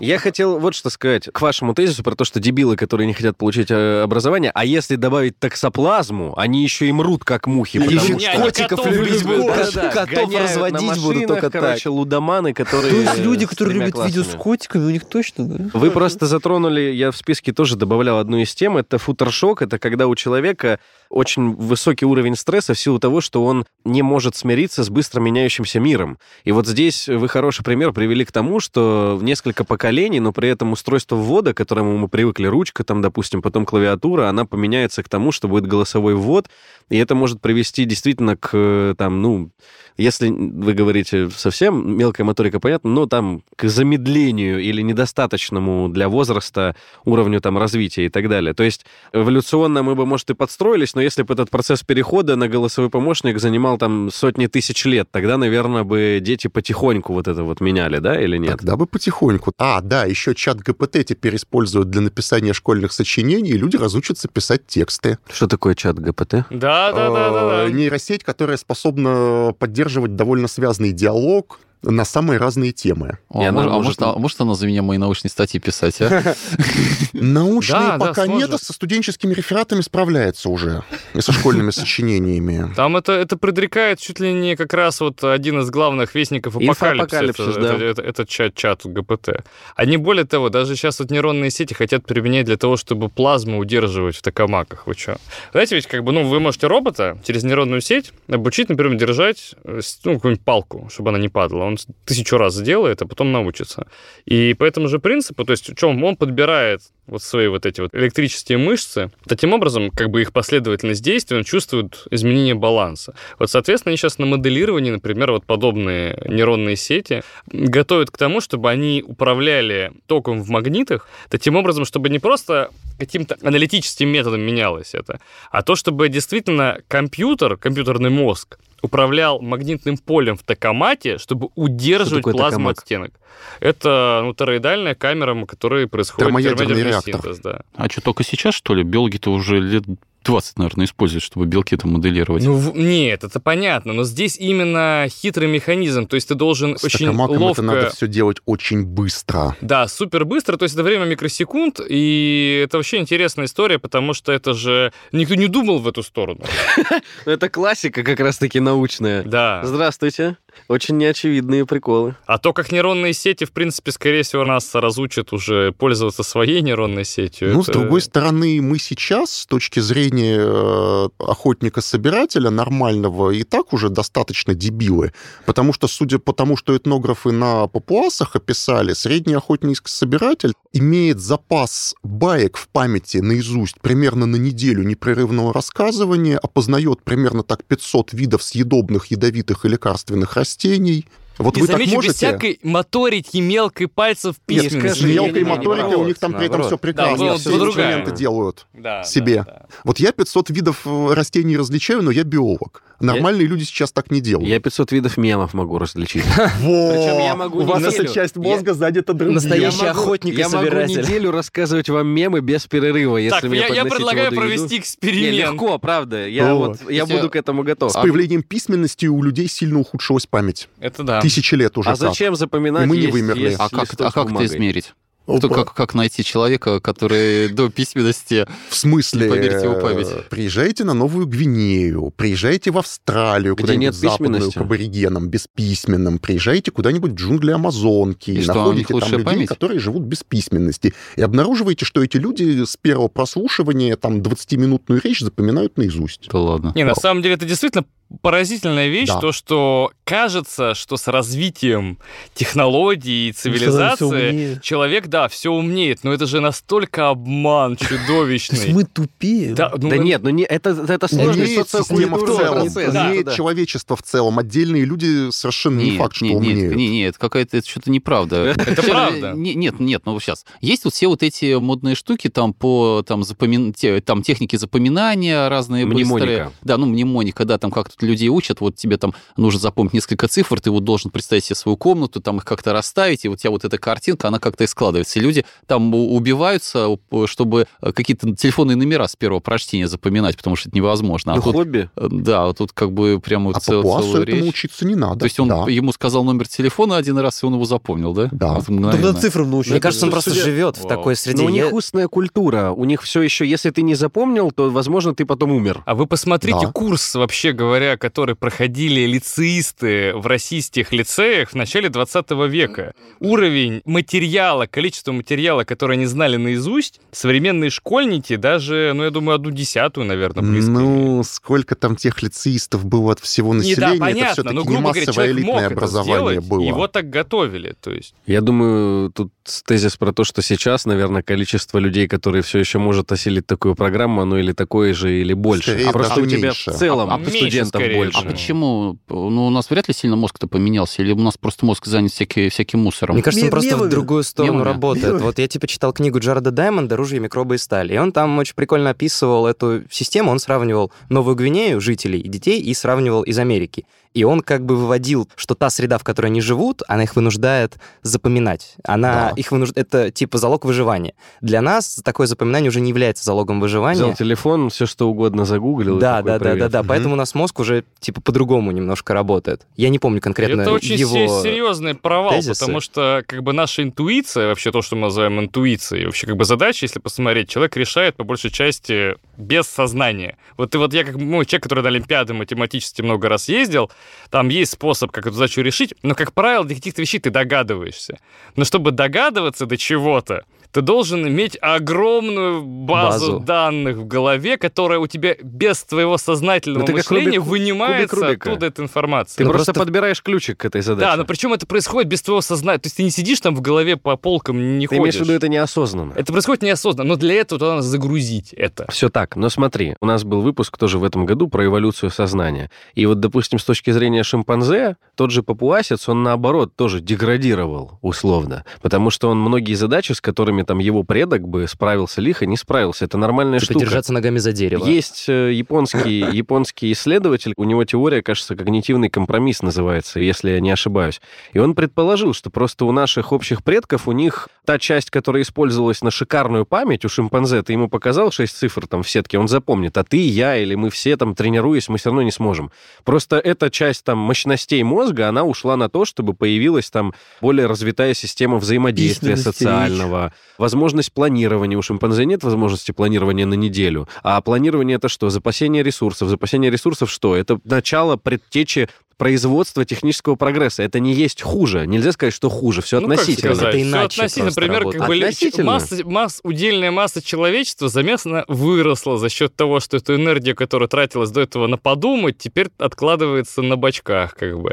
Я 0.00 0.18
хотел 0.18 0.58
вот 0.58 0.74
что 0.74 0.90
сказать 0.90 1.30
к 1.32 1.40
вашему 1.40 1.72
тезису 1.72 2.02
про 2.02 2.14
то, 2.14 2.24
что 2.24 2.40
дебилы, 2.40 2.76
которые 2.76 3.06
не 3.06 3.14
хотят 3.14 3.38
получить 3.38 3.70
э, 3.70 4.02
образование, 4.02 4.50
а 4.54 4.66
если 4.66 4.96
добавить 4.96 5.38
таксоплазму, 5.38 6.34
они 6.36 6.62
еще 6.62 6.86
и 6.88 6.92
мрут, 6.92 7.24
как 7.24 7.46
мухи. 7.46 7.78
И 7.78 7.80
потому 7.80 8.18
еще 8.18 8.38
котиков 8.38 8.86
любить 8.86 9.24
будут. 9.24 9.46
Котов 9.92 10.34
разводить 10.34 11.02
будут 11.02 11.26
только 11.26 11.50
короче, 11.50 11.84
так. 11.84 11.92
лудоманы, 11.92 12.52
которые... 12.52 12.90
То 12.90 12.96
есть 13.00 13.18
люди, 13.18 13.46
которые 13.46 13.80
любят 13.80 14.06
видео 14.06 14.22
с 14.22 14.36
котиками, 14.36 14.84
у 14.84 14.90
них 14.90 15.08
точно, 15.08 15.46
да? 15.46 15.70
Вы 15.72 15.90
просто 15.90 16.26
затронули, 16.26 16.92
я 16.92 17.10
в 17.10 17.16
списке 17.16 17.52
тоже 17.52 17.76
добавлял 17.76 18.18
одну 18.18 18.36
из 18.36 18.54
тем, 18.54 18.76
это 18.76 18.98
футершок, 18.98 19.62
это 19.62 19.78
когда 19.78 20.06
у 20.06 20.14
человека 20.14 20.80
очень 21.08 21.54
высокий 21.54 22.04
уровень 22.04 22.36
стресса 22.36 22.74
в 22.74 22.78
силу 22.78 22.98
того, 22.98 23.20
что 23.20 23.44
он 23.44 23.64
не 23.84 24.02
может 24.02 24.36
смириться 24.36 24.84
с 24.84 24.90
быстро 24.90 25.20
меняющимся 25.20 25.80
миром. 25.80 26.18
И 26.44 26.52
вот 26.52 26.66
здесь 26.66 27.08
вы 27.08 27.28
хороший 27.28 27.64
пример 27.64 27.92
привели 27.92 28.24
к 28.24 28.32
тому, 28.32 28.60
что 28.60 29.16
в 29.18 29.24
несколько 29.24 29.64
поколений, 29.64 30.20
но 30.20 30.32
при 30.32 30.48
этом 30.48 30.72
устройство 30.72 31.16
ввода, 31.16 31.54
к 31.54 31.56
которому 31.56 31.96
мы 31.96 32.08
привыкли, 32.08 32.46
ручка 32.46 32.84
там, 32.84 33.02
допустим, 33.02 33.42
потом 33.42 33.66
клавиатура, 33.66 34.28
она 34.28 34.44
поменяется 34.44 35.02
к 35.02 35.08
тому, 35.08 35.32
что 35.32 35.48
будет 35.48 35.66
голосовой 35.66 36.14
ввод, 36.14 36.48
и 36.88 36.96
это 36.96 37.14
может 37.14 37.40
привести 37.40 37.84
действительно 37.84 38.36
к, 38.36 38.50
э, 38.52 38.94
там, 38.96 39.22
ну, 39.22 39.50
если 39.96 40.28
вы 40.28 40.74
говорите 40.74 41.30
совсем 41.30 41.96
мелкая 41.96 42.24
моторика, 42.24 42.60
понятно, 42.60 42.90
но 42.90 43.06
там 43.06 43.42
к 43.56 43.66
замедлению 43.66 44.60
или 44.60 44.82
недостаточному 44.82 45.88
для 45.88 46.08
возраста 46.08 46.76
уровню 47.04 47.40
там 47.40 47.56
развития 47.56 48.06
и 48.06 48.08
так 48.10 48.28
далее. 48.28 48.52
То 48.52 48.62
есть 48.62 48.84
эволюционно 49.12 49.82
мы 49.82 49.94
бы, 49.94 50.04
может, 50.04 50.28
и 50.30 50.34
подстроились, 50.34 50.94
но 50.94 51.00
если 51.00 51.22
бы 51.22 51.32
этот 51.32 51.50
процесс 51.50 51.82
перехода 51.82 52.36
на 52.36 52.48
голосовой 52.48 52.90
помощник 52.90 53.38
занимал 53.38 53.78
там 53.78 54.10
сотни 54.12 54.46
тысяч 54.46 54.84
лет, 54.84 55.08
тогда, 55.10 55.38
наверное, 55.38 55.82
бы 55.82 56.15
дети 56.20 56.48
потихоньку 56.48 57.12
вот 57.12 57.28
это 57.28 57.42
вот 57.42 57.60
меняли, 57.60 57.98
да, 57.98 58.20
или 58.20 58.36
нет? 58.36 58.56
Тогда 58.56 58.76
бы 58.76 58.86
потихоньку. 58.86 59.52
А, 59.58 59.80
да, 59.80 60.04
еще 60.04 60.34
чат 60.34 60.60
ГПТ 60.60 61.04
теперь 61.04 61.36
используют 61.36 61.90
для 61.90 62.00
написания 62.00 62.52
школьных 62.52 62.92
сочинений, 62.92 63.50
и 63.50 63.58
люди 63.58 63.76
разучатся 63.76 64.28
писать 64.28 64.66
тексты. 64.66 65.18
Что 65.30 65.46
такое 65.46 65.74
чат 65.74 65.98
ГПТ? 65.98 66.46
Да, 66.50 66.92
да, 66.92 67.10
да, 67.10 67.30
да, 67.30 67.48
да. 67.64 67.70
Нейросеть, 67.70 68.24
которая 68.24 68.56
способна 68.56 69.54
поддерживать 69.58 70.16
довольно 70.16 70.48
связный 70.48 70.92
диалог 70.92 71.60
на 71.82 72.04
самые 72.04 72.38
разные 72.38 72.72
темы. 72.72 73.18
О, 73.28 73.42
И 73.42 73.46
а, 73.46 73.48
она 73.50 73.62
может, 73.62 73.70
а 73.70 73.74
может- 73.76 74.00
может, 74.00 74.16
а 74.16 74.18
может 74.18 74.40
она 74.40 74.54
за 74.54 74.66
меня 74.66 74.82
мои 74.82 74.98
научные 74.98 75.30
статьи 75.30 75.60
писать, 75.60 76.00
а? 76.00 76.34
Научные 77.12 77.98
пока 77.98 78.26
нет, 78.26 78.52
а 78.52 78.58
со 78.58 78.72
студенческими 78.72 79.32
рефератами 79.34 79.80
справляется 79.80 80.48
уже. 80.48 80.82
И 81.14 81.20
со 81.20 81.32
школьными 81.32 81.70
сочинениями. 81.72 82.72
Там 82.74 82.96
это, 82.96 83.12
это 83.12 83.36
предрекает 83.36 83.98
чуть 84.00 84.20
ли 84.20 84.32
не 84.32 84.56
как 84.56 84.72
раз 84.74 85.00
вот 85.00 85.22
один 85.24 85.60
из 85.60 85.70
главных 85.70 86.14
вестников 86.14 86.56
апокалипсиса. 86.56 87.60
Да. 87.60 87.74
это- 88.02 88.26
чат, 88.26 88.54
чат 88.54 88.80
ГПТ. 88.84 89.44
Они, 89.76 89.96
более 89.96 90.24
того, 90.24 90.48
даже 90.48 90.74
сейчас 90.74 90.98
вот 90.98 91.10
нейронные 91.10 91.50
сети 91.50 91.74
хотят 91.74 92.04
применять 92.04 92.46
для 92.46 92.56
того, 92.56 92.76
чтобы 92.76 93.08
плазму 93.08 93.58
удерживать 93.58 94.16
в 94.16 94.22
токамаках. 94.22 94.86
Вы 94.86 94.94
что? 94.94 95.18
Знаете, 95.52 95.76
ведь 95.76 95.86
как 95.86 96.02
бы, 96.02 96.12
ну, 96.12 96.26
вы 96.26 96.40
можете 96.40 96.66
робота 96.66 97.18
через 97.24 97.44
нейронную 97.44 97.80
сеть 97.80 98.12
обучить, 98.28 98.68
например, 98.68 98.98
держать 98.98 99.54
э, 99.64 99.80
ну, 100.04 100.14
какую-нибудь 100.14 100.44
палку, 100.44 100.88
чтобы 100.92 101.10
она 101.10 101.18
не 101.18 101.28
падала. 101.28 101.65
Он 101.66 101.78
тысячу 102.04 102.38
раз 102.38 102.54
сделает, 102.54 103.02
а 103.02 103.06
потом 103.06 103.32
научится. 103.32 103.86
И 104.24 104.54
по 104.54 104.64
этому 104.64 104.88
же 104.88 104.98
принципу, 104.98 105.44
то 105.44 105.52
есть, 105.52 105.70
в 105.70 105.74
чем 105.74 106.02
он 106.04 106.16
подбирает 106.16 106.80
вот 107.06 107.22
свои 107.22 107.48
вот 107.48 107.66
эти 107.66 107.80
вот 107.80 107.94
электрические 107.94 108.58
мышцы, 108.58 109.10
таким 109.26 109.52
образом, 109.52 109.90
как 109.90 110.10
бы 110.10 110.22
их 110.22 110.32
последовательность 110.32 111.02
действий, 111.02 111.36
он 111.36 111.44
чувствует 111.44 112.06
изменение 112.10 112.54
баланса. 112.54 113.14
Вот, 113.38 113.50
соответственно, 113.50 113.90
они 113.90 113.96
сейчас 113.96 114.18
на 114.18 114.26
моделировании, 114.26 114.90
например, 114.90 115.32
вот 115.32 115.44
подобные 115.44 116.20
нейронные 116.26 116.76
сети 116.76 117.22
готовят 117.46 118.10
к 118.10 118.18
тому, 118.18 118.40
чтобы 118.40 118.70
они 118.70 119.04
управляли 119.06 119.92
током 120.06 120.42
в 120.42 120.48
магнитах, 120.50 121.08
таким 121.28 121.56
образом, 121.56 121.84
чтобы 121.84 122.08
не 122.08 122.18
просто 122.18 122.70
каким-то 122.98 123.36
аналитическим 123.42 124.08
методом 124.08 124.40
менялось 124.40 124.94
это, 124.94 125.20
а 125.50 125.62
то, 125.62 125.76
чтобы 125.76 126.08
действительно 126.08 126.80
компьютер, 126.88 127.56
компьютерный 127.56 128.10
мозг, 128.10 128.58
управлял 128.82 129.40
магнитным 129.40 129.98
полем 129.98 130.36
в 130.36 130.42
токомате, 130.42 131.18
чтобы 131.18 131.48
удерживать 131.54 132.24
плазму 132.24 132.68
от 132.68 132.78
стенок. 132.78 133.12
Это 133.60 134.22
ну, 134.24 134.32
тороидальная 134.32 134.94
камера, 134.94 135.34
в 135.34 135.46
которой 135.46 135.86
происходит 135.86 136.26
термоядерный 136.26 136.82
реактор. 136.82 137.14
синтез, 137.14 137.38
да. 137.40 137.60
А 137.74 137.88
что, 137.88 138.00
только 138.00 138.24
сейчас, 138.24 138.54
что 138.54 138.74
ли? 138.74 138.82
Биологи-то 138.82 139.30
уже 139.30 139.58
лет 139.58 139.84
20, 140.26 140.58
наверное, 140.58 140.86
используют, 140.86 141.22
чтобы 141.22 141.46
белки 141.46 141.74
это 141.74 141.86
моделировать. 141.86 142.44
Ну, 142.44 142.54
в- 142.54 142.76
нет, 142.76 143.24
это 143.24 143.40
понятно, 143.40 143.92
но 143.92 144.04
здесь 144.04 144.36
именно 144.36 145.06
хитрый 145.08 145.48
механизм, 145.48 146.06
то 146.06 146.16
есть 146.16 146.28
ты 146.28 146.34
должен 146.34 146.76
С 146.76 146.84
очень 146.84 147.08
ловко... 147.08 147.52
это 147.52 147.62
надо 147.62 147.90
все 147.90 148.06
делать 148.06 148.38
очень 148.44 148.84
быстро. 148.84 149.56
Да, 149.60 149.88
супер 149.88 150.24
быстро, 150.24 150.56
то 150.56 150.64
есть 150.64 150.74
это 150.74 150.82
время 150.82 151.04
микросекунд, 151.04 151.80
и 151.88 152.62
это 152.64 152.76
вообще 152.76 152.98
интересная 152.98 153.46
история, 153.46 153.78
потому 153.78 154.12
что 154.14 154.32
это 154.32 154.52
же 154.54 154.92
никто 155.12 155.34
не 155.34 155.46
думал 155.46 155.78
в 155.78 155.88
эту 155.88 156.02
сторону. 156.02 156.40
Это 157.24 157.48
классика 157.48 158.02
как 158.02 158.20
раз-таки 158.20 158.60
научная. 158.60 159.22
Да. 159.22 159.60
Здравствуйте. 159.64 160.36
Очень 160.68 160.96
неочевидные 160.96 161.64
приколы. 161.66 162.16
А 162.26 162.38
то, 162.38 162.52
как 162.52 162.72
нейронные 162.72 163.12
сети, 163.12 163.44
в 163.44 163.52
принципе, 163.52 163.92
скорее 163.92 164.22
всего, 164.22 164.44
нас 164.44 164.74
разучат 164.74 165.32
уже 165.32 165.72
пользоваться 165.72 166.22
своей 166.22 166.60
нейронной 166.62 167.04
сетью. 167.04 167.52
Ну, 167.52 167.62
это- 167.62 167.72
с 167.72 167.74
другой 167.74 168.00
стороны, 168.00 168.60
мы 168.62 168.78
сейчас, 168.78 169.30
с 169.32 169.46
точки 169.46 169.80
зрения 169.80 170.38
э, 170.40 171.08
охотника-собирателя 171.18 172.50
нормального, 172.50 173.30
и 173.30 173.42
так 173.42 173.72
уже 173.72 173.88
достаточно 173.88 174.54
дебилы. 174.54 175.12
Потому 175.44 175.72
что, 175.72 175.88
судя 175.88 176.18
по 176.18 176.32
тому, 176.32 176.56
что 176.56 176.76
этнографы 176.76 177.32
на 177.32 177.66
папуасах 177.66 178.36
описали, 178.36 178.92
средний 178.92 179.34
охотник-собиратель 179.34 180.52
имеет 180.72 181.20
запас 181.20 181.94
баек 182.02 182.56
в 182.56 182.68
памяти 182.68 183.18
наизусть 183.18 183.80
примерно 183.80 184.26
на 184.26 184.36
неделю 184.36 184.82
непрерывного 184.82 185.52
рассказывания, 185.52 186.38
опознает 186.38 187.02
примерно 187.02 187.42
так 187.42 187.64
500 187.64 188.12
видов 188.12 188.42
съедобных, 188.42 189.06
ядовитых 189.06 189.64
и 189.64 189.68
лекарственных 189.68 190.34
растений 190.34 190.45
растений– 190.46 191.04
вот 191.38 191.56
И 191.56 191.60
вы 191.60 191.66
так 191.66 191.76
замечу, 191.76 191.90
без 191.90 191.96
можете... 191.96 192.14
всякой 192.14 192.58
моторики 192.62 193.36
мелкой 193.38 193.88
пальцев 193.88 194.36
Нет, 194.48 194.62
письменности. 194.64 195.00
с 195.00 195.04
мелкой 195.04 195.32
не, 195.32 195.38
не, 195.40 195.44
моторикой 195.44 195.94
у 195.96 196.04
них 196.04 196.18
там 196.18 196.32
при 196.32 196.46
этом 196.46 196.60
наоборот. 196.60 196.66
все 196.66 196.78
прекрасно. 196.78 197.16
было- 197.16 197.38
все 197.38 197.50
инструменты 197.66 198.10
делают 198.12 198.66
Да, 198.72 199.04
себе. 199.04 199.36
да, 199.36 199.44
да. 199.44 199.66
Вот 199.84 199.98
я 199.98 200.12
500 200.12 200.50
видов 200.50 200.82
э, 200.86 201.12
растений 201.12 201.56
различаю, 201.56 202.02
но 202.02 202.10
я 202.10 202.24
биолог. 202.24 202.82
Нормальные 202.98 203.46
люди 203.46 203.64
сейчас 203.64 203.92
так 203.92 204.10
не 204.10 204.22
делают. 204.22 204.48
Я 204.48 204.58
500 204.58 204.90
видов 204.92 205.18
мемов 205.18 205.52
могу 205.52 205.78
различить. 205.78 206.24
Причем 206.36 207.18
я 207.22 207.36
могу 207.36 207.60
У 207.60 207.64
вас 207.66 207.82
эта 207.82 208.08
часть 208.08 208.36
Я- 208.36 208.42
мозга 208.42 208.72
занята 208.72 209.12
другим. 209.12 209.34
Настоящий 209.34 209.84
Я 209.84 209.90
охотник 209.90 210.32
и 210.34 210.38
Я 210.38 210.48
могу 210.48 210.64
собиратель. 210.64 211.02
неделю 211.02 211.30
рассказывать 211.30 211.90
вам 211.90 212.06
мемы 212.08 212.40
без 212.40 212.66
перерыва, 212.66 213.18
если 213.18 213.40
Так, 213.40 213.50
мне 213.50 213.58
я, 213.60 213.66
я 213.68 213.84
предлагаю 213.84 214.32
провести 214.34 214.78
эксперимент. 214.78 215.36
легко, 215.52 215.78
правда. 215.78 216.26
Я, 216.26 216.56
я 216.88 217.04
буду 217.04 217.28
к 217.28 217.36
этому 217.36 217.62
готов. 217.64 217.92
С 217.92 217.94
появлением 217.94 218.42
письменности 218.42 219.04
у 219.04 219.22
людей 219.22 219.46
сильно 219.48 219.78
ухудшилась 219.78 220.26
память. 220.26 220.68
Это 220.80 221.02
да. 221.02 221.20
Тысячи 221.26 221.54
лет 221.54 221.76
уже 221.76 221.90
А 221.90 221.96
так. 221.96 222.10
зачем 222.10 222.36
запоминать? 222.36 222.84
И 222.84 222.86
мы 222.86 222.96
не 222.96 223.08
вымерли. 223.08 223.46
есть 223.50 223.56
А 223.58 223.68
как, 223.68 223.88
а 224.00 224.12
как 224.12 224.30
это 224.32 224.44
измерить? 224.44 224.94
Кто, 225.26 225.48
как, 225.48 225.74
как 225.74 225.94
найти 225.94 226.22
человека, 226.22 226.78
который 226.78 227.48
до 227.48 227.68
письменности... 227.68 228.46
В 228.70 228.76
смысле? 228.76 229.24
Не 229.24 229.28
поверьте 229.30 229.64
его 229.64 229.74
э, 229.74 229.80
память. 229.80 230.28
Приезжайте 230.30 230.84
на 230.84 230.94
Новую 230.94 231.26
Гвинею, 231.26 232.12
приезжайте 232.16 232.70
в 232.70 232.78
Австралию, 232.78 233.54
Где 233.54 233.62
куда-нибудь 233.62 233.82
нет 233.86 233.94
западную, 233.94 234.34
письменности? 234.34 234.58
к 234.58 234.60
аборигенам, 234.60 235.28
бесписьменным. 235.28 236.18
Приезжайте 236.20 236.70
куда-нибудь 236.70 237.10
в 237.10 237.14
джунгли 237.16 237.50
Амазонки. 237.50 238.30
И 238.30 238.38
и 238.38 238.42
что, 238.42 238.54
находите 238.54 238.94
там 238.94 239.10
людей, 239.10 239.24
память? 239.24 239.48
которые 239.48 239.80
живут 239.80 240.04
без 240.04 240.22
письменности. 240.22 240.94
И 241.16 241.22
обнаруживаете, 241.22 241.84
что 241.84 242.04
эти 242.04 242.18
люди 242.18 242.64
с 242.64 242.76
первого 242.76 243.08
прослушивания 243.08 243.96
там 243.96 244.18
20-минутную 244.20 245.00
речь 245.02 245.20
запоминают 245.20 245.76
наизусть. 245.76 246.28
Да 246.30 246.38
ладно. 246.38 246.72
Не, 246.76 246.84
на 246.84 246.94
самом 246.94 247.22
деле 247.22 247.34
это 247.34 247.46
действительно 247.46 247.84
поразительная 248.22 248.88
вещь, 248.88 249.08
Да. 249.08 249.20
то, 249.20 249.32
что 249.32 249.90
кажется, 250.04 250.74
что 250.74 250.96
с 250.96 251.08
развитием 251.08 251.98
технологий 252.34 253.28
и 253.28 253.32
всё 253.32 253.42
цивилизации 253.50 254.60
человек, 254.62 255.08
да, 255.08 255.28
все 255.28 255.50
умнеет, 255.50 256.04
но 256.04 256.12
это 256.12 256.26
же 256.26 256.40
настолько 256.40 257.08
обман 257.08 257.76
То 257.76 257.84
есть 257.94 258.06
чудовищный. 258.06 258.72
мы 258.72 258.84
тупее. 258.84 259.54
Да, 259.54 259.72
ну, 259.76 259.88
Да 259.90 259.96
мы- 259.96 260.04
нет, 260.04 260.22
ну 260.22 260.30
не, 260.30 260.44
это, 260.44 260.70
это 260.88 261.08
сложный 261.08 261.46
система 261.46 262.18
в 262.18 262.26
целом, 262.26 262.60
процесс. 262.72 262.92
Да. 262.92 263.06
умнеет 263.06 263.26
Да. 263.26 263.34
человечество 263.34 263.96
в 263.96 264.02
целом. 264.02 264.38
Отдельные 264.38 264.84
люди 264.84 265.30
совершенно 265.30 265.80
не 265.80 265.90
Нет, 265.90 265.98
факт, 265.98 266.16
что 266.16 266.24
нет, 266.26 266.36
умнеют. 266.36 266.76
нет, 266.76 266.90
нет, 266.90 267.18
какая-то 267.18 267.56
это 267.56 267.68
что-то 267.68 267.90
неправда. 267.90 268.36
Это 268.66 268.82
Всё, 268.82 268.90
правда. 268.92 269.32
не- 269.34 269.54
Нет, 269.54 269.80
нет, 269.80 270.02
ну 270.04 270.18
сейчас. 270.20 270.44
Есть 270.60 270.84
вот 270.84 270.94
все 270.94 271.08
вот 271.08 271.22
эти 271.22 271.54
модные 271.58 271.94
штуки 271.94 272.28
там 272.28 272.52
по 272.52 273.02
там, 273.06 273.22
запомин... 273.24 273.72
те- 273.72 274.00
там 274.00 274.22
техники 274.22 274.56
запоминания 274.56 275.48
разные 275.48 275.86
Мнемоника. 275.86 276.52
Да, 276.62 276.76
ну 276.76 276.86
мнемоника, 276.86 277.44
да, 277.44 277.58
там 277.58 277.70
как-то 277.70 277.95
людей 278.00 278.28
учат, 278.28 278.60
вот 278.60 278.76
тебе 278.76 278.96
там 278.96 279.14
нужно 279.36 279.60
запомнить 279.60 279.94
несколько 279.94 280.28
цифр, 280.28 280.60
ты 280.60 280.70
вот 280.70 280.84
должен 280.84 281.10
представить 281.10 281.44
себе 281.44 281.56
свою 281.56 281.76
комнату, 281.76 282.20
там 282.20 282.38
их 282.38 282.44
как-то 282.44 282.72
расставить, 282.72 283.24
и 283.24 283.28
вот 283.28 283.36
у 283.36 283.38
тебя 283.38 283.50
вот 283.50 283.64
эта 283.64 283.78
картинка, 283.78 284.28
она 284.28 284.38
как-то 284.38 284.64
и 284.64 284.66
складывается. 284.66 285.18
И 285.18 285.22
люди 285.22 285.44
там 285.66 285.94
убиваются, 285.94 286.96
чтобы 287.26 287.66
какие-то 287.80 288.34
телефонные 288.34 288.76
номера 288.76 289.06
с 289.06 289.16
первого 289.16 289.40
прочтения 289.40 289.88
запоминать, 289.88 290.36
потому 290.36 290.56
что 290.56 290.68
это 290.68 290.76
невозможно. 290.76 291.32
А 291.32 291.36
ну, 291.36 291.42
тут, 291.42 291.54
хобби? 291.54 291.90
Да, 291.96 292.52
тут 292.52 292.72
как 292.72 292.92
бы 292.92 293.20
прямо 293.20 293.52
а 293.54 293.60
цел, 293.60 293.82
по 293.82 294.00
целую 294.00 294.24
речь. 294.24 294.44
учиться 294.44 294.86
не 294.86 294.94
надо. 294.94 295.20
То 295.20 295.24
есть 295.24 295.38
он 295.38 295.48
да. 295.48 295.64
ему 295.68 295.92
сказал 295.92 296.24
номер 296.24 296.48
телефона 296.48 296.96
один 296.96 297.18
раз, 297.18 297.42
и 297.42 297.46
он 297.46 297.54
его 297.54 297.64
запомнил, 297.64 298.12
да? 298.12 298.28
Да. 298.32 298.54
Вот 298.54 298.66
Тогда 298.66 299.14
цифрам 299.14 299.50
научиться. 299.50 299.74
Мне 299.74 299.80
кажется, 299.80 300.06
он 300.06 300.12
просто 300.12 300.30
Судя... 300.30 300.42
живет 300.42 300.78
Вау. 300.78 300.86
в 300.86 300.88
такой 300.88 301.16
среде. 301.16 301.42
Но 301.42 301.46
у 301.46 301.50
них 301.50 301.72
устная 301.72 302.08
культура. 302.08 302.70
У 302.70 302.84
них 302.84 303.02
все 303.02 303.22
еще, 303.22 303.46
если 303.46 303.70
ты 303.70 303.82
не 303.82 303.94
запомнил, 303.94 304.50
то, 304.50 304.70
возможно, 304.70 305.14
ты 305.14 305.24
потом 305.24 305.52
умер. 305.52 305.82
А 305.86 305.94
вы 305.94 306.06
посмотрите 306.06 306.66
да. 306.66 306.72
курс, 306.72 307.14
вообще 307.14 307.52
говоря, 307.52 307.85
который 307.96 308.34
проходили 308.34 309.06
лицеисты 309.06 310.12
в 310.14 310.26
российских 310.26 310.92
лицеях 310.92 311.50
в 311.50 311.54
начале 311.54 311.88
20 311.88 312.30
века. 312.48 312.92
Уровень 313.20 313.82
материала, 313.84 314.66
количество 314.66 315.12
материала, 315.12 315.64
которое 315.64 315.94
они 315.94 316.06
знали 316.06 316.36
наизусть, 316.36 317.00
современные 317.12 317.70
школьники 317.70 318.36
даже, 318.36 318.92
ну, 318.94 319.04
я 319.04 319.10
думаю, 319.10 319.36
одну 319.36 319.50
десятую, 319.50 320.06
наверное, 320.06 320.42
близко. 320.42 320.70
Ну, 320.70 321.22
сколько 321.22 321.74
там 321.76 321.96
тех 321.96 322.22
лицеистов 322.22 322.84
было 322.84 323.12
от 323.12 323.20
всего 323.20 323.52
населения, 323.52 323.92
не, 323.92 323.98
да, 323.98 324.04
понятно, 324.04 324.22
это 324.24 324.32
все-таки 324.32 324.54
но, 324.56 324.64
грубо 324.64 324.78
не 324.78 324.82
массовое 324.82 325.26
говоря, 325.28 325.32
элитное 325.32 325.66
образование 325.66 326.40
сделать, 326.40 326.48
было. 326.48 326.62
Его 326.66 326.88
так 326.88 327.10
готовили, 327.10 327.74
то 327.80 327.90
есть. 327.92 328.14
Я 328.26 328.40
думаю, 328.40 329.10
тут 329.12 329.32
тезис 329.66 329.96
про 329.96 330.12
то, 330.12 330.24
что 330.24 330.42
сейчас, 330.42 330.86
наверное, 330.86 331.22
количество 331.22 331.78
людей, 331.78 332.08
которые 332.08 332.42
все 332.42 332.58
еще 332.58 332.78
может 332.78 333.12
осилить 333.12 333.46
такую 333.46 333.74
программу, 333.74 334.22
оно 334.22 334.38
или 334.38 334.52
такое 334.52 334.94
же, 334.94 335.20
или 335.20 335.32
больше. 335.34 335.70
Скорее, 335.72 335.88
а 335.88 335.92
просто 335.92 336.20
у 336.20 336.26
тебя 336.26 336.48
меньше. 336.48 336.70
в 336.70 336.74
целом 336.74 337.10
А- 337.10 337.14
а, 337.14 337.18
меньше, 337.18 337.38
студентов 337.38 337.75
скорее 337.76 337.96
больше. 337.96 338.18
А 338.18 338.22
почему? 338.22 338.96
Ну, 339.08 339.46
у 339.46 339.50
нас 339.50 339.70
вряд 339.70 339.88
ли 339.88 339.94
сильно 339.94 340.16
мозг-то 340.16 340.46
поменялся, 340.46 341.02
или 341.02 341.12
у 341.12 341.18
нас 341.18 341.36
просто 341.36 341.64
мозг 341.66 341.86
занят 341.86 342.12
всякий, 342.12 342.48
всяким 342.48 342.80
мусором? 342.80 343.14
Мне 343.14 343.22
кажется, 343.22 343.44
он 343.46 343.50
просто 343.50 343.76
в 343.76 343.88
другую 343.88 344.22
сторону 344.22 344.64
работает. 344.64 345.20
Вот 345.20 345.38
я 345.38 345.48
типа 345.48 345.66
читал 345.66 345.92
книгу 345.92 346.18
Джареда 346.18 346.50
Даймонда 346.50 346.96
«Ружья, 346.96 347.20
микробы 347.20 347.56
и 347.56 347.58
сталь», 347.58 347.92
и 347.92 347.98
он 347.98 348.12
там 348.12 348.38
очень 348.38 348.54
прикольно 348.54 348.90
описывал 348.90 349.46
эту 349.46 349.82
систему. 349.90 350.30
Он 350.30 350.38
сравнивал 350.38 350.92
Новую 351.08 351.36
Гвинею, 351.36 351.80
жителей 351.80 352.20
и 352.20 352.28
детей, 352.28 352.60
и 352.60 352.74
сравнивал 352.74 353.22
из 353.22 353.38
Америки. 353.38 353.84
И 354.14 354.24
он 354.24 354.40
как 354.40 354.64
бы 354.64 354.76
выводил, 354.76 355.28
что 355.36 355.54
та 355.54 355.68
среда, 355.68 355.98
в 355.98 356.04
которой 356.04 356.28
они 356.28 356.40
живут, 356.40 356.82
она 356.88 357.02
их 357.02 357.16
вынуждает 357.16 357.76
запоминать. 358.00 358.76
Она 358.82 359.28
Да. 359.28 359.32
их 359.36 359.52
вынуждает... 359.52 359.86
Это 359.88 360.10
типа 360.10 360.38
залог 360.38 360.64
выживания. 360.64 361.12
Для 361.42 361.60
нас 361.60 362.00
такое 362.02 362.26
запоминание 362.26 362.70
уже 362.70 362.80
не 362.80 362.88
является 362.88 363.24
залогом 363.24 363.60
выживания. 363.60 363.96
Взял 364.02 364.14
телефон, 364.14 364.70
все 364.70 364.86
что 364.86 365.10
угодно 365.10 365.44
загуглил. 365.44 365.98
и 365.98 366.00
Да, 366.00 366.22
такой, 366.22 366.38
да, 366.38 366.38
да, 366.38 366.54
да, 366.54 366.68
да. 366.68 366.82
Поэтому 366.82 367.12
у 367.12 367.16
нас 367.16 367.34
мозг 367.34 367.58
уже 367.58 367.65
типа 368.00 368.20
по-другому 368.20 368.70
немножко 368.70 369.14
работает. 369.14 369.66
Я 369.76 369.88
не 369.88 369.98
помню 369.98 370.20
конкретно 370.20 370.62
Это 370.62 370.72
очень 370.72 370.96
его... 370.96 371.42
се- 371.42 371.42
серьезный 371.42 371.94
провал, 371.94 372.32
тезисы. 372.32 372.60
потому 372.60 372.80
что 372.80 373.22
как 373.26 373.42
бы 373.42 373.52
наша 373.52 373.82
интуиция, 373.82 374.48
вообще 374.48 374.72
то, 374.72 374.82
что 374.82 374.96
мы 374.96 375.02
называем 375.02 375.40
интуицией, 375.40 376.06
вообще 376.06 376.26
как 376.26 376.36
бы 376.36 376.44
задача, 376.44 376.84
если 376.84 376.98
посмотреть, 376.98 377.48
человек 377.48 377.76
решает 377.76 378.16
по 378.16 378.24
большей 378.24 378.50
части 378.50 379.16
без 379.36 379.66
сознания. 379.66 380.36
Вот 380.56 380.74
и 380.74 380.78
вот 380.78 380.94
я 380.94 381.04
как 381.04 381.16
ну, 381.16 381.44
человек, 381.44 381.62
который 381.62 381.82
на 381.82 381.88
Олимпиады 381.88 382.34
математически 382.34 383.02
много 383.02 383.28
раз 383.28 383.48
ездил, 383.48 383.90
там 384.30 384.48
есть 384.48 384.72
способ, 384.72 385.10
как 385.10 385.26
эту 385.26 385.36
задачу 385.36 385.60
решить, 385.60 385.94
но, 386.02 386.14
как 386.14 386.32
правило, 386.32 386.64
для 386.64 386.76
каких-то 386.76 387.02
вещей 387.02 387.18
ты 387.18 387.30
догадываешься. 387.30 388.18
Но 388.56 388.64
чтобы 388.64 388.90
догадываться 388.90 389.66
до 389.66 389.76
чего-то, 389.76 390.44
ты 390.76 390.82
должен 390.82 391.26
иметь 391.26 391.56
огромную 391.60 392.62
базу, 392.62 393.32
Базу. 393.32 393.40
данных 393.40 393.96
в 393.96 394.06
голове, 394.06 394.58
которая 394.58 394.98
у 394.98 395.06
тебя 395.06 395.34
без 395.42 395.82
твоего 395.84 396.18
сознательного 396.18 396.84
ты 396.86 396.92
мышления 396.92 397.38
Рубик- 397.38 397.48
вынимается 397.48 398.14
кубик 398.14 398.26
Рубика. 398.28 398.50
оттуда 398.50 398.66
эта 398.66 398.82
информация. 398.82 399.38
Ты 399.38 399.44
Ну, 399.44 399.50
просто, 399.50 399.72
просто- 399.72 399.86
подбираешь 399.86 400.22
ключик 400.22 400.58
к 400.58 400.64
этой 400.66 400.82
задаче. 400.82 401.06
Да, 401.10 401.16
но 401.16 401.24
причем 401.24 401.52
это 401.54 401.66
происходит 401.66 402.10
без 402.10 402.20
твоего 402.20 402.42
сознания. 402.42 402.78
То 402.78 402.86
есть 402.88 402.96
ты 402.96 403.02
не 403.04 403.10
сидишь 403.10 403.40
там 403.40 403.54
в 403.56 403.62
голове 403.62 403.96
по 403.96 404.16
полкам, 404.16 404.78
не 404.78 404.86
Ты 404.86 404.96
имеешь 404.96 405.14
ходишь. 405.14 405.20
в 405.20 405.24
виду 405.24 405.32
это 405.32 405.48
неосознанно. 405.48 406.12
Это 406.14 406.30
происходит 406.32 406.62
неосознанно, 406.62 407.08
но 407.08 407.16
для 407.16 407.34
этого 407.40 407.58
надо 407.58 407.82
загрузить 407.82 408.52
это. 408.52 408.86
Все 408.90 409.08
так, 409.08 409.34
но 409.36 409.48
смотри, 409.48 409.96
у 410.02 410.06
нас 410.06 410.24
был 410.24 410.42
выпуск 410.42 410.76
тоже 410.76 410.98
в 410.98 411.04
этом 411.04 411.24
году 411.24 411.48
про 411.48 411.64
эволюцию 411.64 412.10
сознания. 412.10 412.70
И 412.94 413.06
вот, 413.06 413.20
допустим, 413.20 413.58
с 413.58 413.64
точки 413.64 413.90
зрения 413.92 414.22
шимпанзе, 414.22 414.96
тот 415.14 415.30
же 415.30 415.42
папуасец, 415.42 416.08
он 416.08 416.22
наоборот 416.22 416.76
тоже 416.76 417.00
деградировал 417.00 417.98
условно, 418.02 418.64
потому 418.82 419.08
что 419.10 419.28
он 419.30 419.40
многие 419.40 419.74
задачи, 419.74 420.12
с 420.12 420.20
которыми 420.20 420.62
там 420.66 420.78
его 420.78 421.02
предок 421.02 421.48
бы 421.48 421.66
справился 421.66 422.20
лихо, 422.20 422.44
не 422.44 422.56
справился. 422.56 423.04
Это 423.04 423.16
нормальная 423.16 423.58
Типа 423.58 423.72
штука. 423.72 423.86
держаться 423.86 424.12
ногами 424.12 424.38
за 424.38 424.52
дерево. 424.52 424.84
Есть 424.84 425.28
э, 425.28 425.52
японский, 425.52 426.18
японский 426.32 426.92
исследователь, 426.92 427.54
у 427.56 427.64
него 427.64 427.84
теория, 427.84 428.22
кажется, 428.22 428.56
когнитивный 428.56 429.08
компромисс 429.08 429.62
называется, 429.62 430.20
если 430.20 430.50
я 430.50 430.60
не 430.60 430.70
ошибаюсь. 430.70 431.20
И 431.52 431.58
он 431.58 431.74
предположил, 431.74 432.34
что 432.34 432.50
просто 432.50 432.84
у 432.84 432.92
наших 432.92 433.32
общих 433.32 433.64
предков, 433.64 434.08
у 434.08 434.12
них 434.12 434.48
та 434.64 434.78
часть, 434.78 435.10
которая 435.10 435.42
использовалась 435.42 436.02
на 436.02 436.10
шикарную 436.10 436.66
память, 436.66 437.04
у 437.04 437.08
шимпанзе, 437.08 437.62
ты 437.62 437.72
ему 437.72 437.88
показал 437.88 438.30
6 438.30 438.54
цифр 438.54 438.86
там 438.86 439.02
в 439.02 439.08
сетке, 439.08 439.38
он 439.38 439.48
запомнит, 439.48 439.96
а 439.96 440.04
ты, 440.04 440.18
я 440.18 440.56
или 440.56 440.74
мы 440.74 440.90
все 440.90 441.16
там 441.16 441.34
тренируясь, 441.34 441.88
мы 441.88 441.98
все 441.98 442.10
равно 442.10 442.22
не 442.22 442.32
сможем. 442.32 442.70
Просто 443.04 443.38
эта 443.38 443.70
часть 443.70 444.04
там 444.04 444.18
мощностей 444.18 444.82
мозга, 444.82 445.28
она 445.28 445.44
ушла 445.44 445.76
на 445.76 445.88
то, 445.88 446.04
чтобы 446.04 446.34
появилась 446.34 446.90
там 446.90 447.14
более 447.40 447.66
развитая 447.66 448.12
система 448.14 448.58
взаимодействия 448.58 449.36
социального, 449.36 450.32
возможность 450.58 451.12
планирования. 451.12 451.76
У 451.78 451.82
шимпанзе 451.82 452.24
нет 452.24 452.42
возможности 452.44 452.92
планирования 452.92 453.46
на 453.46 453.54
неделю. 453.54 454.08
А 454.22 454.40
планирование 454.40 454.96
это 454.96 455.08
что? 455.08 455.30
Запасение 455.30 455.82
ресурсов. 455.82 456.28
Запасение 456.28 456.70
ресурсов 456.70 457.10
что? 457.10 457.36
Это 457.36 457.58
начало 457.64 458.16
предтечи 458.16 458.88
производства 459.18 459.86
технического 459.86 460.34
прогресса. 460.34 460.82
Это 460.82 461.00
не 461.00 461.14
есть 461.14 461.40
хуже. 461.40 461.86
Нельзя 461.86 462.12
сказать, 462.12 462.34
что 462.34 462.50
хуже. 462.50 462.82
Все 462.82 463.00
Ну, 463.00 463.08
как 463.08 463.18
относительно. 463.20 463.54
сказать? 463.54 463.74
Это 463.74 463.82
иначе 463.82 464.04
относительно. 464.20 464.44
просто 464.44 464.60
Например, 464.60 464.82
как 464.92 465.08
бы 465.08 465.14
Относительно. 465.16 465.64
масса, 465.72 465.96
масс- 466.04 466.40
удельная 466.42 466.90
масса 466.90 467.22
человечества 467.22 467.88
заметно 467.88 468.44
выросла 468.46 469.16
за 469.16 469.30
счет 469.30 469.56
того, 469.56 469.80
что 469.80 469.96
эту 469.96 470.16
энергию, 470.16 470.54
которая 470.54 470.86
тратилась 470.86 471.30
до 471.30 471.40
этого 471.40 471.66
на 471.66 471.78
подумать, 471.78 472.36
теперь 472.36 472.68
откладывается 472.76 473.62
на 473.62 473.76
бочках, 473.78 474.34
как 474.34 474.60
бы. 474.60 474.72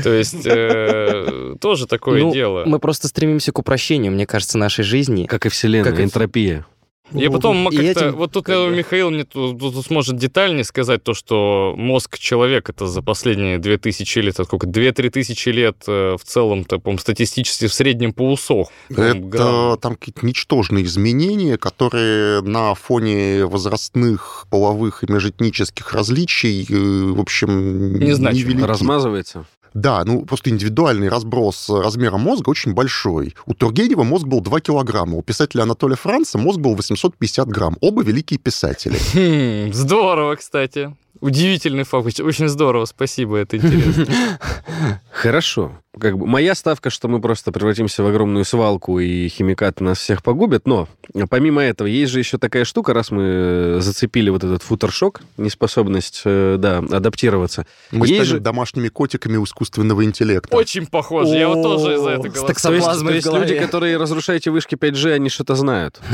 То 0.00 0.12
есть 0.12 0.46
э, 0.46 1.56
тоже 1.60 1.88
такое 1.88 2.20
Ну, 2.22 2.32
дело. 2.32 2.62
Мы 2.66 2.78
просто 2.78 3.08
стремимся 3.08 3.50
к 3.50 3.58
упрощению, 3.58 4.12
мне 4.12 4.24
кажется, 4.24 4.56
нашей 4.56 4.84
жизни. 4.84 5.03
Как 5.28 5.46
и 5.46 5.48
Вселенная, 5.48 5.90
Как 5.90 6.00
и- 6.00 6.04
энтропия. 6.04 6.66
Я 7.12 7.30
потом 7.30 7.68
И 7.68 7.76
как-то... 7.76 8.06
этим- 8.06 8.16
Вот 8.16 8.32
тут 8.32 8.48
э, 8.48 8.70
Михаил 8.70 9.10
мне 9.10 9.24
тут, 9.24 9.58
тут 9.60 9.84
сможет 9.86 10.16
детальнее 10.16 10.64
сказать 10.64 11.04
то, 11.04 11.12
что 11.12 11.74
мозг 11.76 12.18
человека 12.18 12.72
это 12.72 12.86
за 12.86 13.02
последние 13.02 13.58
2000 13.58 14.18
лет, 14.20 14.34
сколько, 14.42 14.66
2-3 14.66 15.10
тысячи 15.10 15.50
лет 15.50 15.76
э, 15.86 16.16
в 16.18 16.24
целом-то, 16.24 16.78
по 16.78 16.96
статистически 16.96 17.66
в 17.66 17.74
среднем 17.74 18.14
поусох. 18.14 18.68
по-моему, 18.88 19.28
грамм. 19.28 19.72
Это 19.72 19.80
там 19.82 19.94
какие-то 19.96 20.24
ничтожные 20.24 20.86
изменения, 20.86 21.58
которые 21.58 22.40
на 22.40 22.74
фоне 22.74 23.44
возрастных, 23.44 24.46
половых 24.50 25.04
и 25.04 25.12
межэтнических 25.12 25.92
различий, 25.92 26.66
э, 26.68 27.12
в 27.12 27.20
общем, 27.20 27.98
Незначимо. 27.98 28.48
невелики. 28.50 28.66
Размазывается. 28.66 29.44
Да, 29.74 30.04
ну 30.04 30.24
просто 30.24 30.50
индивидуальный 30.50 31.08
разброс 31.08 31.68
размера 31.68 32.16
мозга 32.16 32.50
очень 32.50 32.74
большой. 32.74 33.34
У 33.44 33.54
Тургенева 33.54 34.04
мозг 34.04 34.26
был 34.26 34.40
2 34.40 34.60
килограмма, 34.60 35.16
у 35.16 35.22
писателя 35.22 35.62
Анатолия 35.62 35.96
Франца 35.96 36.38
мозг 36.38 36.60
был 36.60 36.74
850 36.74 37.48
грамм. 37.48 37.76
Оба 37.80 38.02
великие 38.02 38.38
писатели. 38.38 38.96
Хм, 39.14 39.72
здорово, 39.72 40.36
кстати. 40.36 40.94
Удивительный 41.24 41.84
факт. 41.84 42.20
Очень 42.20 42.48
здорово, 42.48 42.84
спасибо, 42.84 43.38
это 43.38 43.56
интересно. 43.56 44.06
Хорошо. 45.10 45.72
Как 45.98 46.18
бы 46.18 46.26
моя 46.26 46.54
ставка, 46.56 46.90
что 46.90 47.06
мы 47.08 47.20
просто 47.20 47.50
превратимся 47.52 48.02
в 48.02 48.06
огромную 48.08 48.44
свалку, 48.44 48.98
и 48.98 49.28
химикаты 49.28 49.84
нас 49.84 49.98
всех 49.98 50.22
погубят. 50.24 50.66
Но 50.66 50.88
помимо 51.30 51.62
этого, 51.62 51.86
есть 51.86 52.12
же 52.12 52.18
еще 52.18 52.36
такая 52.36 52.64
штука, 52.64 52.92
раз 52.92 53.10
мы 53.12 53.76
зацепили 53.80 54.28
вот 54.28 54.42
этот 54.44 54.62
футершок, 54.64 55.22
неспособность, 55.38 56.22
э, 56.26 56.56
да, 56.58 56.78
адаптироваться. 56.78 57.64
Мы 57.92 58.06
Есть 58.08 58.26
же- 58.30 58.40
домашними 58.40 58.88
котиками 58.88 59.42
искусственного 59.42 60.04
интеллекта. 60.04 60.54
Очень 60.56 60.86
похоже, 60.86 61.36
я 61.38 61.48
вот 61.48 61.62
тоже 61.62 61.94
из-за 61.94 62.10
этого 62.10 62.28
голосую. 62.28 62.46
То 63.06 63.10
есть, 63.14 63.26
люди, 63.32 63.54
которые 63.58 63.96
разрушаете 63.96 64.50
вышки 64.50 64.74
5G, 64.74 65.12
они 65.12 65.30
что-то 65.30 65.54
знают. 65.54 66.00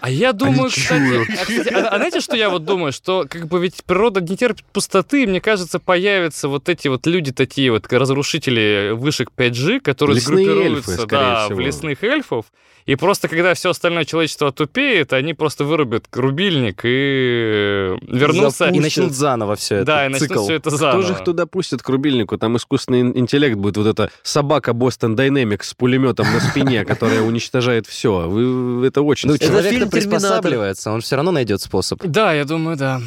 А 0.00 0.10
я 0.10 0.34
думаю, 0.34 0.68
кстати, 0.70 1.72
а, 1.74 1.78
а- 1.78 1.88
а 1.88 1.96
знаете, 1.96 2.20
что 2.20 2.36
я 2.36 2.50
вот 2.50 2.64
думаю, 2.66 2.92
что 2.92 3.24
как 3.28 3.48
бы 3.48 3.58
ведь 3.58 3.82
природа 3.84 4.03
не 4.10 4.36
терпит 4.36 4.64
пустоты, 4.72 5.24
и 5.24 5.26
мне 5.26 5.40
кажется, 5.40 5.78
появятся 5.78 6.48
вот 6.48 6.68
эти 6.68 6.88
вот 6.88 7.06
люди 7.06 7.32
такие 7.32 7.70
вот 7.70 7.90
разрушители 7.92 8.90
вышек 8.92 9.30
5G, 9.36 9.80
которые 9.80 10.16
Лесные 10.16 10.44
сгруппируются, 10.46 10.90
эльфы, 10.92 11.06
да, 11.06 11.44
всего. 11.46 11.56
в 11.56 11.60
лесных 11.60 12.04
эльфов, 12.04 12.46
и 12.86 12.96
просто 12.96 13.28
когда 13.28 13.54
все 13.54 13.70
остальное 13.70 14.04
человечество 14.04 14.48
отупеет, 14.48 15.14
они 15.14 15.32
просто 15.32 15.64
вырубят 15.64 16.04
рубильник 16.12 16.80
и 16.84 17.96
вернутся... 18.02 18.68
И 18.68 18.78
начнут 18.78 19.12
заново 19.12 19.56
все 19.56 19.76
это. 19.76 19.84
Да, 19.86 20.06
и 20.06 20.08
начнут 20.10 20.28
цикл. 20.28 20.42
все 20.44 20.54
это 20.54 20.68
Кто 20.68 20.76
заново. 20.76 21.02
же 21.02 21.12
их 21.14 21.24
туда 21.24 21.46
пустит 21.46 21.82
к 21.82 21.88
рубильнику? 21.88 22.36
Там 22.36 22.58
искусственный 22.58 23.00
ин- 23.00 23.16
интеллект 23.16 23.56
будет, 23.56 23.78
вот 23.78 23.86
эта 23.86 24.10
собака 24.22 24.72
Boston 24.72 25.16
Dynamics 25.16 25.62
с 25.62 25.74
пулеметом 25.74 26.26
на 26.30 26.40
спине, 26.40 26.84
которая 26.86 27.22
уничтожает 27.22 27.86
все. 27.86 28.28
Вы 28.28 28.86
это 28.86 29.00
очень 29.00 29.30
Ну, 29.30 29.38
человек 29.38 29.90
приспосабливается, 29.90 30.90
он 30.90 31.00
все 31.00 31.16
равно 31.16 31.30
найдет 31.30 31.62
способ. 31.62 32.02
Да, 32.04 32.34
я 32.34 32.44
думаю, 32.44 32.76
да. 32.76 33.00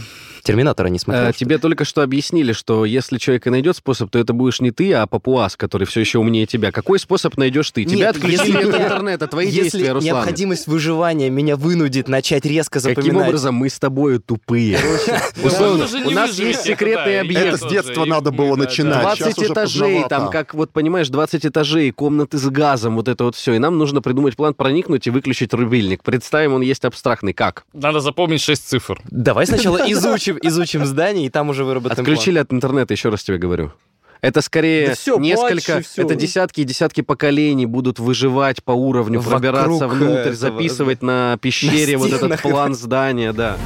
Терминатора 0.47 0.87
не 0.87 0.97
смотрел. 0.99 1.27
А, 1.27 1.33
тебе 1.33 1.57
только 1.57 1.83
что 1.85 2.01
объяснили, 2.01 2.53
что 2.53 2.85
если 2.85 3.17
человек 3.17 3.47
и 3.47 3.49
найдет 3.49 3.75
способ, 3.77 4.09
то 4.09 4.17
это 4.17 4.33
будешь 4.33 4.61
не 4.61 4.71
ты, 4.71 4.93
а 4.93 5.05
папуас, 5.07 5.55
который 5.55 5.85
все 5.85 5.99
еще 5.99 6.19
умнее 6.19 6.45
тебя. 6.45 6.71
Какой 6.71 6.99
способ 6.99 7.35
найдешь 7.37 7.69
ты? 7.71 7.83
Тебя 7.85 8.07
Нет, 8.07 8.15
отключили 8.15 8.57
если- 8.57 8.69
от 8.71 8.81
интернета, 8.81 9.27
твои 9.27 9.47
Если 9.47 9.61
действия, 9.61 9.91
Руслан. 9.93 10.15
необходимость 10.15 10.67
выживания 10.67 11.29
меня 11.29 11.55
вынудит 11.57 12.07
начать 12.07 12.45
резко 12.45 12.79
запоминать... 12.79 13.05
Каким 13.05 13.21
образом 13.27 13.55
мы 13.55 13.69
с 13.69 13.77
тобой 13.77 14.19
тупые? 14.19 14.77
Условно, 15.43 15.85
у 16.05 16.09
нас 16.11 16.37
есть 16.39 16.63
секретный 16.63 17.19
объект. 17.21 17.47
Это 17.55 17.57
с 17.57 17.69
детства 17.69 18.05
надо 18.05 18.31
было 18.31 18.55
начинать. 18.55 19.03
да. 19.03 19.15
Сейчас 19.15 19.35
20 19.35 19.37
уже 19.43 19.53
этажей, 19.53 20.03
там, 20.09 20.29
как 20.29 20.53
вот, 20.53 20.71
понимаешь, 20.71 21.09
20 21.09 21.45
этажей, 21.45 21.91
комнаты 21.91 22.37
с 22.37 22.45
газом, 22.49 22.95
вот 22.95 23.07
это 23.07 23.23
вот 23.25 23.35
все. 23.35 23.53
И 23.53 23.59
нам 23.59 23.77
нужно 23.77 24.01
придумать 24.01 24.35
план 24.35 24.53
проникнуть 24.53 25.07
и 25.07 25.09
выключить 25.09 25.53
рубильник. 25.53 26.03
Представим, 26.03 26.53
он 26.53 26.61
есть 26.61 26.85
абстрактный. 26.85 27.33
Как? 27.33 27.65
Надо 27.73 27.99
запомнить 27.99 28.41
6 28.41 28.67
цифр. 28.67 29.01
Давай 29.09 29.45
сначала 29.45 29.77
изучим, 29.91 30.36
изучим 30.41 30.85
здание, 30.85 31.25
и 31.25 31.29
там 31.29 31.49
уже 31.49 31.63
выработаем 31.63 32.03
план. 32.05 32.13
Отключили 32.13 32.39
от 32.39 32.51
интернета, 32.53 32.93
еще 32.93 33.09
раз 33.09 33.23
тебе 33.23 33.37
говорю. 33.37 33.71
Это 34.19 34.41
скорее 34.41 34.87
Да 34.87 34.93
всё, 34.95 35.19
несколько, 35.19 35.73
плачь, 35.73 35.85
всё. 35.85 36.01
это 36.01 36.15
десятки 36.15 36.61
и 36.61 36.63
десятки 36.63 37.01
поколений 37.01 37.67
будут 37.67 37.99
выживать 37.99 38.63
по 38.63 38.71
уровню, 38.71 39.19
Вокруг 39.19 39.41
пробираться 39.41 39.87
внутрь, 39.87 40.07
э, 40.07 40.19
этого, 40.21 40.35
записывать 40.35 41.03
на 41.03 41.37
пещере 41.39 41.93
на 41.97 41.99
вот 41.99 42.13
этот 42.13 42.41
план 42.41 42.73
здания, 42.73 43.31
да. 43.31 43.57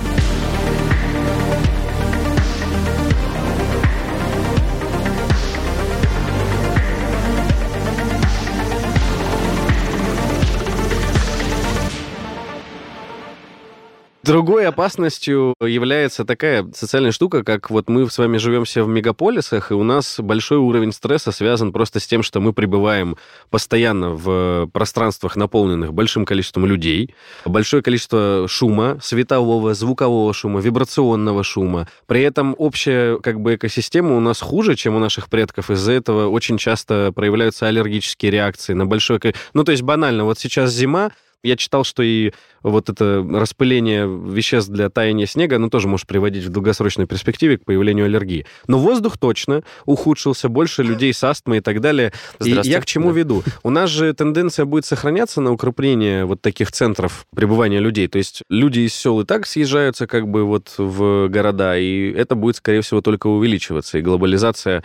Другой 14.24 14.67
опасностью 14.67 15.56
является 15.60 16.26
такая 16.26 16.69
социальная 16.76 17.12
штука, 17.12 17.44
как 17.44 17.72
вот 17.72 17.90
мы 17.90 18.08
с 18.08 18.19
вами 18.19 18.38
живем 18.38 18.65
все 18.65 18.84
в 18.84 18.88
мегаполисах, 18.88 19.72
и 19.72 19.74
у 19.74 19.82
нас 19.82 20.19
большой 20.19 20.60
уровень 20.60 20.92
стресса 20.92 21.32
связан 21.32 21.72
просто 21.72 22.00
с 22.00 22.06
тем, 22.06 22.22
что 22.22 22.40
мы 22.40 22.54
пребываем 22.54 23.17
постоянно 23.50 24.12
в 24.12 24.67
пространствах, 24.72 25.36
наполненных 25.36 25.96
большим 25.96 26.26
количеством 26.26 26.67
людей, 26.67 27.15
большое 27.46 27.82
количество 27.82 28.46
шума, 28.48 29.00
светового, 29.02 29.74
звукового 29.74 30.34
шума, 30.36 30.62
вибрационного 30.62 31.44
шума. 31.44 31.88
При 32.06 32.22
этом 32.22 32.54
общая 32.60 33.17
как 33.17 33.40
бы 33.40 33.56
экосистема 33.56 34.15
у 34.15 34.19
нас 34.19 34.40
хуже, 34.40 34.76
чем 34.76 34.96
у 34.96 35.00
наших 35.00 35.30
предков. 35.30 35.72
Из-за 35.72 35.94
этого 35.94 36.28
очень 36.28 36.60
часто 36.60 37.12
проявляются 37.15 37.67
аллергические 37.67 38.32
реакции 38.32 38.74
на 38.74 38.86
большое... 38.86 39.19
Ну, 39.54 39.63
то 39.63 39.72
есть 39.72 39.82
банально, 39.82 40.26
вот 40.26 40.38
сейчас 40.38 40.72
зима, 40.72 41.10
я 41.44 41.56
читал, 41.58 41.83
что 41.83 42.04
и 42.04 42.31
вот 42.63 42.89
это 42.89 43.25
распыление 43.31 44.06
веществ 44.08 44.69
для 44.69 44.89
таяния 44.89 45.25
снега, 45.25 45.56
оно 45.56 45.69
тоже 45.69 45.87
может 45.87 46.08
приводить 46.08 46.46
в 46.46 46.50
долгосрочной 46.50 47.08
перспективе 47.08 47.58
к 47.58 47.65
появлению 47.65 48.06
аллергии. 48.06 48.46
Но 48.67 48.77
воздух 48.77 49.17
точно 49.17 49.63
ухудшился, 49.85 50.50
больше 50.50 50.83
людей 50.83 51.13
с 51.13 51.23
астмой 51.23 51.58
и 51.58 51.62
так 51.62 51.81
далее. 51.81 52.13
И 52.44 52.52
я 52.52 52.81
к 52.81 52.85
чему 52.85 53.10
Да. 53.10 53.15
веду? 53.15 53.44
У 53.63 53.69
нас 53.69 53.89
же 53.89 54.13
тенденция 54.13 54.65
будет 54.65 54.85
сохраняться 54.85 55.42
на 55.42 55.52
укрепление 55.52 56.25
вот 56.25 56.42
таких 56.42 56.71
центров 56.71 57.25
пребывания 57.35 57.79
людей. 57.79 58.08
То 58.08 58.17
есть 58.17 58.44
люди 58.50 58.81
из 58.81 58.94
сел 58.94 59.19
и 59.21 59.25
так 59.25 59.48
съезжаются 59.48 60.08
как 60.08 60.27
бы 60.27 60.44
вот 60.44 60.75
в 60.77 61.27
города, 61.29 61.77
и 61.77 62.12
это 62.12 62.35
будет, 62.35 62.58
скорее 62.58 62.81
всего, 62.81 63.02
только 63.02 63.27
увеличиваться. 63.27 63.98
И 63.98 64.02
глобализация 64.02 64.83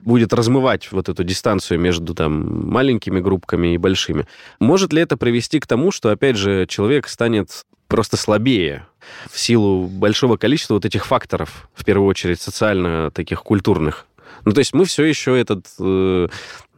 будет 0.00 0.32
размывать 0.32 0.90
вот 0.92 1.08
эту 1.08 1.24
дистанцию 1.24 1.80
между 1.80 2.14
там 2.14 2.68
маленькими 2.70 3.20
группками 3.20 3.74
и 3.74 3.78
большими. 3.78 4.26
Может 4.60 4.92
ли 4.92 5.02
это 5.02 5.16
привести 5.16 5.60
к 5.60 5.66
тому, 5.66 5.90
что, 5.90 6.10
опять 6.10 6.36
же, 6.36 6.66
человек 6.66 7.08
станет 7.08 7.64
просто 7.86 8.16
слабее 8.16 8.86
в 9.30 9.38
силу 9.38 9.86
большого 9.86 10.36
количества 10.36 10.74
вот 10.74 10.84
этих 10.84 11.06
факторов, 11.06 11.68
в 11.74 11.84
первую 11.84 12.08
очередь 12.08 12.40
социально 12.40 13.10
таких 13.10 13.42
культурных? 13.42 14.06
Ну, 14.44 14.52
то 14.52 14.60
есть 14.60 14.72
мы 14.72 14.84
все 14.84 15.04
еще 15.04 15.38
этот 15.38 15.66
э, 15.78 16.28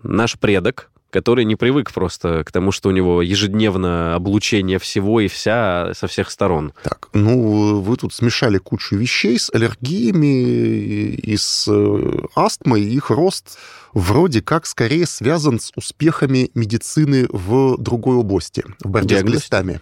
наш 0.03 0.39
предок, 0.39 0.90
который 1.11 1.45
не 1.45 1.57
привык 1.57 1.93
просто 1.93 2.45
к 2.45 2.53
тому, 2.53 2.73
что 2.73 2.89
у 2.89 2.93
него 2.93 3.23
ежедневно 3.23 4.15
облучение 4.15 4.79
всего 4.79 5.21
и 5.21 5.29
вся 5.29 5.93
со 5.95 6.07
всех 6.07 6.31
сторон. 6.31 6.73
Так, 6.83 7.09
ну, 7.13 7.81
вы 7.81 7.97
тут 7.97 8.15
смешали 8.15 8.59
кучу 8.59 8.97
вещей 8.97 9.39
с 9.39 9.51
аллергиями 9.53 11.15
и 11.15 11.37
с 11.37 11.67
э, 11.69 12.23
астмой. 12.35 12.83
Их 12.83 13.11
рост 13.11 13.59
вроде 13.93 14.41
как 14.41 14.67
скорее 14.67 15.07
связан 15.07 15.61
с 15.61 15.73
успехами 15.77 16.51
медицины 16.55 17.27
в 17.31 17.77
другой 17.79 18.17
области, 18.17 18.65
в 18.81 18.89
борьбе 18.89 19.19
с 19.19 19.23
глистами. 19.23 19.81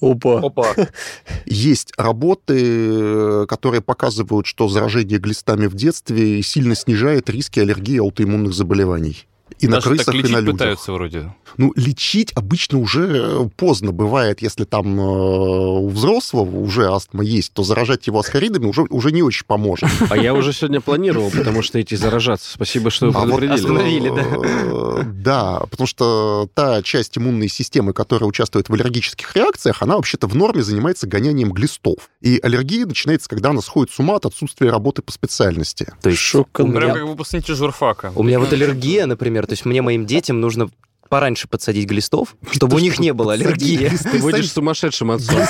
Опа. 0.00 0.40
Опа. 0.40 0.74
Есть 1.46 1.92
работы, 1.98 2.56
э, 2.58 3.46
которые 3.46 3.82
показывают, 3.82 4.46
что 4.46 4.68
заражение 4.68 5.18
глистами 5.18 5.66
в 5.66 5.74
детстве 5.74 6.42
сильно 6.42 6.74
снижает 6.74 7.28
риски 7.28 7.60
аллергии 7.60 7.96
и 7.96 7.98
аутоиммунных 7.98 8.54
заболеваний. 8.54 9.26
И 9.58 9.66
на 9.66 9.76
Даже 9.76 9.88
так 9.88 9.96
крысах, 9.96 10.14
и 10.14 10.18
лечить 10.18 10.32
на 10.32 10.38
людях. 10.40 10.52
пытаются 10.54 10.92
вроде. 10.92 11.34
Ну, 11.56 11.72
лечить 11.76 12.32
обычно 12.34 12.78
уже 12.78 13.06
э, 13.44 13.48
поздно 13.56 13.92
бывает, 13.92 14.40
если 14.40 14.64
там 14.64 14.98
э, 14.98 15.02
у 15.02 15.88
взрослого 15.88 16.56
уже 16.56 16.90
астма 16.90 17.24
есть, 17.24 17.52
то 17.52 17.62
заражать 17.62 18.06
его 18.06 18.20
асхаридами 18.20 18.66
уже, 18.66 18.82
уже 18.88 19.12
не 19.12 19.22
очень 19.22 19.44
поможет. 19.46 19.88
А 20.08 20.16
я 20.16 20.32
уже 20.34 20.52
сегодня 20.52 20.80
планировал, 20.80 21.30
потому 21.30 21.62
что 21.62 21.80
идти 21.80 21.96
заражаться. 21.96 22.50
Спасибо, 22.52 22.90
что 22.90 23.10
вы 23.10 23.18
А 23.18 23.22
предупредили. 23.24 23.54
остановили, 23.58 24.08
да. 24.08 25.00
э, 25.00 25.02
Да, 25.12 25.60
потому 25.70 25.86
что 25.86 26.48
та 26.54 26.82
часть 26.82 27.18
иммунной 27.18 27.48
системы, 27.48 27.92
которая 27.92 28.28
участвует 28.28 28.68
в 28.68 28.72
аллергических 28.74 29.34
реакциях, 29.36 29.82
она 29.82 29.96
вообще-то 29.96 30.26
в 30.28 30.34
норме 30.34 30.62
занимается 30.62 31.06
гонянием 31.06 31.52
глистов. 31.52 32.08
И 32.20 32.38
аллергия 32.42 32.86
начинается, 32.86 33.28
когда 33.28 33.50
она 33.50 33.60
сходит 33.60 33.92
с 33.92 33.98
ума 33.98 34.16
от 34.16 34.26
отсутствия 34.26 34.70
работы 34.70 35.02
по 35.02 35.12
специальности. 35.12 35.92
То 36.02 36.10
есть 36.10 36.20
Шок 36.22 36.48
у 36.58 36.66
меня- 36.66 36.80
Прям 36.80 36.94
как 36.94 37.04
выпускники 37.04 37.52
журфака. 37.52 38.12
У 38.14 38.22
меня 38.22 38.38
вот 38.38 38.52
аллергия, 38.52 39.06
например, 39.06 39.39
то 39.46 39.52
есть 39.52 39.64
мне, 39.64 39.82
моим 39.82 40.06
детям 40.06 40.40
нужно 40.40 40.70
пораньше 41.10 41.48
подсадить 41.48 41.86
глистов, 41.86 42.36
чтобы 42.52 42.76
у 42.76 42.78
них 42.78 42.98
не 43.00 43.12
было 43.12 43.34
аллергии. 43.34 43.90
Ты 44.10 44.18
будешь 44.20 44.50
сумасшедшим 44.50 45.10
отцом. 45.10 45.40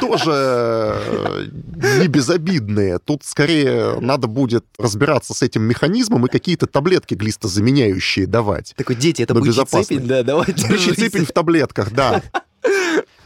тоже 0.00 0.30
э, 0.34 1.46
не 2.00 2.08
безобидные. 2.08 2.98
Тут 2.98 3.24
скорее 3.24 4.00
надо 4.00 4.26
будет 4.26 4.66
разбираться 4.76 5.32
с 5.32 5.42
этим 5.42 5.62
механизмом 5.62 6.26
и 6.26 6.28
какие-то 6.28 6.66
таблетки 6.66 7.14
глистозаменяющие 7.14 8.26
давать. 8.26 8.74
Такой, 8.76 8.96
дети, 8.96 9.22
это 9.22 9.32
бычий 9.34 9.48
безопасно. 9.48 9.84
цепень, 9.84 10.06
да, 10.06 10.22
давайте. 10.24 10.66
Бычий 10.66 11.08
в 11.24 11.32
таблетках, 11.32 11.92
да. 11.92 12.22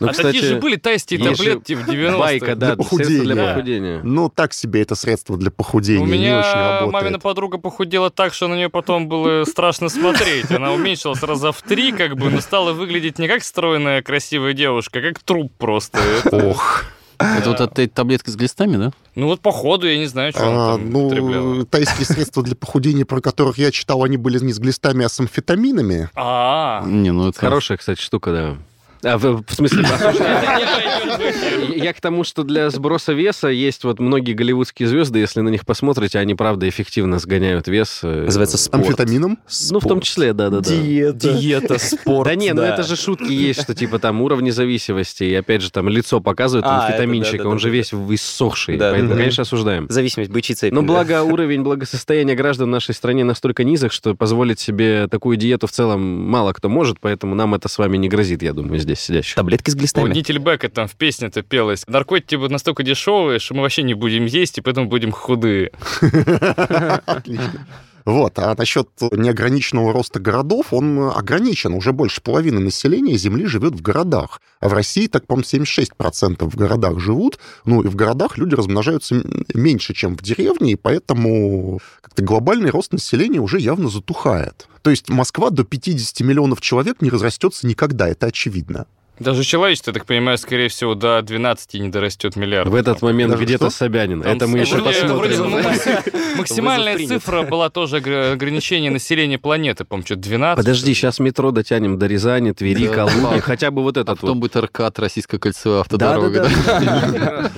Ну, 0.00 0.08
а 0.08 0.12
такие 0.12 0.44
же 0.44 0.56
были 0.60 0.76
тайские 0.76 1.18
есть 1.20 1.42
же 1.42 1.44
таблетки 1.44 1.72
в 1.74 1.88
90-е. 1.88 2.18
Байка, 2.18 2.54
да, 2.56 2.74
Для 2.76 2.84
средства 2.84 3.06
для 3.06 3.34
похудения. 3.34 3.48
похудения. 3.54 4.00
Ну, 4.04 4.28
так 4.28 4.52
себе 4.52 4.82
это 4.82 4.94
средство 4.94 5.36
для 5.36 5.50
похудения, 5.50 6.02
У 6.02 6.06
не 6.06 6.12
очень 6.12 6.20
меня 6.22 6.42
работает. 6.80 6.92
мамина 6.92 7.18
подруга 7.18 7.58
похудела 7.58 8.10
так, 8.10 8.32
что 8.34 8.48
на 8.48 8.54
нее 8.54 8.68
потом 8.68 9.08
было 9.08 9.44
страшно 9.44 9.88
смотреть. 9.88 10.50
Она 10.50 10.72
уменьшилась 10.72 11.22
раза 11.22 11.50
в 11.52 11.62
три, 11.62 11.92
как 11.92 12.16
бы, 12.16 12.30
но 12.30 12.40
стала 12.40 12.72
выглядеть 12.72 13.18
не 13.18 13.26
как 13.28 13.42
стройная, 13.42 14.02
красивая 14.02 14.52
девушка, 14.52 15.00
а 15.00 15.02
как 15.02 15.18
труп 15.20 15.52
просто. 15.58 15.98
Ох. 16.30 16.84
Это 17.18 17.50
вот 17.50 17.60
от 17.60 17.72
этой 17.72 17.88
таблетки 17.88 18.30
с 18.30 18.36
глистами, 18.36 18.76
да? 18.76 18.92
Ну 19.16 19.26
вот 19.26 19.40
походу, 19.40 19.88
я 19.88 19.98
не 19.98 20.06
знаю, 20.06 20.30
что 20.30 20.40
А, 20.44 20.74
она 20.74 20.76
там 20.76 20.90
ну, 20.92 21.64
тайские 21.64 22.06
средства 22.06 22.44
для 22.44 22.54
похудения, 22.54 23.04
про 23.04 23.20
которых 23.20 23.58
я 23.58 23.72
читал, 23.72 24.04
они 24.04 24.16
были 24.16 24.38
не 24.38 24.52
с 24.52 24.60
глистами, 24.60 25.04
а 25.04 25.08
с 25.08 25.18
амфетаминами. 25.18 26.08
А, 26.14 26.84
Не, 26.86 27.10
ну 27.10 27.28
это... 27.30 27.40
Хорошая, 27.40 27.76
кстати, 27.76 28.00
штука, 28.00 28.30
да. 28.30 28.56
А, 29.02 29.18
в, 29.18 29.44
в 29.46 29.54
смысле, 29.54 29.82
в 29.86 29.88
эфир. 29.88 31.84
я 31.84 31.92
к 31.92 32.00
тому, 32.00 32.24
что 32.24 32.42
для 32.42 32.70
сброса 32.70 33.12
веса 33.12 33.48
есть 33.48 33.84
вот 33.84 33.98
многие 33.98 34.32
голливудские 34.32 34.88
звезды, 34.88 35.20
если 35.20 35.40
на 35.40 35.48
них 35.48 35.64
посмотрите, 35.64 36.18
они, 36.18 36.34
правда, 36.34 36.68
эффективно 36.68 37.18
сгоняют 37.18 37.68
вес. 37.68 38.00
э, 38.02 38.24
Называется 38.24 38.58
С 38.58 38.68
амфетамином? 38.72 39.38
Ну, 39.70 39.80
в 39.80 39.84
том 39.84 40.00
числе, 40.00 40.32
да-да-да. 40.32 40.68
Диета. 40.68 41.32
Диета, 41.32 41.78
спорт. 41.78 42.28
Да 42.28 42.34
не, 42.34 42.52
ну 42.52 42.62
это 42.62 42.82
же 42.82 42.96
шутки 42.96 43.30
есть, 43.30 43.62
что 43.62 43.74
типа 43.74 43.98
там 43.98 44.20
уровни 44.22 44.50
зависимости, 44.50 45.24
и 45.24 45.34
опять 45.34 45.62
же 45.62 45.70
там 45.70 45.88
лицо 45.88 46.20
А, 46.64 46.90
да, 47.38 47.44
да, 47.44 47.48
он 47.48 47.58
же 47.58 47.70
весь 47.70 47.92
иссохший, 47.92 48.76
Да, 48.76 48.90
поэтому, 48.92 49.14
конечно, 49.14 49.42
осуждаем. 49.42 49.86
Зависимость, 49.88 50.30
цепень. 50.54 50.74
Но 50.74 50.82
благо 50.82 51.22
уровень 51.24 51.62
благосостояния 51.62 52.34
граждан 52.34 52.68
в 52.68 52.72
нашей 52.72 52.94
стране 52.94 53.24
настолько 53.24 53.64
низок, 53.64 53.92
что 53.92 54.14
позволить 54.14 54.60
себе 54.60 55.08
такую 55.08 55.36
диету 55.36 55.66
в 55.66 55.70
целом 55.70 56.00
мало 56.28 56.52
кто 56.52 56.68
может, 56.68 56.98
поэтому 57.00 57.34
нам 57.34 57.54
это 57.54 57.68
с 57.68 57.78
вами 57.78 57.96
не 57.96 58.08
грозит, 58.08 58.42
я 58.42 58.52
думаю, 58.52 58.78
здесь 58.88 59.00
сидящих. 59.00 59.34
Таблетки 59.34 59.70
с 59.70 59.74
глистами. 59.74 60.04
У 60.04 60.08
Нительбека 60.08 60.68
там 60.68 60.88
в 60.88 60.94
песне-то 60.94 61.42
пелось. 61.42 61.84
Наркотики 61.86 62.36
будут 62.36 62.52
настолько 62.52 62.82
дешевые, 62.82 63.38
что 63.38 63.54
мы 63.54 63.62
вообще 63.62 63.82
не 63.82 63.94
будем 63.94 64.24
есть, 64.24 64.58
и 64.58 64.60
поэтому 64.60 64.88
будем 64.88 65.12
худые. 65.12 65.72
Отлично. 67.06 67.66
Вот, 68.08 68.38
а 68.38 68.54
насчет 68.56 68.88
неограниченного 69.12 69.92
роста 69.92 70.18
городов, 70.18 70.72
он 70.72 71.10
ограничен. 71.14 71.74
Уже 71.74 71.92
больше 71.92 72.22
половины 72.22 72.58
населения 72.58 73.18
Земли 73.18 73.44
живет 73.44 73.74
в 73.74 73.82
городах. 73.82 74.40
А 74.60 74.70
в 74.70 74.72
России, 74.72 75.08
так, 75.08 75.26
по-моему, 75.26 75.46
76% 75.46 76.50
в 76.50 76.56
городах 76.56 77.00
живут. 77.00 77.38
Ну, 77.66 77.82
и 77.82 77.88
в 77.88 77.96
городах 77.96 78.38
люди 78.38 78.54
размножаются 78.54 79.22
меньше, 79.52 79.92
чем 79.92 80.16
в 80.16 80.22
деревне, 80.22 80.72
и 80.72 80.76
поэтому 80.76 81.80
как-то 82.00 82.22
глобальный 82.22 82.70
рост 82.70 82.94
населения 82.94 83.40
уже 83.40 83.60
явно 83.60 83.90
затухает. 83.90 84.68
То 84.80 84.88
есть 84.88 85.10
Москва 85.10 85.50
до 85.50 85.64
50 85.64 86.20
миллионов 86.20 86.62
человек 86.62 87.02
не 87.02 87.10
разрастется 87.10 87.66
никогда, 87.66 88.08
это 88.08 88.28
очевидно. 88.28 88.86
Даже 89.20 89.42
человечество, 89.44 89.90
я 89.90 89.94
так 89.94 90.06
понимаю, 90.06 90.38
скорее 90.38 90.68
всего, 90.68 90.94
до 90.94 91.20
12 91.22 91.74
не 91.74 91.88
дорастет 91.88 92.36
миллиардов. 92.36 92.72
В 92.72 92.76
этот 92.76 93.02
момент 93.02 93.32
Даже 93.32 93.44
где-то 93.44 93.70
что? 93.70 93.78
Собянин. 93.78 94.22
Там 94.22 94.36
Это 94.36 94.46
мы 94.46 94.58
еще 94.58 94.78
посмотрим. 94.82 95.50
макси- 95.54 96.36
Максимальная 96.38 96.98
цифра 97.06 97.42
была 97.42 97.68
тоже 97.70 97.98
огр- 97.98 98.32
ограничение 98.32 98.90
населения 98.90 99.38
планеты, 99.38 99.84
по-моему, 99.84 100.06
что 100.06 100.16
12. 100.16 100.56
Подожди, 100.56 100.94
сейчас 100.94 101.18
метро 101.18 101.50
дотянем 101.50 101.98
до 101.98 102.06
Рязани, 102.06 102.52
Твери, 102.52 102.86
Калуги. 102.86 103.40
Хотя 103.40 103.70
бы 103.70 103.82
вот 103.82 103.96
А 103.96 104.00
этот 104.02 104.20
потом 104.20 104.40
вот. 104.40 104.50
будет 104.50 104.56
РКАТ, 104.56 104.98
российская 104.98 105.38
кольцевая 105.38 105.80
автодорога. 105.80 106.48
да? 106.48 107.50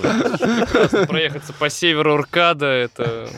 Проехаться 1.07 1.53
по 1.53 1.69
северу 1.71 2.15
Уркада, 2.15 2.67
это. 2.67 3.29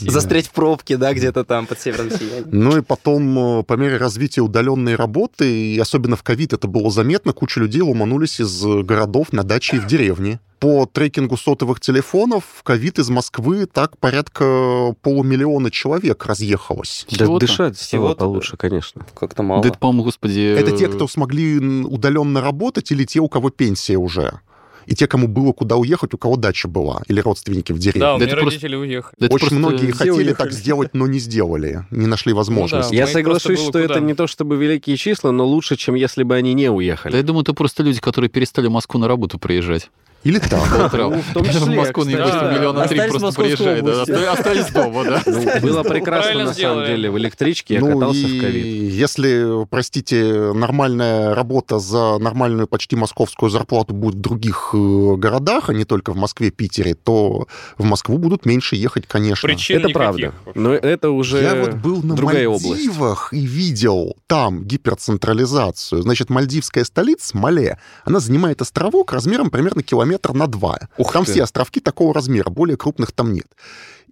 Застрять 0.00 0.46
в 0.46 0.50
пробке, 0.52 0.96
да, 0.96 1.12
где-то 1.12 1.44
там 1.44 1.66
под 1.66 1.80
северным 1.80 2.10
сиянием. 2.10 2.48
Ну 2.50 2.78
и 2.78 2.80
потом, 2.82 3.60
э, 3.60 3.62
по 3.64 3.74
мере 3.74 3.96
развития 3.96 4.40
удаленной 4.40 4.94
работы, 4.96 5.50
и 5.74 5.78
особенно 5.78 6.16
в 6.16 6.22
ковид 6.22 6.52
это 6.52 6.66
было 6.68 6.90
заметно, 6.90 7.32
куча 7.32 7.57
людей 7.58 7.82
ломанулись 7.82 8.40
из 8.40 8.64
э, 8.64 8.82
городов 8.82 9.32
на 9.32 9.44
дачи 9.44 9.76
и 9.76 9.78
в 9.78 9.86
деревни. 9.86 10.40
По 10.58 10.86
трекингу 10.86 11.36
сотовых 11.36 11.78
телефонов 11.78 12.42
в 12.56 12.62
ковид 12.64 12.98
из 12.98 13.08
Москвы 13.10 13.66
так 13.66 13.96
порядка 13.98 14.94
полумиллиона 15.02 15.70
человек 15.70 16.26
разъехалось. 16.26 17.06
Да 17.10 17.24
Всего-то? 17.24 17.46
дышать 17.46 17.76
стало 17.76 17.86
Всего-то, 17.86 18.24
получше, 18.24 18.56
конечно. 18.56 19.06
Как-то 19.14 19.44
мало. 19.44 19.62
Да 19.62 19.68
это, 19.68 19.78
по-моему, 19.78 20.02
господи... 20.02 20.40
Это 20.40 20.76
те, 20.76 20.86
э, 20.86 20.88
кто 20.88 21.06
смогли 21.06 21.58
удаленно 21.84 22.40
работать, 22.40 22.90
или 22.90 23.04
те, 23.04 23.20
у 23.20 23.28
кого 23.28 23.50
пенсия 23.50 23.96
уже. 23.96 24.40
И 24.88 24.94
те, 24.94 25.06
кому 25.06 25.28
было 25.28 25.52
куда 25.52 25.76
уехать, 25.76 26.14
у 26.14 26.18
кого 26.18 26.36
дача 26.36 26.66
была, 26.66 27.02
или 27.08 27.20
родственники 27.20 27.72
в 27.72 27.78
деревне. 27.78 28.00
Да, 28.00 28.14
у 28.14 28.18
Да 28.18 28.24
меня 28.24 28.32
это 28.32 28.40
просто- 28.42 28.56
родители 28.60 28.74
уехали. 28.76 29.14
да 29.18 29.26
это 29.26 29.34
Очень 29.34 29.48
просто- 29.48 29.58
многие 29.58 29.90
хотели 29.92 30.10
уехали. 30.10 30.34
так 30.34 30.52
сделать, 30.52 30.90
но 30.94 31.06
не 31.06 31.18
сделали, 31.18 31.84
не 31.90 32.06
нашли 32.06 32.32
возможности. 32.32 32.90
Да, 32.90 32.96
Я 32.96 33.02
просто 33.02 33.18
соглашусь, 33.18 33.60
что 33.68 33.78
это 33.78 33.94
куда. 33.94 34.00
не 34.06 34.14
то 34.14 34.26
чтобы 34.26 34.56
великие 34.56 34.96
числа, 34.96 35.30
но 35.30 35.44
лучше, 35.46 35.76
чем 35.76 35.94
если 35.94 36.22
бы 36.22 36.34
они 36.36 36.54
не 36.54 36.66
Да 36.66 36.72
уехали. 36.72 37.16
я 37.16 37.22
думаю, 37.22 37.42
это 37.42 37.52
просто 37.52 37.82
люди, 37.82 38.00
которые 38.00 38.30
перестали 38.30 38.66
в 38.66 38.70
Москву 38.70 38.98
на 38.98 39.08
работу 39.08 39.38
приезжать. 39.38 39.90
Или. 40.24 40.40
Ну, 40.50 41.20
в 41.20 41.32
том 41.32 41.44
В 41.44 41.46
числе, 41.52 41.76
Москву, 41.76 42.02
кстати, 42.02 42.16
там 42.16 42.40
да. 42.40 42.52
миллиона 42.52 42.88
три 42.88 43.00
в 43.00 43.08
просто 43.08 43.40
приезжают. 43.40 43.84
да, 43.84 44.32
Остались 44.32 44.66
дома, 44.70 45.04
да. 45.04 45.22
Ну, 45.26 45.60
было 45.60 45.82
прекрасно, 45.82 46.44
на 46.44 46.54
самом 46.54 46.86
деле, 46.86 47.10
в 47.10 47.18
электричке. 47.18 47.74
Я 47.74 47.80
Ну 47.80 47.92
катался 47.92 48.18
и 48.18 48.38
в 48.38 48.42
ковид. 48.42 48.92
если, 48.92 49.66
простите, 49.70 50.52
нормальная 50.52 51.34
работа 51.34 51.78
за 51.78 52.18
нормальную 52.18 52.66
почти 52.66 52.96
московскую 52.96 53.50
зарплату 53.50 53.94
будет 53.94 54.16
в 54.16 54.20
других 54.20 54.70
э, 54.74 55.14
городах, 55.16 55.70
а 55.70 55.74
не 55.74 55.84
только 55.84 56.12
в 56.12 56.16
Москве, 56.16 56.50
Питере, 56.50 56.94
то 56.94 57.46
в 57.76 57.84
Москву 57.84 58.18
будут 58.18 58.44
меньше 58.44 58.76
ехать, 58.76 59.06
конечно. 59.06 59.46
Причин 59.46 59.78
Это 59.78 59.90
правда. 59.90 60.34
Но 60.54 60.74
это 60.74 61.10
уже 61.10 61.42
Я 61.42 61.54
вот 61.54 61.74
был 61.74 62.02
на 62.02 62.14
область. 62.14 62.68
Мальдивах 62.68 63.32
и 63.32 63.40
видел 63.46 64.16
там 64.26 64.64
гиперцентрализацию. 64.64 66.02
Значит, 66.02 66.30
мальдивская 66.30 66.84
столица, 66.84 67.36
Мале, 67.36 67.78
она 68.04 68.20
занимает 68.20 68.60
островок 68.62 69.12
размером 69.12 69.50
примерно 69.50 69.82
километр 70.08 70.32
на 70.34 70.46
два. 70.46 70.78
Ух 70.96 71.12
там 71.12 71.24
ты. 71.24 71.32
все 71.32 71.42
островки 71.42 71.80
такого 71.80 72.14
размера, 72.14 72.50
более 72.50 72.76
крупных 72.76 73.12
там 73.12 73.32
нет. 73.32 73.46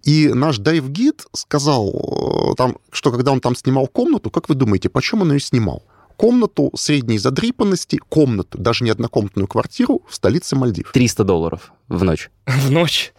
И 0.03 0.29
наш 0.29 0.57
дайв-гид 0.59 1.25
сказал, 1.33 2.51
э, 2.51 2.55
там, 2.55 2.77
что 2.91 3.11
когда 3.11 3.31
он 3.31 3.39
там 3.41 3.55
снимал 3.55 3.87
комнату, 3.87 4.29
как 4.29 4.47
вы 4.47 4.55
думаете, 4.55 4.89
почем 4.89 5.21
он 5.21 5.33
ее 5.33 5.39
снимал? 5.39 5.83
Комнату 6.15 6.71
средней 6.75 7.17
задрипанности, 7.17 7.99
комнату, 8.09 8.57
даже 8.57 8.83
не 8.83 8.91
однокомнатную 8.91 9.47
квартиру 9.47 10.01
в 10.07 10.15
столице 10.15 10.55
Мальдив. 10.55 10.91
300 10.91 11.23
долларов 11.23 11.71
в 11.87 12.03
ночь. 12.03 12.29
В 12.45 12.71
ночь. 12.71 13.13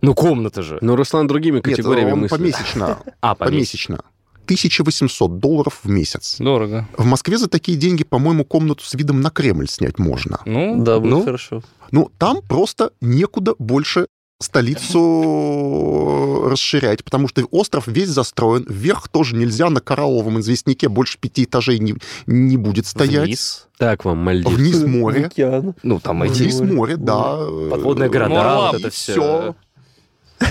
Ну, 0.00 0.14
комната 0.14 0.62
же. 0.62 0.78
Но 0.82 0.96
Руслан 0.96 1.26
другими 1.26 1.56
Нет, 1.56 1.64
категориями 1.64 2.12
он 2.12 2.20
мыслит. 2.20 2.38
помесячно. 2.38 2.98
А. 3.20 3.34
Помесячно. 3.34 4.00
1800 4.44 5.38
долларов 5.38 5.80
в 5.82 5.88
месяц. 5.90 6.36
Дорого. 6.38 6.88
В 6.96 7.04
Москве 7.04 7.38
за 7.38 7.48
такие 7.48 7.76
деньги, 7.76 8.04
по-моему, 8.04 8.44
комнату 8.44 8.84
с 8.84 8.94
видом 8.94 9.20
на 9.20 9.30
Кремль 9.30 9.68
снять 9.68 9.98
можно. 9.98 10.40
Ну, 10.44 10.82
Да, 10.84 11.00
будет 11.00 11.10
Ну, 11.10 11.24
хорошо. 11.24 11.62
Ну, 11.90 12.10
там 12.18 12.40
просто 12.42 12.90
некуда 13.00 13.54
больше 13.58 14.06
столицу 14.40 16.48
расширять, 16.48 17.04
потому 17.04 17.28
что 17.28 17.44
остров 17.50 17.86
весь 17.86 18.08
застроен, 18.08 18.64
вверх 18.68 19.08
тоже 19.08 19.36
нельзя, 19.36 19.70
на 19.70 19.80
коралловом 19.80 20.40
известняке 20.40 20.88
больше 20.88 21.18
пяти 21.18 21.44
этажей 21.44 21.78
не, 21.78 21.94
не 22.26 22.56
будет 22.56 22.86
стоять. 22.86 23.26
Вниз. 23.26 23.68
Так 23.78 24.04
вам, 24.04 24.18
Мальдив. 24.18 24.52
Вниз 24.52 24.82
море. 24.84 25.26
океан. 25.26 25.74
Ну, 25.82 26.00
там 26.00 26.22
эти 26.22 26.42
Вниз 26.42 26.60
море, 26.60 26.96
да. 26.96 27.38
подводные 27.70 28.10
города, 28.10 28.30
Мурлап. 28.34 28.72
вот 28.72 28.80
это 28.80 28.90
Всё. 28.90 29.12
все. 29.12 29.56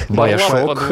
Байошок. 0.10 0.92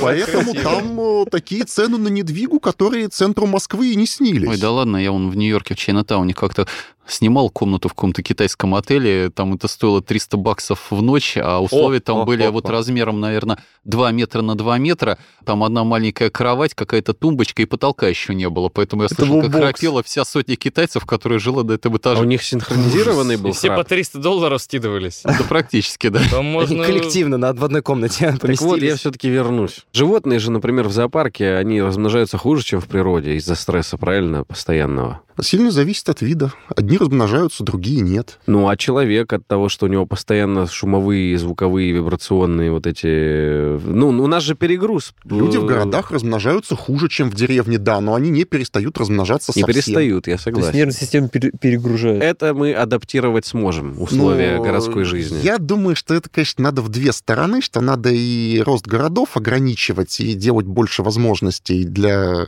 Поэтому 0.00 0.54
там 0.54 1.00
э, 1.00 1.24
такие 1.30 1.64
цены 1.64 1.98
на 1.98 2.08
недвигу, 2.08 2.60
которые 2.60 3.08
центру 3.08 3.46
Москвы 3.46 3.92
и 3.92 3.96
не 3.96 4.06
снились. 4.06 4.48
Ой, 4.48 4.58
да 4.58 4.70
ладно, 4.70 4.96
я 4.96 5.12
вон 5.12 5.30
в 5.30 5.36
Нью-Йорке, 5.36 5.74
в 5.74 5.78
Чайнатауне 5.78 6.34
как-то 6.34 6.66
снимал 7.06 7.50
комнату 7.50 7.88
в 7.88 7.94
каком-то 7.94 8.22
китайском 8.22 8.74
отеле, 8.74 9.30
там 9.30 9.54
это 9.54 9.68
стоило 9.68 10.02
300 10.02 10.36
баксов 10.36 10.86
в 10.90 11.02
ночь, 11.02 11.36
а 11.36 11.60
условия 11.60 11.98
О, 11.98 12.00
там 12.00 12.16
о, 12.18 12.24
были 12.24 12.44
о, 12.44 12.50
вот 12.50 12.68
о. 12.68 12.72
размером, 12.72 13.20
наверное, 13.20 13.58
2 13.84 14.12
метра 14.12 14.42
на 14.42 14.56
2 14.56 14.78
метра, 14.78 15.18
там 15.44 15.62
одна 15.62 15.84
маленькая 15.84 16.30
кровать, 16.30 16.74
какая-то 16.74 17.14
тумбочка 17.14 17.62
и 17.62 17.64
потолка 17.64 18.08
еще 18.08 18.34
не 18.34 18.48
было, 18.48 18.68
поэтому 18.68 19.02
я 19.02 19.06
Это 19.06 19.14
слышал, 19.14 19.42
как 19.42 19.52
храпела 19.52 20.02
вся 20.02 20.24
сотня 20.24 20.56
китайцев, 20.56 21.06
которые 21.06 21.38
жила 21.38 21.62
до 21.62 21.74
этого 21.74 21.96
А 21.96 21.98
этажа. 21.98 22.20
у 22.20 22.24
них 22.24 22.42
синхронизированный 22.42 23.34
И 23.34 23.36
был 23.38 23.52
все 23.52 23.68
по 23.68 23.74
храп. 23.76 23.88
300 23.88 24.18
долларов 24.18 24.60
скидывались. 24.62 25.22
Да 25.24 25.38
практически, 25.48 26.08
да. 26.08 26.20
Можно... 26.42 26.84
Коллективно 26.84 27.36
на, 27.38 27.52
в 27.52 27.64
одной 27.64 27.82
комнате 27.82 28.26
Так 28.26 28.42
вот, 28.42 28.42
я 28.42 28.56
поместились. 28.58 28.98
все-таки 29.00 29.28
вернусь. 29.28 29.86
Животные 29.92 30.38
же, 30.38 30.50
например, 30.50 30.88
в 30.88 30.92
зоопарке, 30.92 31.54
они 31.54 31.80
размножаются 31.82 32.38
хуже, 32.38 32.64
чем 32.64 32.80
в 32.80 32.86
природе 32.86 33.34
из-за 33.36 33.54
стресса, 33.54 33.96
правильно, 33.96 34.44
постоянного. 34.44 35.20
Сильно 35.40 35.70
зависит 35.70 36.08
от 36.08 36.22
вида. 36.22 36.52
Одни 36.74 36.96
размножаются, 36.96 37.62
другие 37.62 38.00
нет. 38.00 38.38
Ну, 38.46 38.68
а 38.68 38.76
человек 38.76 39.32
от 39.32 39.46
того, 39.46 39.68
что 39.68 39.86
у 39.86 39.88
него 39.88 40.06
постоянно 40.06 40.66
шумовые, 40.66 41.36
звуковые, 41.38 41.92
вибрационные 41.92 42.70
вот 42.72 42.86
эти... 42.86 43.78
Ну, 43.86 44.08
у 44.08 44.26
нас 44.26 44.42
же 44.42 44.54
перегруз. 44.54 45.14
Люди 45.24 45.58
в 45.58 45.64
Э, 45.64 45.68
городах 45.68 46.10
размножаются 46.10 46.74
хуже, 46.74 47.08
чем 47.08 47.30
в 47.30 47.34
деревне, 47.34 47.76
да, 47.78 48.00
но 48.00 48.14
они 48.14 48.30
не 48.30 48.44
перестают 48.44 48.96
размножаться 48.98 49.52
Не 49.54 49.60
совсем. 49.62 49.74
перестают, 49.74 50.26
я 50.26 50.32
То 50.32 50.36
есть 50.36 50.44
согласен. 50.44 50.74
нервная 50.76 50.94
система 50.94 51.28
пере- 51.28 51.50
перегружает. 51.60 52.22
Это 52.22 52.54
мы 52.54 52.72
адаптировать 52.72 53.44
сможем, 53.46 54.00
условия 54.00 54.56
Но 54.56 54.62
городской 54.64 55.04
жизни. 55.04 55.38
Я 55.42 55.58
думаю, 55.58 55.96
что 55.96 56.14
это, 56.14 56.30
конечно, 56.30 56.64
надо 56.64 56.80
в 56.82 56.88
две 56.88 57.12
стороны, 57.12 57.60
что 57.60 57.80
надо 57.80 58.08
и 58.10 58.60
рост 58.60 58.86
городов 58.86 59.36
ограничивать, 59.36 60.18
и 60.20 60.32
делать 60.34 60.66
больше 60.66 61.02
возможностей 61.02 61.84
для 61.84 62.46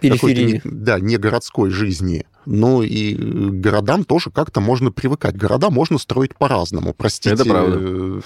Периферии. 0.00 0.52
не- 0.54 0.60
да, 0.64 1.00
не 1.00 1.16
городской 1.16 1.70
жизни. 1.70 2.25
Но 2.48 2.84
и 2.84 3.14
городам 3.16 4.04
тоже 4.04 4.30
как-то 4.30 4.60
можно 4.60 4.92
привыкать. 4.92 5.36
Города 5.36 5.68
можно 5.68 5.98
строить 5.98 6.36
по-разному. 6.36 6.94
Простите, 6.96 7.34
Это 7.34 7.44
правда. 7.44 7.76
э, 7.80 8.20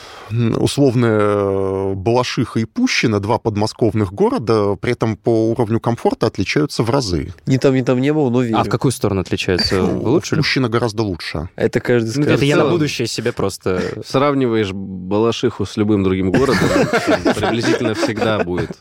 условно 0.59 1.95
Балашиха 1.97 2.61
и 2.61 2.67
Пущино, 2.67 3.21
два 3.21 3.39
подмосковных 3.39 4.13
города, 4.13 4.77
при 4.77 4.93
этом 4.93 5.17
по 5.17 5.51
уровню 5.51 5.81
комфорта 5.81 6.27
отличаются 6.27 6.83
в 6.83 6.91
разы. 6.91 7.33
Ни 7.47 7.57
там, 7.57 7.75
ни 7.75 7.81
там 7.81 7.99
не 7.99 8.13
было, 8.13 8.29
но 8.29 8.43
верю. 8.43 8.59
А 8.59 8.65
в 8.65 8.69
какую 8.69 8.93
сторону 8.93 9.23
отличается? 9.23 9.83
Лучше 9.83 10.35
ли? 10.35 10.43
Пущино 10.43 10.69
гораздо 10.69 11.03
лучше. 11.03 11.49
Это 11.57 11.81
каждый 11.81 12.09
Ну, 12.09 12.13
скажет. 12.25 12.33
Это 12.35 12.45
я 12.45 12.57
на 12.59 12.69
будущее 12.69 13.07
себе 13.09 13.33
просто... 13.33 14.03
Сравниваешь 14.05 14.73
Балашиху 14.73 15.65
с 15.65 15.79
любым 15.79 16.03
другим 16.05 16.31
городом, 16.31 16.59
приблизительно 17.35 17.95
всегда 17.95 18.45
будет. 18.45 18.77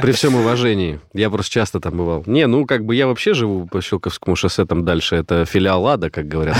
При 0.00 0.12
всем 0.12 0.34
уважении. 0.34 1.00
Я 1.14 1.30
просто 1.30 1.52
часто 1.52 1.80
там 1.80 1.96
бывал. 1.96 2.22
Не, 2.26 2.46
ну, 2.46 2.66
как 2.66 2.84
бы 2.84 2.94
я 2.94 3.06
вообще 3.06 3.34
живу 3.34 3.66
по 3.66 3.80
Щелковскому 3.80 4.36
шоссе 4.36 4.64
там 4.64 4.84
дальше. 4.84 5.16
Это 5.16 5.44
филиал 5.44 5.86
Ада, 5.86 6.10
как 6.10 6.28
говорят. 6.28 6.56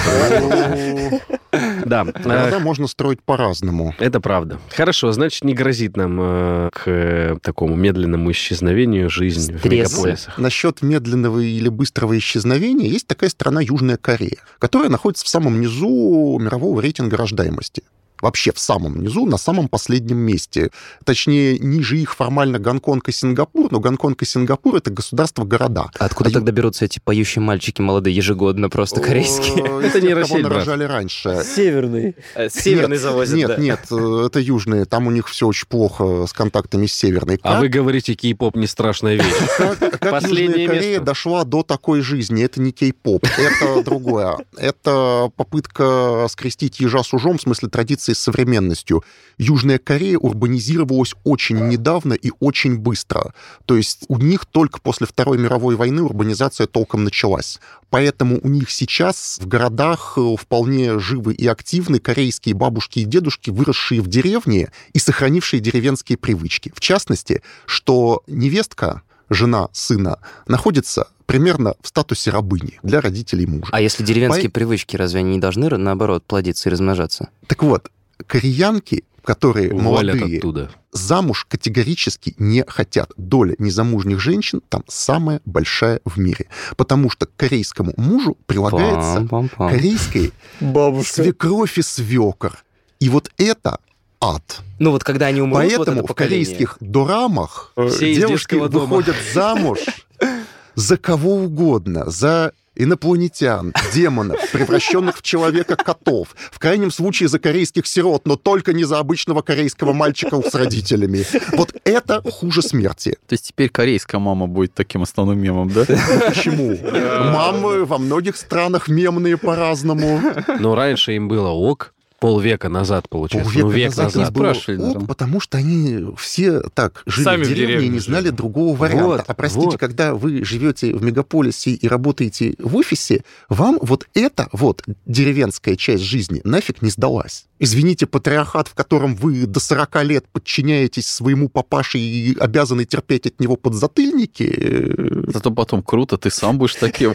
Да. 1.84 2.04
Города 2.04 2.58
можно 2.58 2.86
строить 2.86 3.22
по-разному. 3.22 3.94
Это 3.98 4.20
правда. 4.20 4.58
Хорошо, 4.70 5.12
значит, 5.12 5.44
не 5.44 5.54
грозит 5.54 5.96
нам 5.96 6.18
э, 6.20 6.70
к 6.72 6.82
э, 6.86 7.36
такому 7.40 7.76
медленному 7.76 8.30
исчезновению 8.32 9.08
жизнь 9.08 9.54
в 9.54 9.58
Стресс. 9.60 9.92
мегаполисах. 9.92 10.38
Насчет 10.38 10.82
медленного 10.82 11.38
или 11.40 11.68
быстрого 11.68 12.18
исчезновения 12.18 12.88
есть 12.88 13.06
такая 13.06 13.30
страна 13.30 13.60
Южная 13.60 13.96
Корея, 13.96 14.38
которая 14.58 14.90
находится 14.90 15.24
в 15.24 15.28
самом 15.28 15.60
низу 15.60 16.38
мирового 16.40 16.80
рейтинга 16.80 17.16
рождаемости. 17.16 17.82
Вообще 18.20 18.52
в 18.52 18.58
самом 18.58 19.00
низу, 19.00 19.26
на 19.26 19.38
самом 19.38 19.68
последнем 19.68 20.18
месте. 20.18 20.70
Точнее, 21.04 21.58
ниже 21.58 21.98
их 21.98 22.14
формально 22.14 22.58
Гонконг 22.58 23.08
и 23.08 23.12
Сингапур, 23.12 23.70
но 23.70 23.80
Гонконг 23.80 24.22
и 24.22 24.24
Сингапур— 24.24 24.76
это 24.76 24.90
государства-города. 24.90 25.90
Откуда 25.98 26.30
А 26.30 26.32
тогда 26.32 26.52
берутся 26.52 26.84
эти 26.84 27.00
поющие 27.02 27.42
мальчики 27.42 27.80
молодые 27.80 28.16
ежегодно, 28.16 28.68
просто 28.68 29.00
корейские? 29.00 29.86
Это 29.86 30.00
не 30.00 30.14
Россия, 30.14 30.42
нарожали 30.42 30.84
раньше. 30.84 31.42
Северный. 31.44 32.16
Северный 32.50 32.96
Нет, 32.96 33.02
завозят, 33.02 33.36
Нет, 33.36 33.58
нет, 33.58 33.80
э, 33.90 34.26
это 34.26 34.40
южные. 34.40 34.84
Там 34.84 35.06
у 35.06 35.10
них 35.10 35.28
все 35.28 35.46
очень 35.46 35.66
плохо 35.66 36.26
с 36.26 36.32
контактами 36.32 36.86
с 36.86 36.94
северной. 36.94 37.38
А 37.42 37.60
вы 37.60 37.68
говорите, 37.68 38.14
кей-поп 38.14 38.56
не 38.56 38.66
страшная 38.66 39.16
вещь. 39.16 39.24
как, 40.00 40.22
Южная 40.22 40.66
Корея 40.66 41.00
дошла 41.00 41.44
до 41.44 41.62
такой 41.62 42.00
жизни? 42.00 42.44
Это 42.44 42.60
не 42.60 42.72
кей-поп, 42.72 43.24
это 43.38 43.82
другое. 43.82 44.38
Это 44.56 45.30
попытка 45.36 46.26
скрестить 46.30 46.80
ежа 46.80 47.02
с 47.02 47.12
ужом, 47.12 47.38
в 47.38 47.42
смысле 47.42 47.68
традиции 47.68 48.05
границей 48.06 48.14
с 48.14 48.18
современностью. 48.18 49.02
Южная 49.38 49.78
Корея 49.78 50.18
урбанизировалась 50.18 51.14
очень 51.24 51.68
недавно 51.68 52.14
и 52.14 52.32
очень 52.40 52.78
быстро. 52.78 53.32
То 53.66 53.76
есть 53.76 54.04
у 54.08 54.18
них 54.18 54.46
только 54.46 54.80
после 54.80 55.06
Второй 55.06 55.38
мировой 55.38 55.76
войны 55.76 56.02
урбанизация 56.02 56.66
толком 56.66 57.04
началась. 57.04 57.60
Поэтому 57.90 58.38
у 58.42 58.48
них 58.48 58.70
сейчас 58.70 59.38
в 59.40 59.46
городах 59.46 60.14
э, 60.16 60.36
вполне 60.38 60.98
живы 60.98 61.34
и 61.34 61.46
активны 61.46 61.98
корейские 61.98 62.54
бабушки 62.54 63.00
и 63.00 63.04
дедушки, 63.04 63.50
выросшие 63.50 64.00
в 64.00 64.06
деревне 64.08 64.70
и 64.94 64.98
сохранившие 64.98 65.60
деревенские 65.60 66.16
привычки. 66.16 66.72
В 66.74 66.80
частности, 66.80 67.42
что 67.66 68.22
невестка 68.26 69.02
жена 69.30 69.68
сына 69.72 70.18
находится 70.46 71.08
примерно 71.26 71.74
в 71.82 71.88
статусе 71.88 72.30
рабыни 72.30 72.78
для 72.82 73.00
родителей 73.00 73.46
мужа. 73.46 73.68
А 73.72 73.80
если 73.80 74.04
деревенские 74.04 74.48
По... 74.48 74.54
привычки, 74.54 74.96
разве 74.96 75.20
они 75.20 75.32
не 75.32 75.38
должны, 75.38 75.68
наоборот, 75.68 76.24
плодиться 76.24 76.68
и 76.68 76.72
размножаться? 76.72 77.28
Так 77.46 77.62
вот, 77.62 77.90
кореянки, 78.26 79.04
которые 79.24 79.72
Увалят 79.72 80.14
молодые, 80.16 80.38
оттуда. 80.38 80.70
замуж 80.92 81.46
категорически 81.48 82.34
не 82.38 82.64
хотят. 82.66 83.10
Доля 83.16 83.54
незамужних 83.58 84.20
женщин 84.20 84.62
там 84.68 84.84
самая 84.88 85.40
большая 85.44 86.00
в 86.04 86.18
мире. 86.18 86.46
Потому 86.76 87.10
что 87.10 87.26
к 87.26 87.30
корейскому 87.36 87.92
мужу 87.96 88.36
прилагается 88.46 89.26
Пам 89.28 89.46
-пам 89.46 89.50
-пам. 89.56 89.70
корейская 89.70 90.30
Бабушка. 90.60 91.22
свекровь 91.22 91.78
и 91.78 91.82
свекор. 91.82 92.52
И 93.00 93.08
вот 93.08 93.30
это 93.36 93.78
ад. 94.20 94.60
Ну 94.78 94.92
вот 94.92 95.02
когда 95.04 95.26
они 95.26 95.40
умрут, 95.42 95.58
Поэтому 95.58 96.02
вот 96.02 96.10
в 96.10 96.14
корейских 96.14 96.76
дорамах 96.80 97.72
Все 97.90 98.14
девушки 98.14 98.54
выходят 98.54 99.16
замуж 99.34 99.80
за 100.76 100.96
кого 100.96 101.34
угодно, 101.34 102.08
за 102.10 102.52
инопланетян, 102.76 103.72
демонов, 103.92 104.50
превращенных 104.52 105.18
в 105.18 105.22
человека 105.22 105.76
котов, 105.76 106.36
в 106.50 106.58
крайнем 106.58 106.90
случае 106.90 107.28
за 107.28 107.38
корейских 107.38 107.86
сирот, 107.86 108.26
но 108.26 108.36
только 108.36 108.72
не 108.72 108.84
за 108.84 108.98
обычного 108.98 109.42
корейского 109.42 109.92
мальчика 109.92 110.40
с 110.42 110.54
родителями. 110.54 111.24
Вот 111.52 111.74
это 111.84 112.22
хуже 112.30 112.62
смерти. 112.62 113.18
То 113.26 113.32
есть 113.32 113.48
теперь 113.48 113.70
корейская 113.70 114.18
мама 114.18 114.46
будет 114.46 114.74
таким 114.74 115.02
основным 115.02 115.40
мемом, 115.40 115.70
да? 115.70 115.84
Почему? 116.28 116.76
Мамы 116.82 117.84
во 117.84 117.98
многих 117.98 118.36
странах 118.36 118.88
мемные 118.88 119.36
по-разному. 119.36 120.20
Но 120.58 120.74
раньше 120.74 121.14
им 121.14 121.28
было 121.28 121.48
ок, 121.48 121.94
Полвека 122.18 122.68
назад, 122.68 123.08
получается. 123.08 123.52
Полвека 123.52 123.68
ну, 123.68 123.76
век 123.76 123.88
назад. 123.96 124.14
назад. 124.14 124.34
Спрашивали, 124.34 124.80
Оп, 124.80 125.06
потому 125.06 125.40
что 125.40 125.58
они 125.58 126.06
все 126.16 126.60
так 126.74 127.02
жили 127.06 127.24
Сами 127.24 127.44
в 127.44 127.48
деревне, 127.48 127.64
в 127.64 127.68
деревне 127.68 127.86
и 127.86 127.90
не 127.90 127.98
знали 127.98 128.30
другого 128.30 128.76
варианта. 128.76 129.06
Вот, 129.06 129.24
а 129.26 129.34
простите, 129.34 129.66
вот. 129.66 129.78
когда 129.78 130.14
вы 130.14 130.44
живете 130.44 130.94
в 130.94 131.02
мегаполисе 131.02 131.72
и 131.72 131.88
работаете 131.88 132.54
в 132.58 132.76
офисе, 132.76 133.22
вам 133.48 133.78
вот 133.82 134.06
эта 134.14 134.48
вот 134.52 134.82
деревенская 135.04 135.76
часть 135.76 136.04
жизни 136.04 136.40
нафиг 136.44 136.82
не 136.82 136.90
сдалась. 136.90 137.46
Извините, 137.58 138.06
патриархат, 138.06 138.68
в 138.68 138.74
котором 138.74 139.16
вы 139.16 139.46
до 139.46 139.60
40 139.60 140.04
лет 140.04 140.26
подчиняетесь 140.30 141.06
своему 141.06 141.48
папаше 141.48 141.98
и 141.98 142.36
обязаны 142.38 142.84
терпеть 142.84 143.26
от 143.26 143.40
него 143.40 143.56
подзатыльники. 143.56 144.42
Э, 144.42 145.24
Зато 145.32 145.50
потом 145.50 145.82
круто, 145.82 146.18
ты 146.18 146.30
сам 146.30 146.58
будешь 146.58 146.74
таким. 146.74 147.14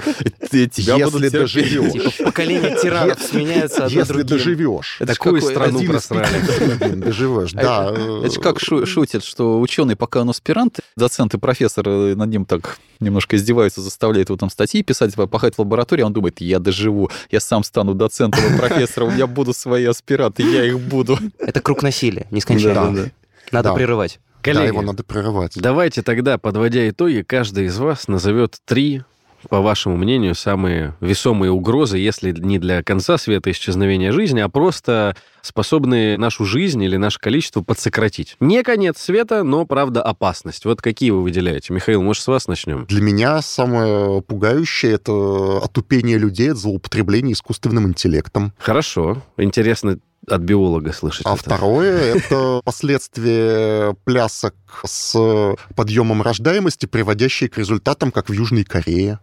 Если 0.51 1.29
доживешь. 1.29 2.17
Поколение 2.23 2.75
тиранов 2.81 3.21
сменяются 3.21 3.85
Если 3.85 4.23
доживешь. 4.23 4.90
Такую 4.99 5.41
страну 5.41 5.83
просрали. 5.83 6.95
Доживешь, 6.95 7.51
да. 7.53 7.91
Это 7.91 8.31
же 8.31 8.39
как 8.39 8.59
шутят, 8.59 9.23
что 9.23 9.59
ученый, 9.59 9.95
пока 9.95 10.21
он 10.21 10.29
аспирант, 10.29 10.79
доцент 10.95 11.33
и 11.33 11.37
профессор 11.37 11.87
э, 11.87 12.15
над 12.15 12.29
ним 12.29 12.45
так 12.45 12.79
немножко 12.99 13.35
издеваются, 13.35 13.81
заставляют 13.81 14.29
его 14.29 14.37
там 14.37 14.49
статьи 14.49 14.83
писать, 14.83 15.15
пахать 15.15 15.55
в 15.55 15.59
лаборатории, 15.59 16.03
он 16.03 16.13
думает, 16.13 16.41
я 16.41 16.59
доживу, 16.59 17.09
я 17.29 17.39
сам 17.39 17.63
стану 17.63 17.93
доцентом 17.93 18.43
и 18.53 18.57
профессором, 18.57 19.15
я 19.17 19.27
буду 19.27 19.53
свои 19.53 19.85
аспиранты, 19.85 20.43
я 20.43 20.65
их 20.65 20.79
буду. 20.79 21.17
Это 21.39 21.61
круг 21.61 21.81
насилия, 21.81 22.27
нескончаемый. 22.31 23.13
Надо 23.51 23.73
прерывать. 23.73 24.19
Коллеги, 24.41 24.61
да, 24.61 24.67
его 24.67 24.81
надо 24.81 25.03
прерывать. 25.03 25.53
Давайте 25.55 26.01
тогда, 26.01 26.37
подводя 26.37 26.89
итоги, 26.89 27.21
каждый 27.21 27.65
из 27.65 27.77
вас 27.77 28.07
назовет 28.07 28.57
три 28.65 29.03
по 29.49 29.61
вашему 29.61 29.97
мнению, 29.97 30.35
самые 30.35 30.95
весомые 30.99 31.51
угрозы, 31.51 31.97
если 31.97 32.31
не 32.31 32.59
для 32.59 32.83
конца 32.83 33.17
света 33.17 33.51
исчезновения 33.51 34.11
жизни, 34.11 34.39
а 34.39 34.49
просто 34.49 35.15
способные 35.41 36.17
нашу 36.17 36.45
жизнь 36.45 36.81
или 36.83 36.97
наше 36.97 37.19
количество 37.19 37.61
подсократить? 37.61 38.35
Не 38.39 38.63
конец 38.63 38.99
света, 38.99 39.43
но, 39.43 39.65
правда, 39.65 40.01
опасность. 40.01 40.65
Вот 40.65 40.81
какие 40.81 41.11
вы 41.11 41.23
выделяете? 41.23 41.73
Михаил, 41.73 42.01
может, 42.01 42.23
с 42.23 42.27
вас 42.27 42.47
начнем? 42.47 42.85
Для 42.85 43.01
меня 43.01 43.41
самое 43.41 44.21
пугающее— 44.21 44.91
это 44.93 45.59
отупение 45.63 46.17
людей 46.17 46.51
от 46.51 46.57
злоупотребления 46.57 47.33
искусственным 47.33 47.87
интеллектом. 47.87 48.53
Хорошо. 48.59 49.21
Интересно, 49.37 49.99
от 50.27 50.41
биолога 50.41 50.93
слышать. 50.93 51.25
А 51.25 51.33
это. 51.33 51.43
второе— 51.43 52.15
это 52.15 52.61
последствия 52.63 53.95
плясок 54.03 54.55
с 54.85 55.55
подъемом 55.75 56.21
рождаемости, 56.21 56.85
приводящие 56.85 57.49
к 57.49 57.57
результатам, 57.57 58.11
как 58.11 58.29
в 58.29 58.33
Южной 58.33 58.63
Корее. 58.63 59.19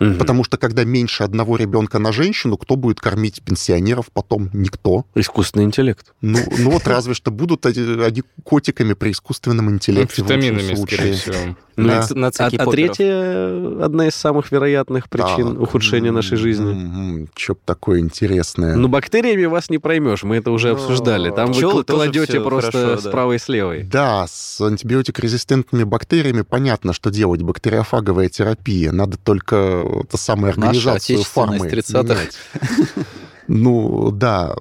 Угу. 0.00 0.14
Потому 0.18 0.44
что 0.44 0.56
когда 0.58 0.84
меньше 0.84 1.24
одного 1.24 1.56
ребенка 1.56 1.98
на 1.98 2.12
женщину, 2.12 2.56
кто 2.56 2.76
будет 2.76 3.00
кормить 3.00 3.42
пенсионеров 3.42 4.06
потом? 4.12 4.50
Никто. 4.52 5.04
Искусственный 5.14 5.64
интеллект. 5.64 6.12
Ну, 6.20 6.38
ну 6.58 6.70
вот 6.70 6.86
разве 6.86 7.14
что 7.14 7.30
будут 7.30 7.66
они 7.66 8.22
котиками 8.44 8.92
при 8.92 9.12
искусственном 9.12 9.70
интеллекте. 9.70 10.22
Амфетаминами, 10.22 10.74
скорее 10.74 11.14
всего. 11.14 11.56
Ну, 11.76 11.88
да. 11.88 12.06
на, 12.14 12.28
а, 12.28 12.46
а 12.46 12.70
третья 12.70 13.84
одна 13.84 14.08
из 14.08 14.14
самых 14.14 14.50
вероятных 14.50 15.10
причин 15.10 15.54
да. 15.54 15.60
ухудшения 15.60 16.10
нашей 16.10 16.38
жизни. 16.38 16.72
Mm-hmm. 16.72 17.28
Что 17.36 17.56
такое 17.66 18.00
интересное. 18.00 18.76
Ну, 18.76 18.88
бактериями 18.88 19.44
вас 19.44 19.68
не 19.68 19.76
проймешь, 19.76 20.22
мы 20.22 20.36
это 20.36 20.50
уже 20.52 20.68
Но... 20.68 20.74
обсуждали. 20.74 21.30
Там 21.30 21.52
вы 21.52 21.84
кладете 21.84 22.40
просто 22.40 22.98
справа 22.98 23.32
и 23.32 23.38
слева. 23.38 23.74
Да, 23.84 24.26
с 24.26 24.60
антибиотикорезистентными 24.60 25.84
бактериями 25.84 26.42
понятно, 26.42 26.94
что 26.94 27.10
делать. 27.10 27.42
Бактериофаговая 27.42 28.30
терапия. 28.30 28.90
Надо 28.92 29.18
только 29.18 29.85
это 30.04 30.16
самую 30.16 30.50
организацию 30.50 31.22
фармы 31.22 31.56
из 31.56 31.90
30-х. 31.90 32.20
Ну, 33.48 34.10
да, 34.10 34.56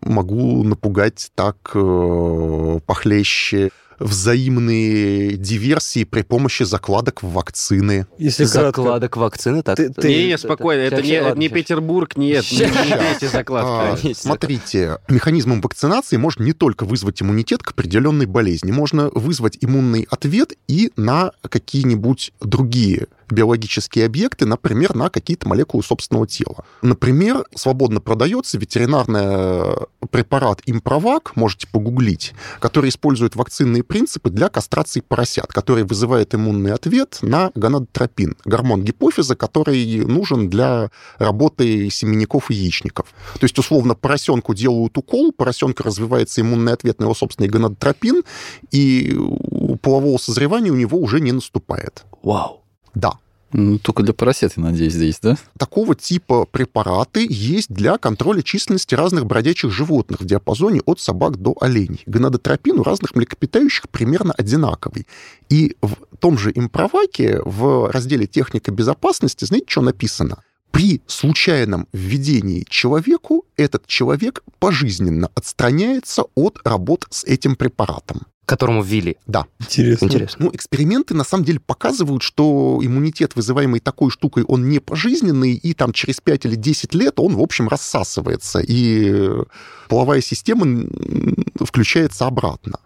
могу 0.00 0.64
напугать 0.64 1.30
так 1.34 1.56
э, 1.74 2.80
похлеще 2.86 3.70
взаимные 4.00 5.36
диверсии 5.36 6.04
при 6.04 6.22
помощи 6.22 6.62
закладок 6.62 7.22
в 7.22 7.32
вакцины. 7.32 8.06
Если 8.18 8.44
закладок 8.44 9.16
в 9.16 9.20
вакцины, 9.20 9.62
так? 9.62 9.76
Ты, 9.76 9.90
ты, 9.90 10.08
не, 10.08 10.26
не, 10.28 10.38
спокойно, 10.38 10.80
это 10.80 11.02
не, 11.02 11.20
ладно, 11.20 11.38
не 11.38 11.48
Петербург, 11.50 12.16
нет, 12.16 12.50
не, 12.50 12.60
не 12.60 13.14
эти 13.14 13.26
закладки. 13.26 14.12
А, 14.12 14.14
смотрите, 14.14 14.98
механизмом 15.08 15.60
вакцинации 15.60 16.16
можно 16.16 16.44
не 16.44 16.54
только 16.54 16.84
вызвать 16.84 17.20
иммунитет 17.20 17.62
к 17.62 17.72
определенной 17.72 18.26
болезни, 18.26 18.72
можно 18.72 19.10
вызвать 19.10 19.58
иммунный 19.60 20.08
ответ 20.10 20.54
и 20.66 20.90
на 20.96 21.32
какие-нибудь 21.42 22.32
другие 22.40 23.08
биологические 23.32 24.06
объекты, 24.06 24.46
например, 24.46 24.94
на 24.94 25.10
какие-то 25.10 25.48
молекулы 25.48 25.82
собственного 25.82 26.26
тела. 26.26 26.64
Например, 26.82 27.44
свободно 27.54 28.00
продается 28.00 28.58
ветеринарный 28.58 29.20
э, 29.22 29.76
препарат 30.10 30.62
импровак, 30.66 31.36
можете 31.36 31.66
погуглить, 31.68 32.32
который 32.58 32.90
использует 32.90 33.36
вакцинные 33.36 33.82
принципы 33.82 34.30
для 34.30 34.48
кастрации 34.48 35.00
поросят, 35.00 35.46
который 35.48 35.84
вызывает 35.84 36.34
иммунный 36.34 36.72
ответ 36.72 37.18
на 37.22 37.50
гонадотропин, 37.54 38.36
гормон 38.44 38.82
гипофиза, 38.84 39.36
который 39.36 40.04
нужен 40.04 40.48
для 40.48 40.90
работы 41.18 41.90
семенников 41.90 42.50
и 42.50 42.54
яичников. 42.54 43.08
То 43.34 43.44
есть, 43.44 43.58
условно, 43.58 43.94
поросенку 43.94 44.54
делают 44.54 44.96
укол, 44.98 45.32
поросенка 45.32 45.82
развивается 45.82 46.40
иммунный 46.40 46.72
ответ 46.72 46.98
на 46.98 47.04
его 47.04 47.14
собственный 47.14 47.48
гонадотропин, 47.48 48.22
и 48.70 49.18
полового 49.82 50.18
созревания 50.18 50.72
у 50.72 50.76
него 50.76 50.98
уже 50.98 51.20
не 51.20 51.32
наступает. 51.32 52.04
Вау. 52.22 52.60
Да. 52.94 53.14
Ну, 53.52 53.78
только 53.78 54.04
для 54.04 54.14
поросят, 54.14 54.52
я 54.56 54.62
надеюсь, 54.62 54.92
здесь, 54.92 55.18
да? 55.20 55.36
Такого 55.58 55.96
типа 55.96 56.44
препараты 56.44 57.26
есть 57.28 57.68
для 57.68 57.98
контроля 57.98 58.42
численности 58.42 58.94
разных 58.94 59.26
бродячих 59.26 59.72
животных 59.72 60.20
в 60.20 60.24
диапазоне 60.24 60.80
от 60.86 61.00
собак 61.00 61.36
до 61.36 61.56
оленей. 61.60 62.02
Гонадотропин 62.06 62.78
у 62.78 62.84
разных 62.84 63.16
млекопитающих 63.16 63.88
примерно 63.88 64.32
одинаковый. 64.32 65.06
И 65.48 65.76
в 65.82 65.96
том 66.20 66.38
же 66.38 66.52
импроваке 66.54 67.40
в 67.44 67.90
разделе 67.90 68.26
«Техника 68.26 68.70
безопасности» 68.70 69.44
знаете, 69.44 69.66
что 69.68 69.82
написано? 69.82 70.44
При 70.70 71.02
случайном 71.08 71.88
введении 71.92 72.64
человеку 72.68 73.44
этот 73.56 73.88
человек 73.88 74.44
пожизненно 74.60 75.28
отстраняется 75.34 76.22
от 76.36 76.60
работ 76.64 77.08
с 77.10 77.24
этим 77.24 77.56
препаратом 77.56 78.20
которому 78.46 78.82
ввели. 78.82 79.16
Да. 79.26 79.46
Интересно. 79.60 80.06
Интересно. 80.06 80.46
Ну, 80.46 80.50
эксперименты 80.52 81.14
на 81.14 81.24
самом 81.24 81.44
деле 81.44 81.60
показывают, 81.60 82.22
что 82.22 82.80
иммунитет, 82.82 83.36
вызываемый 83.36 83.80
такой 83.80 84.10
штукой, 84.10 84.44
он 84.44 84.68
не 84.68 84.80
пожизненный, 84.80 85.54
и 85.54 85.72
там 85.72 85.92
через 85.92 86.20
5 86.20 86.46
или 86.46 86.56
10 86.56 86.94
лет 86.94 87.20
он, 87.20 87.36
в 87.36 87.40
общем, 87.40 87.68
рассасывается, 87.68 88.60
и 88.60 89.30
половая 89.88 90.20
система 90.20 90.88
включается 91.64 92.26
обратно. 92.26 92.80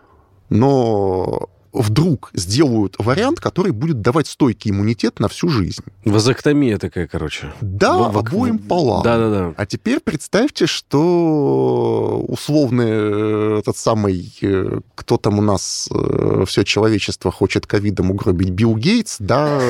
Но 0.50 1.48
вдруг 1.74 2.30
сделают 2.34 2.94
вариант, 2.98 3.40
который 3.40 3.72
будет 3.72 4.00
давать 4.00 4.28
стойкий 4.28 4.70
иммунитет 4.70 5.18
на 5.18 5.28
всю 5.28 5.48
жизнь. 5.48 5.82
Вазоктомия 6.04 6.78
такая, 6.78 7.06
короче. 7.06 7.52
Да, 7.60 7.98
в, 7.98 8.18
обоим 8.18 8.58
полам. 8.58 9.02
Да-да-да. 9.02 9.54
А 9.56 9.66
теперь 9.66 10.00
представьте, 10.00 10.66
что 10.66 12.24
условный 12.28 12.86
э, 12.88 13.58
этот 13.58 13.76
самый, 13.76 14.32
э, 14.40 14.80
кто 14.94 15.16
там 15.16 15.38
у 15.38 15.42
нас 15.42 15.88
э, 15.92 16.44
все 16.46 16.62
человечество 16.62 17.32
хочет 17.32 17.66
ковидом 17.66 18.10
угробить, 18.10 18.50
Билл 18.50 18.76
Гейтс, 18.76 19.16
да... 19.18 19.60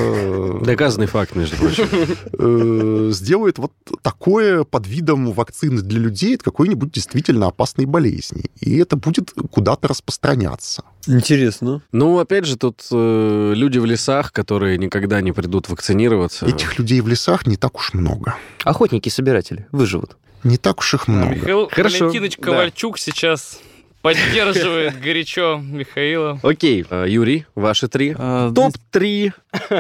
Доказанный 0.63 1.07
факт, 1.07 1.35
между 1.35 1.57
прочим. 1.57 3.13
Сделает 3.13 3.59
вот 3.59 3.73
такое 4.03 4.65
под 4.65 4.87
видом 4.87 5.33
вакцины 5.33 5.81
для 5.81 6.01
людей 6.01 6.37
от 6.37 6.43
какой-нибудь 6.43 6.93
действительно 6.93 7.47
опасной 7.47 7.87
болезни. 7.87 8.51
И 8.61 8.77
это 8.77 8.97
будет 8.97 9.33
куда-то 9.51 9.89
распространяться. 9.89 10.83
Интересно. 11.07 11.83
Ну, 11.95 12.19
опять 12.19 12.45
же, 12.45 12.57
тут 12.57 12.83
э, 12.91 13.53
люди 13.55 13.79
в 13.79 13.85
лесах, 13.85 14.33
которые 14.33 14.79
никогда 14.79 15.21
не 15.21 15.31
придут 15.31 15.69
вакцинироваться. 15.69 16.45
Этих 16.45 16.77
людей 16.77 17.01
в 17.01 17.07
лесах 17.07 17.47
не 17.47 17.57
так 17.57 17.77
уж 17.77 17.95
много. 17.95 18.35
Охотники-собиратели 18.65 19.69
выживут. 19.71 20.17
Не 20.43 20.57
так 20.57 20.81
уж 20.81 20.95
их 20.95 21.07
много. 21.07 21.37
Михаил 21.37 21.69
Хорошо. 21.71 22.07
Валентинович 22.07 22.39
Ковальчук 22.39 22.99
сейчас 22.99 23.61
поддерживает 24.03 25.01
горячо 25.01 25.61
Михаила. 25.63 26.41
Окей, 26.43 26.85
э, 26.91 27.07
Юрий, 27.09 27.47
ваши 27.55 27.87
три. 27.87 28.13
А, 28.19 28.53
Топ-3 28.53 29.33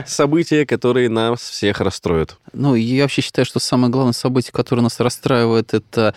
события, 0.07 0.65
которые 0.67 1.09
нас 1.09 1.41
всех 1.41 1.81
расстроят. 1.81 2.39
Ну, 2.53 2.77
я 2.77 3.03
вообще 3.03 3.23
считаю, 3.23 3.45
что 3.45 3.59
самое 3.59 3.91
главное 3.91 4.12
событие, 4.12 4.53
которое 4.53 4.83
нас 4.83 5.01
расстраивает, 5.01 5.75
это 5.75 6.15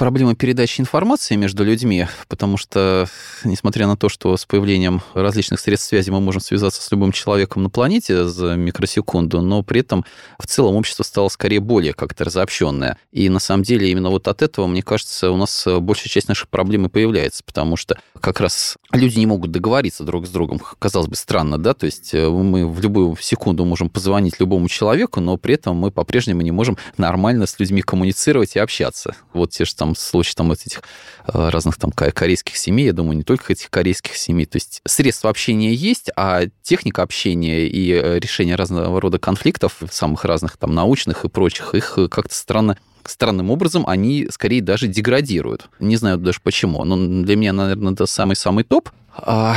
проблема 0.00 0.34
передачи 0.34 0.80
информации 0.80 1.36
между 1.36 1.62
людьми, 1.62 2.06
потому 2.26 2.56
что, 2.56 3.06
несмотря 3.44 3.86
на 3.86 3.98
то, 3.98 4.08
что 4.08 4.34
с 4.34 4.46
появлением 4.46 5.02
различных 5.12 5.60
средств 5.60 5.88
связи 5.90 6.08
мы 6.08 6.22
можем 6.22 6.40
связаться 6.40 6.80
с 6.80 6.90
любым 6.90 7.12
человеком 7.12 7.64
на 7.64 7.68
планете 7.68 8.24
за 8.24 8.54
микросекунду, 8.54 9.42
но 9.42 9.62
при 9.62 9.80
этом 9.80 10.06
в 10.38 10.46
целом 10.46 10.76
общество 10.76 11.02
стало 11.02 11.28
скорее 11.28 11.60
более 11.60 11.92
как-то 11.92 12.24
разобщенное. 12.24 12.96
И 13.12 13.28
на 13.28 13.40
самом 13.40 13.62
деле 13.62 13.90
именно 13.90 14.08
вот 14.08 14.26
от 14.26 14.40
этого, 14.40 14.66
мне 14.66 14.82
кажется, 14.82 15.30
у 15.30 15.36
нас 15.36 15.68
большая 15.80 16.08
часть 16.08 16.28
наших 16.28 16.48
проблем 16.48 16.86
и 16.86 16.88
появляется, 16.88 17.44
потому 17.44 17.76
что 17.76 18.00
как 18.20 18.40
раз 18.40 18.78
люди 18.92 19.18
не 19.18 19.26
могут 19.26 19.50
договориться 19.50 20.04
друг 20.04 20.26
с 20.26 20.30
другом. 20.30 20.62
Казалось 20.78 21.08
бы, 21.08 21.16
странно, 21.16 21.58
да? 21.58 21.74
То 21.74 21.84
есть 21.84 22.14
э, 22.14 22.26
мы 22.26 22.66
в 22.66 22.80
любую 22.80 23.18
секунду 23.20 23.66
можем 23.66 23.90
позвонить 23.90 24.40
любому 24.40 24.68
человеку, 24.68 25.20
но 25.20 25.36
при 25.36 25.54
этом 25.54 25.76
мы 25.76 25.90
по-прежнему 25.90 26.40
не 26.40 26.52
можем 26.52 26.78
нормально 26.96 27.46
с 27.46 27.58
людьми 27.58 27.82
коммуницировать 27.82 28.56
и 28.56 28.58
общаться. 28.58 29.14
Вот 29.34 29.50
те 29.50 29.66
же 29.66 29.74
там 29.74 29.89
случаи 29.94 30.34
там 30.34 30.52
этих 30.52 30.82
э, 31.26 31.48
разных 31.48 31.76
там 31.76 31.90
корейских 31.92 32.56
семей, 32.56 32.86
я 32.86 32.92
думаю, 32.92 33.16
не 33.16 33.22
только 33.22 33.52
этих 33.52 33.70
корейских 33.70 34.16
семей. 34.16 34.46
То 34.46 34.56
есть 34.56 34.80
средства 34.86 35.30
общения 35.30 35.72
есть, 35.74 36.10
а 36.16 36.42
техника 36.62 37.02
общения 37.02 37.66
и 37.66 37.92
э, 37.92 38.18
решение 38.18 38.56
разного 38.56 39.00
рода 39.00 39.18
конфликтов, 39.18 39.76
самых 39.90 40.24
разных 40.24 40.56
там 40.56 40.74
научных 40.74 41.24
и 41.24 41.28
прочих, 41.28 41.74
их 41.74 41.98
как-то 42.10 42.34
странно 42.34 42.76
странным 43.04 43.50
образом 43.50 43.84
они 43.86 44.28
скорее 44.30 44.62
даже 44.62 44.86
деградируют. 44.86 45.68
Не 45.78 45.96
знаю 45.96 46.18
даже 46.18 46.40
почему. 46.42 46.84
Но 46.84 46.96
для 47.24 47.36
меня, 47.36 47.52
наверное, 47.52 47.92
это 47.92 48.06
самый-самый 48.06 48.64
топ. 48.64 48.90
А, 49.16 49.56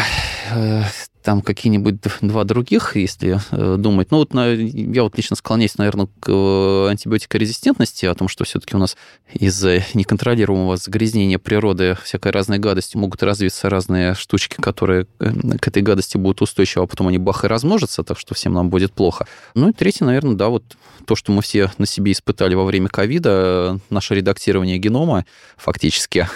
э, 0.51 0.83
там 1.23 1.41
какие-нибудь 1.41 1.95
два 2.21 2.43
других, 2.43 2.95
если 2.95 3.39
э, 3.51 3.77
думать. 3.77 4.11
Ну, 4.11 4.17
вот 4.17 4.33
я 4.33 5.03
вот 5.03 5.17
лично 5.17 5.35
склоняюсь, 5.35 5.77
наверное, 5.77 6.07
к 6.19 6.29
э, 6.29 6.87
антибиотикорезистентности, 6.89 8.05
о 8.05 8.13
том, 8.13 8.27
что 8.27 8.43
все-таки 8.43 8.75
у 8.75 8.79
нас 8.79 8.97
из-за 9.33 9.83
неконтролируемого 9.93 10.77
загрязнения 10.77 11.39
природы 11.39 11.97
всякой 12.03 12.31
разной 12.31 12.59
гадости 12.59 12.97
могут 12.97 13.23
развиться 13.23 13.69
разные 13.69 14.13
штучки, 14.13 14.55
которые 14.61 15.07
э, 15.19 15.57
к 15.59 15.67
этой 15.67 15.81
гадости 15.81 16.17
будут 16.17 16.41
устойчивы, 16.41 16.83
а 16.83 16.87
потом 16.87 17.07
они 17.07 17.17
бах 17.17 17.45
и 17.45 17.47
размножатся, 17.47 18.03
так 18.03 18.19
что 18.19 18.35
всем 18.35 18.53
нам 18.53 18.69
будет 18.69 18.93
плохо. 18.93 19.25
Ну 19.55 19.69
и 19.69 19.73
третье, 19.73 20.05
наверное, 20.05 20.35
да, 20.35 20.49
вот 20.49 20.63
то, 21.05 21.15
что 21.15 21.31
мы 21.31 21.41
все 21.41 21.71
на 21.77 21.85
себе 21.85 22.11
испытали 22.11 22.53
во 22.53 22.65
время 22.65 22.89
ковида, 22.89 23.79
наше 23.89 24.15
редактирование 24.15 24.77
генома 24.77 25.25
фактически, 25.57 26.27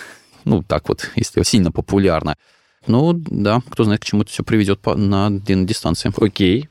ну 0.45 0.63
так 0.63 0.87
вот, 0.89 1.11
если 1.15 1.43
сильно 1.43 1.71
популярно, 1.71 2.37
ну, 2.87 3.13
да, 3.13 3.61
кто 3.69 3.83
знает, 3.83 4.01
к 4.01 4.05
чему 4.05 4.23
это 4.23 4.31
все 4.31 4.43
приведет 4.43 4.85
на 4.85 5.29
длинной 5.29 5.65
дистанции. 5.65 6.11
Окей. 6.17 6.69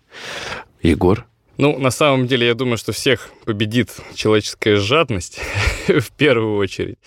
Егор? 0.82 1.26
Ну, 1.58 1.78
на 1.78 1.90
самом 1.90 2.26
деле, 2.26 2.46
я 2.46 2.54
думаю, 2.54 2.76
что 2.76 2.92
всех 2.92 3.30
победит 3.46 3.90
человеческая 4.14 4.76
жадность 4.76 5.40
в 5.88 6.12
первую 6.12 6.56
очередь. 6.56 6.98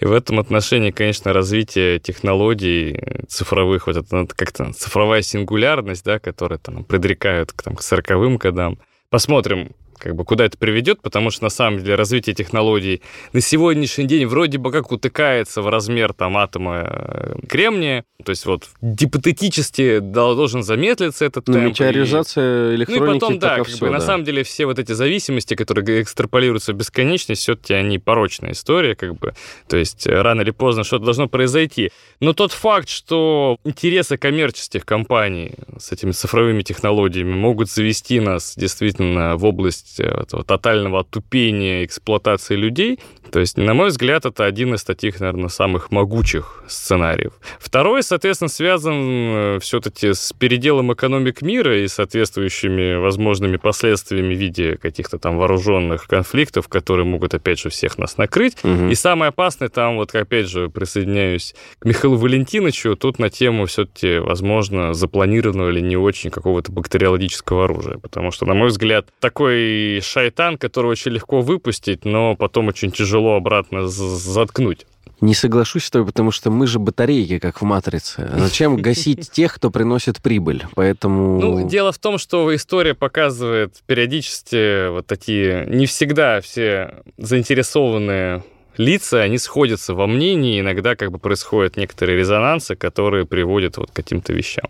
И 0.00 0.04
в 0.04 0.12
этом 0.12 0.40
отношении, 0.40 0.90
конечно, 0.90 1.32
развитие 1.32 2.00
технологий 2.00 3.00
цифровых, 3.28 3.86
вот 3.86 3.96
это 3.96 4.26
как-то 4.34 4.72
цифровая 4.72 5.22
сингулярность, 5.22 6.04
да, 6.04 6.18
которая 6.18 6.58
там 6.58 6.82
предрекают 6.84 7.52
к, 7.52 7.62
там, 7.62 7.76
к 7.76 7.82
40 7.82 8.38
годам. 8.38 8.78
Посмотрим, 9.10 9.70
как 10.02 10.16
бы 10.16 10.24
куда 10.24 10.44
это 10.44 10.58
приведет, 10.58 11.00
потому 11.00 11.30
что 11.30 11.44
на 11.44 11.50
самом 11.50 11.78
деле 11.78 11.94
развитие 11.94 12.34
технологий 12.34 13.02
на 13.32 13.40
сегодняшний 13.40 14.06
день 14.06 14.26
вроде 14.26 14.58
бы 14.58 14.72
как 14.72 14.90
утыкается 14.90 15.62
в 15.62 15.68
размер 15.68 16.12
там 16.12 16.36
атома 16.36 16.84
э, 16.88 17.34
кремния, 17.48 18.04
то 18.24 18.30
есть 18.30 18.46
вот 18.46 18.68
гипотетически 18.80 20.00
должен 20.00 20.62
замедлиться 20.62 21.24
этот 21.24 21.46
ну, 21.46 21.54
темп. 21.54 21.66
Метеоризация 21.68 22.74
электроники 22.74 23.00
Ну 23.00 23.10
и 23.10 23.14
потом, 23.14 23.38
да, 23.38 23.56
как 23.58 23.68
все, 23.68 23.78
бы, 23.78 23.86
да. 23.86 23.92
на 23.92 24.00
самом 24.00 24.24
деле 24.24 24.42
все 24.42 24.66
вот 24.66 24.78
эти 24.78 24.92
зависимости, 24.92 25.54
которые 25.54 26.02
экстраполируются 26.02 26.72
в 26.72 26.76
бесконечность, 26.76 27.42
все-таки 27.42 27.74
они 27.74 27.98
порочная 27.98 28.52
история, 28.52 28.96
как 28.96 29.16
бы, 29.18 29.34
то 29.68 29.76
есть 29.76 30.06
рано 30.06 30.42
или 30.42 30.50
поздно 30.50 30.82
что-то 30.82 31.04
должно 31.04 31.28
произойти. 31.28 31.90
Но 32.18 32.32
тот 32.32 32.52
факт, 32.52 32.88
что 32.88 33.56
интересы 33.64 34.16
коммерческих 34.16 34.84
компаний 34.84 35.54
с 35.78 35.92
этими 35.92 36.10
цифровыми 36.10 36.62
технологиями 36.62 37.34
могут 37.34 37.70
завести 37.70 38.18
нас 38.20 38.54
действительно 38.56 39.36
в 39.36 39.44
область 39.44 39.91
область 39.92 40.00
этого 40.00 40.44
тотального 40.44 41.00
отупения 41.00 41.84
эксплуатации 41.84 42.56
людей. 42.56 42.98
То 43.30 43.40
есть, 43.40 43.56
на 43.56 43.72
мой 43.72 43.88
взгляд, 43.88 44.26
это 44.26 44.44
один 44.44 44.74
из 44.74 44.84
таких, 44.84 45.20
наверное, 45.20 45.48
самых 45.48 45.90
могучих 45.90 46.62
сценариев. 46.68 47.32
Второй, 47.58 48.02
соответственно, 48.02 48.50
связан 48.50 48.94
э, 48.94 49.58
все-таки 49.60 50.12
с 50.12 50.34
переделом 50.34 50.92
экономик 50.92 51.40
мира 51.40 51.82
и 51.82 51.88
соответствующими 51.88 52.96
возможными 52.96 53.56
последствиями 53.56 54.34
в 54.34 54.38
виде 54.38 54.76
каких-то 54.76 55.18
там 55.18 55.38
вооруженных 55.38 56.06
конфликтов, 56.08 56.68
которые 56.68 57.06
могут, 57.06 57.32
опять 57.32 57.58
же, 57.58 57.70
всех 57.70 57.96
нас 57.96 58.18
накрыть. 58.18 58.56
Угу. 58.62 58.90
И 58.90 58.94
самое 58.94 59.30
опасное 59.30 59.70
там, 59.70 59.96
вот 59.96 60.14
опять 60.14 60.48
же, 60.48 60.68
присоединяюсь 60.68 61.54
к 61.78 61.86
Михаилу 61.86 62.16
Валентиновичу, 62.16 62.96
тут 62.96 63.18
на 63.18 63.30
тему 63.30 63.64
все-таки, 63.64 64.18
возможно, 64.18 64.92
запланированного 64.92 65.70
или 65.70 65.80
не 65.80 65.96
очень 65.96 66.30
какого-то 66.30 66.70
бактериологического 66.70 67.64
оружия. 67.64 67.96
Потому 67.96 68.30
что, 68.30 68.44
на 68.44 68.52
мой 68.52 68.68
взгляд, 68.68 69.06
такой 69.20 69.81
шайтан, 70.02 70.58
который 70.58 70.86
очень 70.86 71.12
легко 71.12 71.40
выпустить, 71.40 72.04
но 72.04 72.36
потом 72.36 72.68
очень 72.68 72.90
тяжело 72.90 73.36
обратно 73.36 73.86
заткнуть. 73.88 74.86
Не 75.22 75.34
соглашусь 75.34 75.84
с 75.84 75.90
тобой, 75.90 76.08
потому 76.08 76.32
что 76.32 76.50
мы 76.50 76.66
же 76.66 76.80
батарейки, 76.80 77.38
как 77.38 77.62
в 77.62 77.64
«Матрице». 77.64 78.28
Зачем 78.36 78.76
гасить 78.82 79.30
тех, 79.30 79.54
кто 79.54 79.70
приносит 79.70 80.20
прибыль? 80.20 80.64
Поэтому... 80.74 81.40
Ну, 81.40 81.68
дело 81.68 81.92
в 81.92 81.98
том, 81.98 82.18
что 82.18 82.52
история 82.52 82.94
показывает 82.94 83.76
периодически 83.86 84.88
вот 84.88 85.06
такие... 85.06 85.64
Не 85.68 85.86
всегда 85.86 86.40
все 86.40 87.04
заинтересованные 87.18 88.42
лица, 88.76 89.20
они 89.22 89.38
сходятся 89.38 89.94
во 89.94 90.06
мнении, 90.06 90.60
иногда 90.60 90.96
как 90.96 91.10
бы 91.12 91.18
происходят 91.18 91.76
некоторые 91.76 92.18
резонансы, 92.18 92.74
которые 92.76 93.26
приводят 93.26 93.76
вот 93.76 93.90
к 93.90 93.94
каким-то 93.94 94.32
вещам. 94.32 94.64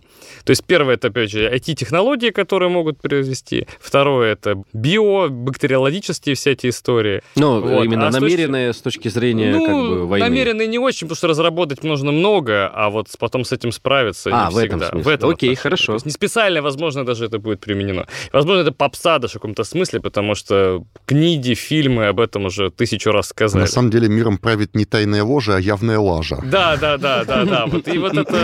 То 0.45 0.51
есть 0.51 0.65
первое, 0.65 0.95
это, 0.95 1.09
опять 1.09 1.31
же, 1.31 1.49
IT-технологии, 1.49 2.31
которые 2.31 2.69
могут 2.69 3.01
произвести. 3.01 3.67
Второе, 3.81 4.33
это 4.33 4.63
био, 4.73 5.29
бактериологические 5.29 6.35
все 6.35 6.53
эти 6.53 6.69
истории. 6.69 7.23
Ну, 7.37 7.61
Вот. 7.61 7.85
именно 7.85 8.09
А 8.09 8.13
с 8.13 8.15
намеренные 8.21 8.73
с 8.73 8.79
точки 8.81 9.09
зрения 9.09 9.53
ну, 9.55 9.67
как 9.67 9.75
бы 9.75 10.07
войны. 10.07 10.27
намеренные 10.27 10.67
не 10.67 10.79
очень, 10.79 11.07
потому 11.07 11.17
что 11.17 11.29
разработать 11.29 11.85
нужно 11.85 12.11
много, 12.13 12.69
а 12.69 12.91
вот 12.91 13.09
потом 13.19 13.45
с 13.45 13.53
этим 13.53 13.73
справиться 13.73 14.31
А, 14.33 14.49
не 14.49 14.55
в 14.55 14.59
этом 14.59 14.81
всегда. 14.81 14.91
смысле. 14.91 15.13
Окей, 15.15 15.25
отношении. 15.25 15.55
хорошо. 15.55 15.87
То 15.87 15.95
есть 15.95 16.07
не 16.07 16.13
специально, 16.13 16.61
возможно, 16.63 17.05
даже 17.07 17.27
это 17.27 17.39
будет 17.39 17.61
применено. 17.61 18.07
Возможно, 18.33 18.63
это 18.63 18.73
попса 18.73 19.19
даже 19.19 19.33
в 19.33 19.35
каком-то 19.35 19.65
смысле, 19.65 20.01
потому 20.01 20.35
что 20.35 20.85
книги, 21.07 21.55
фильмы 21.55 22.07
об 22.09 22.19
этом 22.21 22.47
уже 22.47 22.71
тысячу 22.71 23.13
раз 23.13 23.29
сказали. 23.29 23.63
На 23.63 23.69
самом 23.69 23.91
деле 23.93 24.09
миром 24.09 24.39
правит 24.39 24.75
не 24.75 24.85
тайная 24.85 25.23
ложа, 25.25 25.57
а 25.57 25.61
явная 25.61 25.99
лажа. 25.99 26.39
Да, 26.45 26.77
да, 26.77 26.97
да, 26.99 27.25
да, 27.25 27.45
да. 27.45 27.67
Вот, 27.67 27.87
и 27.89 27.99
вот 27.99 28.17
это, 28.17 28.37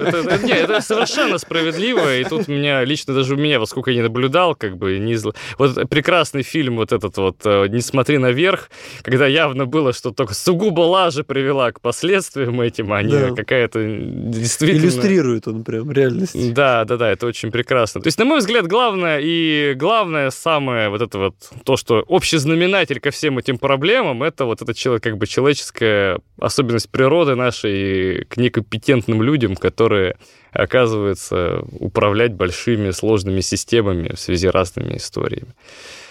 это, 0.00 0.16
это, 0.18 0.46
не, 0.46 0.52
это 0.52 0.80
совершенно 0.80 1.38
справедливо. 1.38 2.16
И 2.16 2.24
тут 2.24 2.48
меня, 2.48 2.84
лично 2.84 3.14
даже 3.14 3.34
у 3.34 3.36
меня, 3.36 3.58
во 3.60 3.66
сколько 3.66 3.90
я 3.90 3.96
не 3.96 4.02
наблюдал, 4.02 4.54
как 4.54 4.76
бы 4.76 4.98
не 4.98 5.14
зл- 5.14 5.34
Вот 5.58 5.88
прекрасный 5.88 6.42
фильм 6.42 6.76
вот 6.76 6.92
этот 6.92 7.16
вот 7.16 7.36
э, 7.44 7.66
«Не 7.68 7.80
смотри 7.80 8.18
наверх», 8.18 8.70
когда 9.02 9.26
явно 9.26 9.66
было, 9.66 9.92
что 9.92 10.10
только 10.10 10.34
сугубо 10.34 10.80
лажа 10.82 11.24
привела 11.24 11.72
к 11.72 11.80
последствиям 11.80 12.60
этим, 12.60 12.92
а 12.92 13.02
не 13.02 13.10
Да. 13.12 13.30
какая-то 13.34 13.80
действительно... 13.84 14.80
Иллюстрирует 14.80 15.48
он 15.48 15.64
прям 15.64 15.90
реальность. 15.90 16.54
Да, 16.54 16.84
да, 16.84 16.96
да, 16.96 17.10
это 17.10 17.26
очень 17.26 17.50
прекрасно. 17.50 18.00
То 18.00 18.08
есть, 18.08 18.18
на 18.18 18.24
мой 18.24 18.38
взгляд, 18.38 18.66
главное 18.66 19.20
и 19.22 19.74
главное 19.74 20.30
самое 20.30 20.88
вот 20.88 21.02
это 21.02 21.18
вот 21.18 21.34
то, 21.64 21.76
что 21.76 22.00
общий 22.08 22.38
знаменатель 22.38 23.00
ко 23.00 23.10
всем 23.10 23.38
этим 23.38 23.58
проблемам, 23.58 24.22
это 24.22 24.44
вот 24.44 24.62
эта 24.62 24.74
как 25.00 25.18
бы 25.18 25.26
человеческая 25.26 26.18
особенность 26.38 26.90
природы 26.90 27.34
нашей 27.34 28.24
к 28.24 28.36
некомпетентным 28.36 29.22
людям, 29.22 29.56
которые 29.56 30.16
оказывается 30.54 31.64
управлять 31.80 32.32
большими 32.32 32.90
сложными 32.92 33.40
системами 33.40 34.14
в 34.14 34.20
связи 34.20 34.48
с 34.48 34.52
разными 34.52 34.96
историями. 34.96 35.48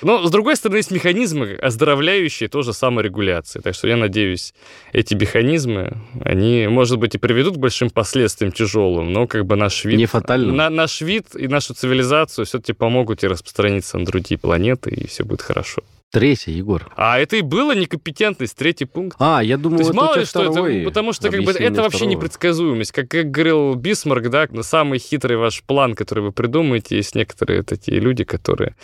Но, 0.02 0.28
с 0.28 0.32
другой 0.32 0.58
стороны, 0.58 0.78
есть 0.78 0.92
механизмы, 0.92 1.54
оздоровляющие 1.54 2.50
тоже 2.50 2.74
саморегуляции. 2.74 3.62
Так 3.62 3.74
что 3.74 3.88
я 3.88 3.96
надеюсь, 3.96 4.54
эти 4.92 5.14
механизмы, 5.14 5.98
они, 6.22 6.68
может 6.68 7.00
быть, 7.00 7.16
и 7.16 7.18
приведут 7.18 7.56
к 7.56 7.60
большим 7.60 7.90
последствиям 7.90 8.52
тяжелым, 8.52 9.14
но 9.14 9.28
как 9.28 9.46
бы 9.46 9.56
наш 9.56 9.86
вид... 9.86 9.98
Не 9.98 10.06
фатальным. 10.08 10.58
На, 10.58 10.70
наш 10.70 11.00
вид 11.00 11.28
и 11.36 11.48
нашу 11.48 11.74
цивилизацию 11.74 12.46
все-таки 12.46 12.74
помогут 12.74 13.24
и 13.24 13.28
распространиться 13.28 13.98
на 13.98 14.06
другие 14.06 14.38
планеты, 14.38 14.90
и 14.90 15.08
все 15.08 15.24
будет 15.24 15.42
хорошо. 15.42 15.84
Третий, 16.14 16.52
Егор. 16.52 16.92
А 16.96 17.20
это 17.20 17.38
и 17.38 17.42
было 17.42 17.74
некомпетентность, 17.74 18.56
третий 18.56 18.86
пункт. 18.86 19.18
А, 19.20 19.42
я 19.44 19.58
думал, 19.58 19.78
То 19.78 19.82
есть 19.82 19.90
это 19.90 19.98
мало 20.00 20.16
ли 20.20 20.26
что 20.26 20.44
это, 20.44 20.86
потому 20.86 21.12
что 21.12 21.32
как 21.32 21.42
бы 21.44 21.52
это 21.52 21.82
вообще 21.82 21.98
второго. 21.98 22.16
непредсказуемость. 22.16 22.92
Как, 22.92 23.08
как 23.08 23.32
говорил 23.32 23.74
Бисмарк, 23.74 24.30
да, 24.30 24.48
на 24.52 24.62
самый 24.62 25.00
хитрый 25.00 25.38
ваш 25.38 25.64
план, 25.64 25.96
который 25.96 26.24
вы 26.26 26.32
придумаете, 26.32 26.98
есть 26.98 27.16
некоторые 27.16 27.64
такие 27.64 28.00
люди, 28.00 28.26
которые 28.26 28.76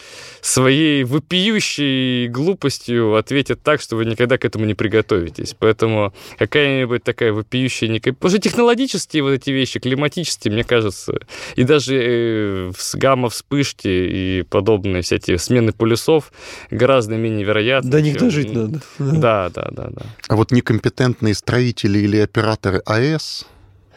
своей 0.42 1.04
вопиющей 1.04 2.26
глупостью 2.30 3.14
ответят 3.16 3.62
так, 3.62 3.80
что 3.80 3.96
вы 3.96 4.06
никогда 4.06 4.40
к 4.40 4.46
этому 4.46 4.66
не 4.66 4.74
приготовитесь. 4.74 5.56
Поэтому 5.60 6.16
какая-нибудь 6.40 7.04
такая 7.04 7.32
вопиющая... 7.32 7.90
некая- 7.90 8.14
Потому 8.14 8.32
что 8.32 8.42
технологические 8.42 9.22
вот 9.22 9.34
эти 9.34 9.52
вещи, 9.52 9.80
климатические, 9.80 10.52
мне 10.52 10.64
кажется, 10.64 11.14
и 11.56 11.62
даже 11.64 11.94
э, 11.96 12.72
гамма-вспышки 12.96 13.88
и 13.88 14.44
подобные 14.50 15.04
всякие 15.04 15.38
смены 15.38 15.74
полюсов 15.74 16.32
гораздо 16.72 17.19
менее 17.20 17.46
вероятны. 17.46 17.92
До 17.92 18.02
них 18.02 18.18
дожить 18.18 18.54
надо. 18.54 18.82
Да, 19.00 19.50
да, 19.50 19.70
да, 19.72 19.90
да. 19.92 20.02
А 20.28 20.36
вот 20.36 20.52
некомпетентные 20.52 21.34
строители 21.34 22.00
или 22.00 22.18
операторы 22.18 22.82
АЭС 22.86 23.46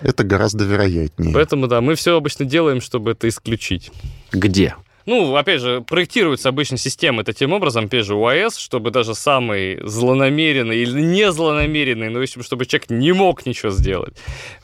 это 0.01 0.25
гораздо 0.25 0.65
вероятнее. 0.65 1.33
Поэтому, 1.33 1.69
да, 1.69 1.81
мы 1.81 1.95
все 1.95 2.17
обычно 2.17 2.45
делаем, 2.45 2.81
чтобы 2.81 3.13
это 3.13 3.29
исключить. 3.29 3.91
Где? 4.33 4.75
Ну, 5.07 5.35
опять 5.37 5.61
же, 5.61 5.81
проектируются 5.81 6.49
обычно 6.51 6.77
системы 6.77 7.25
таким 7.25 7.53
образом, 7.53 7.87
опять 7.87 8.05
же, 8.05 8.15
УАЭС, 8.15 8.57
чтобы 8.57 8.91
даже 8.91 9.15
самый 9.15 9.81
злонамеренный 9.83 10.79
или 10.79 11.01
не 11.01 11.33
злонамеренный, 11.33 12.11
ну, 12.11 12.19
в 12.19 12.23
общем, 12.23 12.43
чтобы 12.43 12.67
человек 12.67 12.91
не 12.91 13.13
мог 13.13 13.47
ничего 13.47 13.71
сделать. 13.71 14.15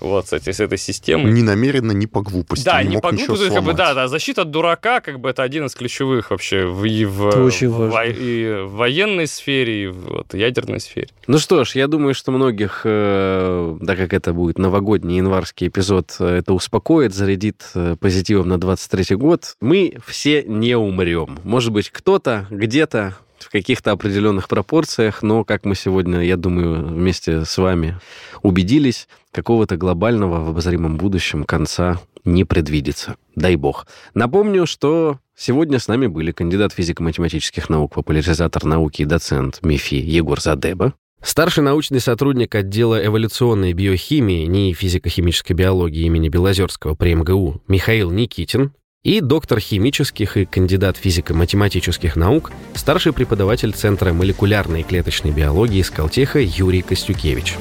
Вот, 0.01 0.25
кстати, 0.25 0.51
с 0.51 0.61
этой 0.61 0.79
системой. 0.79 1.33
Ни 1.33 1.43
намеренно, 1.43 1.93
ни 1.93 2.07
по 2.07 2.23
глупости. 2.23 2.65
да, 2.65 2.83
не 2.83 2.99
не 2.99 3.01
по 3.01 3.13
глупости, 3.13 3.49
как 3.49 3.65
бы, 3.65 3.73
да, 3.73 3.95
да, 3.95 4.09
защита 4.09 4.43
от 4.43 4.51
дурака, 4.51 5.01
как 5.01 5.21
бы, 5.21 5.31
это 5.31 5.43
один 5.43 5.67
из 5.67 5.75
ключевых 5.75 6.31
вообще 6.31 6.67
в, 6.67 6.85
и 6.85 7.05
в, 7.05 7.27
очень 7.45 7.69
в 7.69 7.91
важно. 7.91 8.13
и 8.13 8.63
в 8.63 8.73
военной 8.73 9.27
сфере, 9.27 9.85
и 9.85 9.87
в 9.87 10.09
вот, 10.09 10.35
ядерной 10.35 10.81
сфере. 10.81 11.09
Ну 11.27 11.39
что 11.39 11.65
ж, 11.65 11.73
я 11.77 11.87
думаю, 11.87 12.15
что 12.15 12.33
многих, 12.33 12.83
э, 12.85 13.77
да 13.81 13.97
как 13.97 14.13
это 14.13 14.33
будет, 14.33 14.59
новогодний 14.59 15.17
январский 15.17 15.69
эпизод, 15.69 16.17
э, 16.21 16.39
это 16.39 16.53
успокоит, 16.53 17.15
зарядит 17.15 17.71
э, 17.75 17.97
позитивом 18.01 18.49
на 18.49 18.59
23 18.59 19.17
год. 19.17 19.57
Мы 19.61 19.99
все 20.29 20.45
не 20.47 20.77
умрем. 20.77 21.39
Может 21.43 21.73
быть, 21.73 21.89
кто-то 21.89 22.47
где-то 22.51 23.17
в 23.39 23.49
каких-то 23.49 23.93
определенных 23.93 24.47
пропорциях, 24.47 25.23
но, 25.23 25.43
как 25.43 25.65
мы 25.65 25.75
сегодня, 25.75 26.21
я 26.21 26.37
думаю, 26.37 26.85
вместе 26.85 27.47
с 27.47 27.57
вами 27.57 27.99
убедились, 28.43 29.09
какого-то 29.33 29.79
глобального 29.79 30.45
в 30.45 30.51
обозримом 30.51 30.99
будущем 30.99 31.45
конца 31.45 31.99
не 32.27 32.45
предвидится. 32.45 33.17
Дай 33.37 33.57
бог. 33.57 33.87
Напомню, 34.13 34.67
что 34.67 35.19
сегодня 35.35 35.79
с 35.79 35.89
нами 35.89 36.09
были 36.09 36.31
кандидат 36.33 36.75
физико-математических 36.75 37.71
наук, 37.71 37.95
популяризатор 37.95 38.67
науки 38.67 39.01
и 39.03 39.07
доцент 39.07 39.61
МИФИ 39.63 39.95
Егор 39.95 40.39
Задеба, 40.39 40.93
Старший 41.21 41.65
научный 41.65 41.99
сотрудник 41.99 42.55
отдела 42.55 43.05
эволюционной 43.05 43.73
биохимии 43.73 44.47
НИИ 44.47 44.73
физико-химической 44.73 45.53
биологии 45.53 46.05
имени 46.05 46.29
Белозерского 46.29 46.95
при 46.95 47.15
МГУ 47.15 47.61
Михаил 47.67 48.13
Никитин 48.13 48.71
и 49.05 49.21
доктор 49.21 49.61
химических 49.61 50.37
и 50.37 50.45
кандидат 50.45 50.97
физико-математических 50.97 52.17
наук, 52.17 52.51
старший 52.75 53.13
преподаватель 53.13 53.73
Центра 53.73 54.13
молекулярной 54.13 54.81
и 54.81 54.85
клеточной 54.85 55.31
биологии 55.31 55.83
Скалтеха 55.83 56.41
Юрий 56.41 56.83
Костюкевич. 56.83 57.57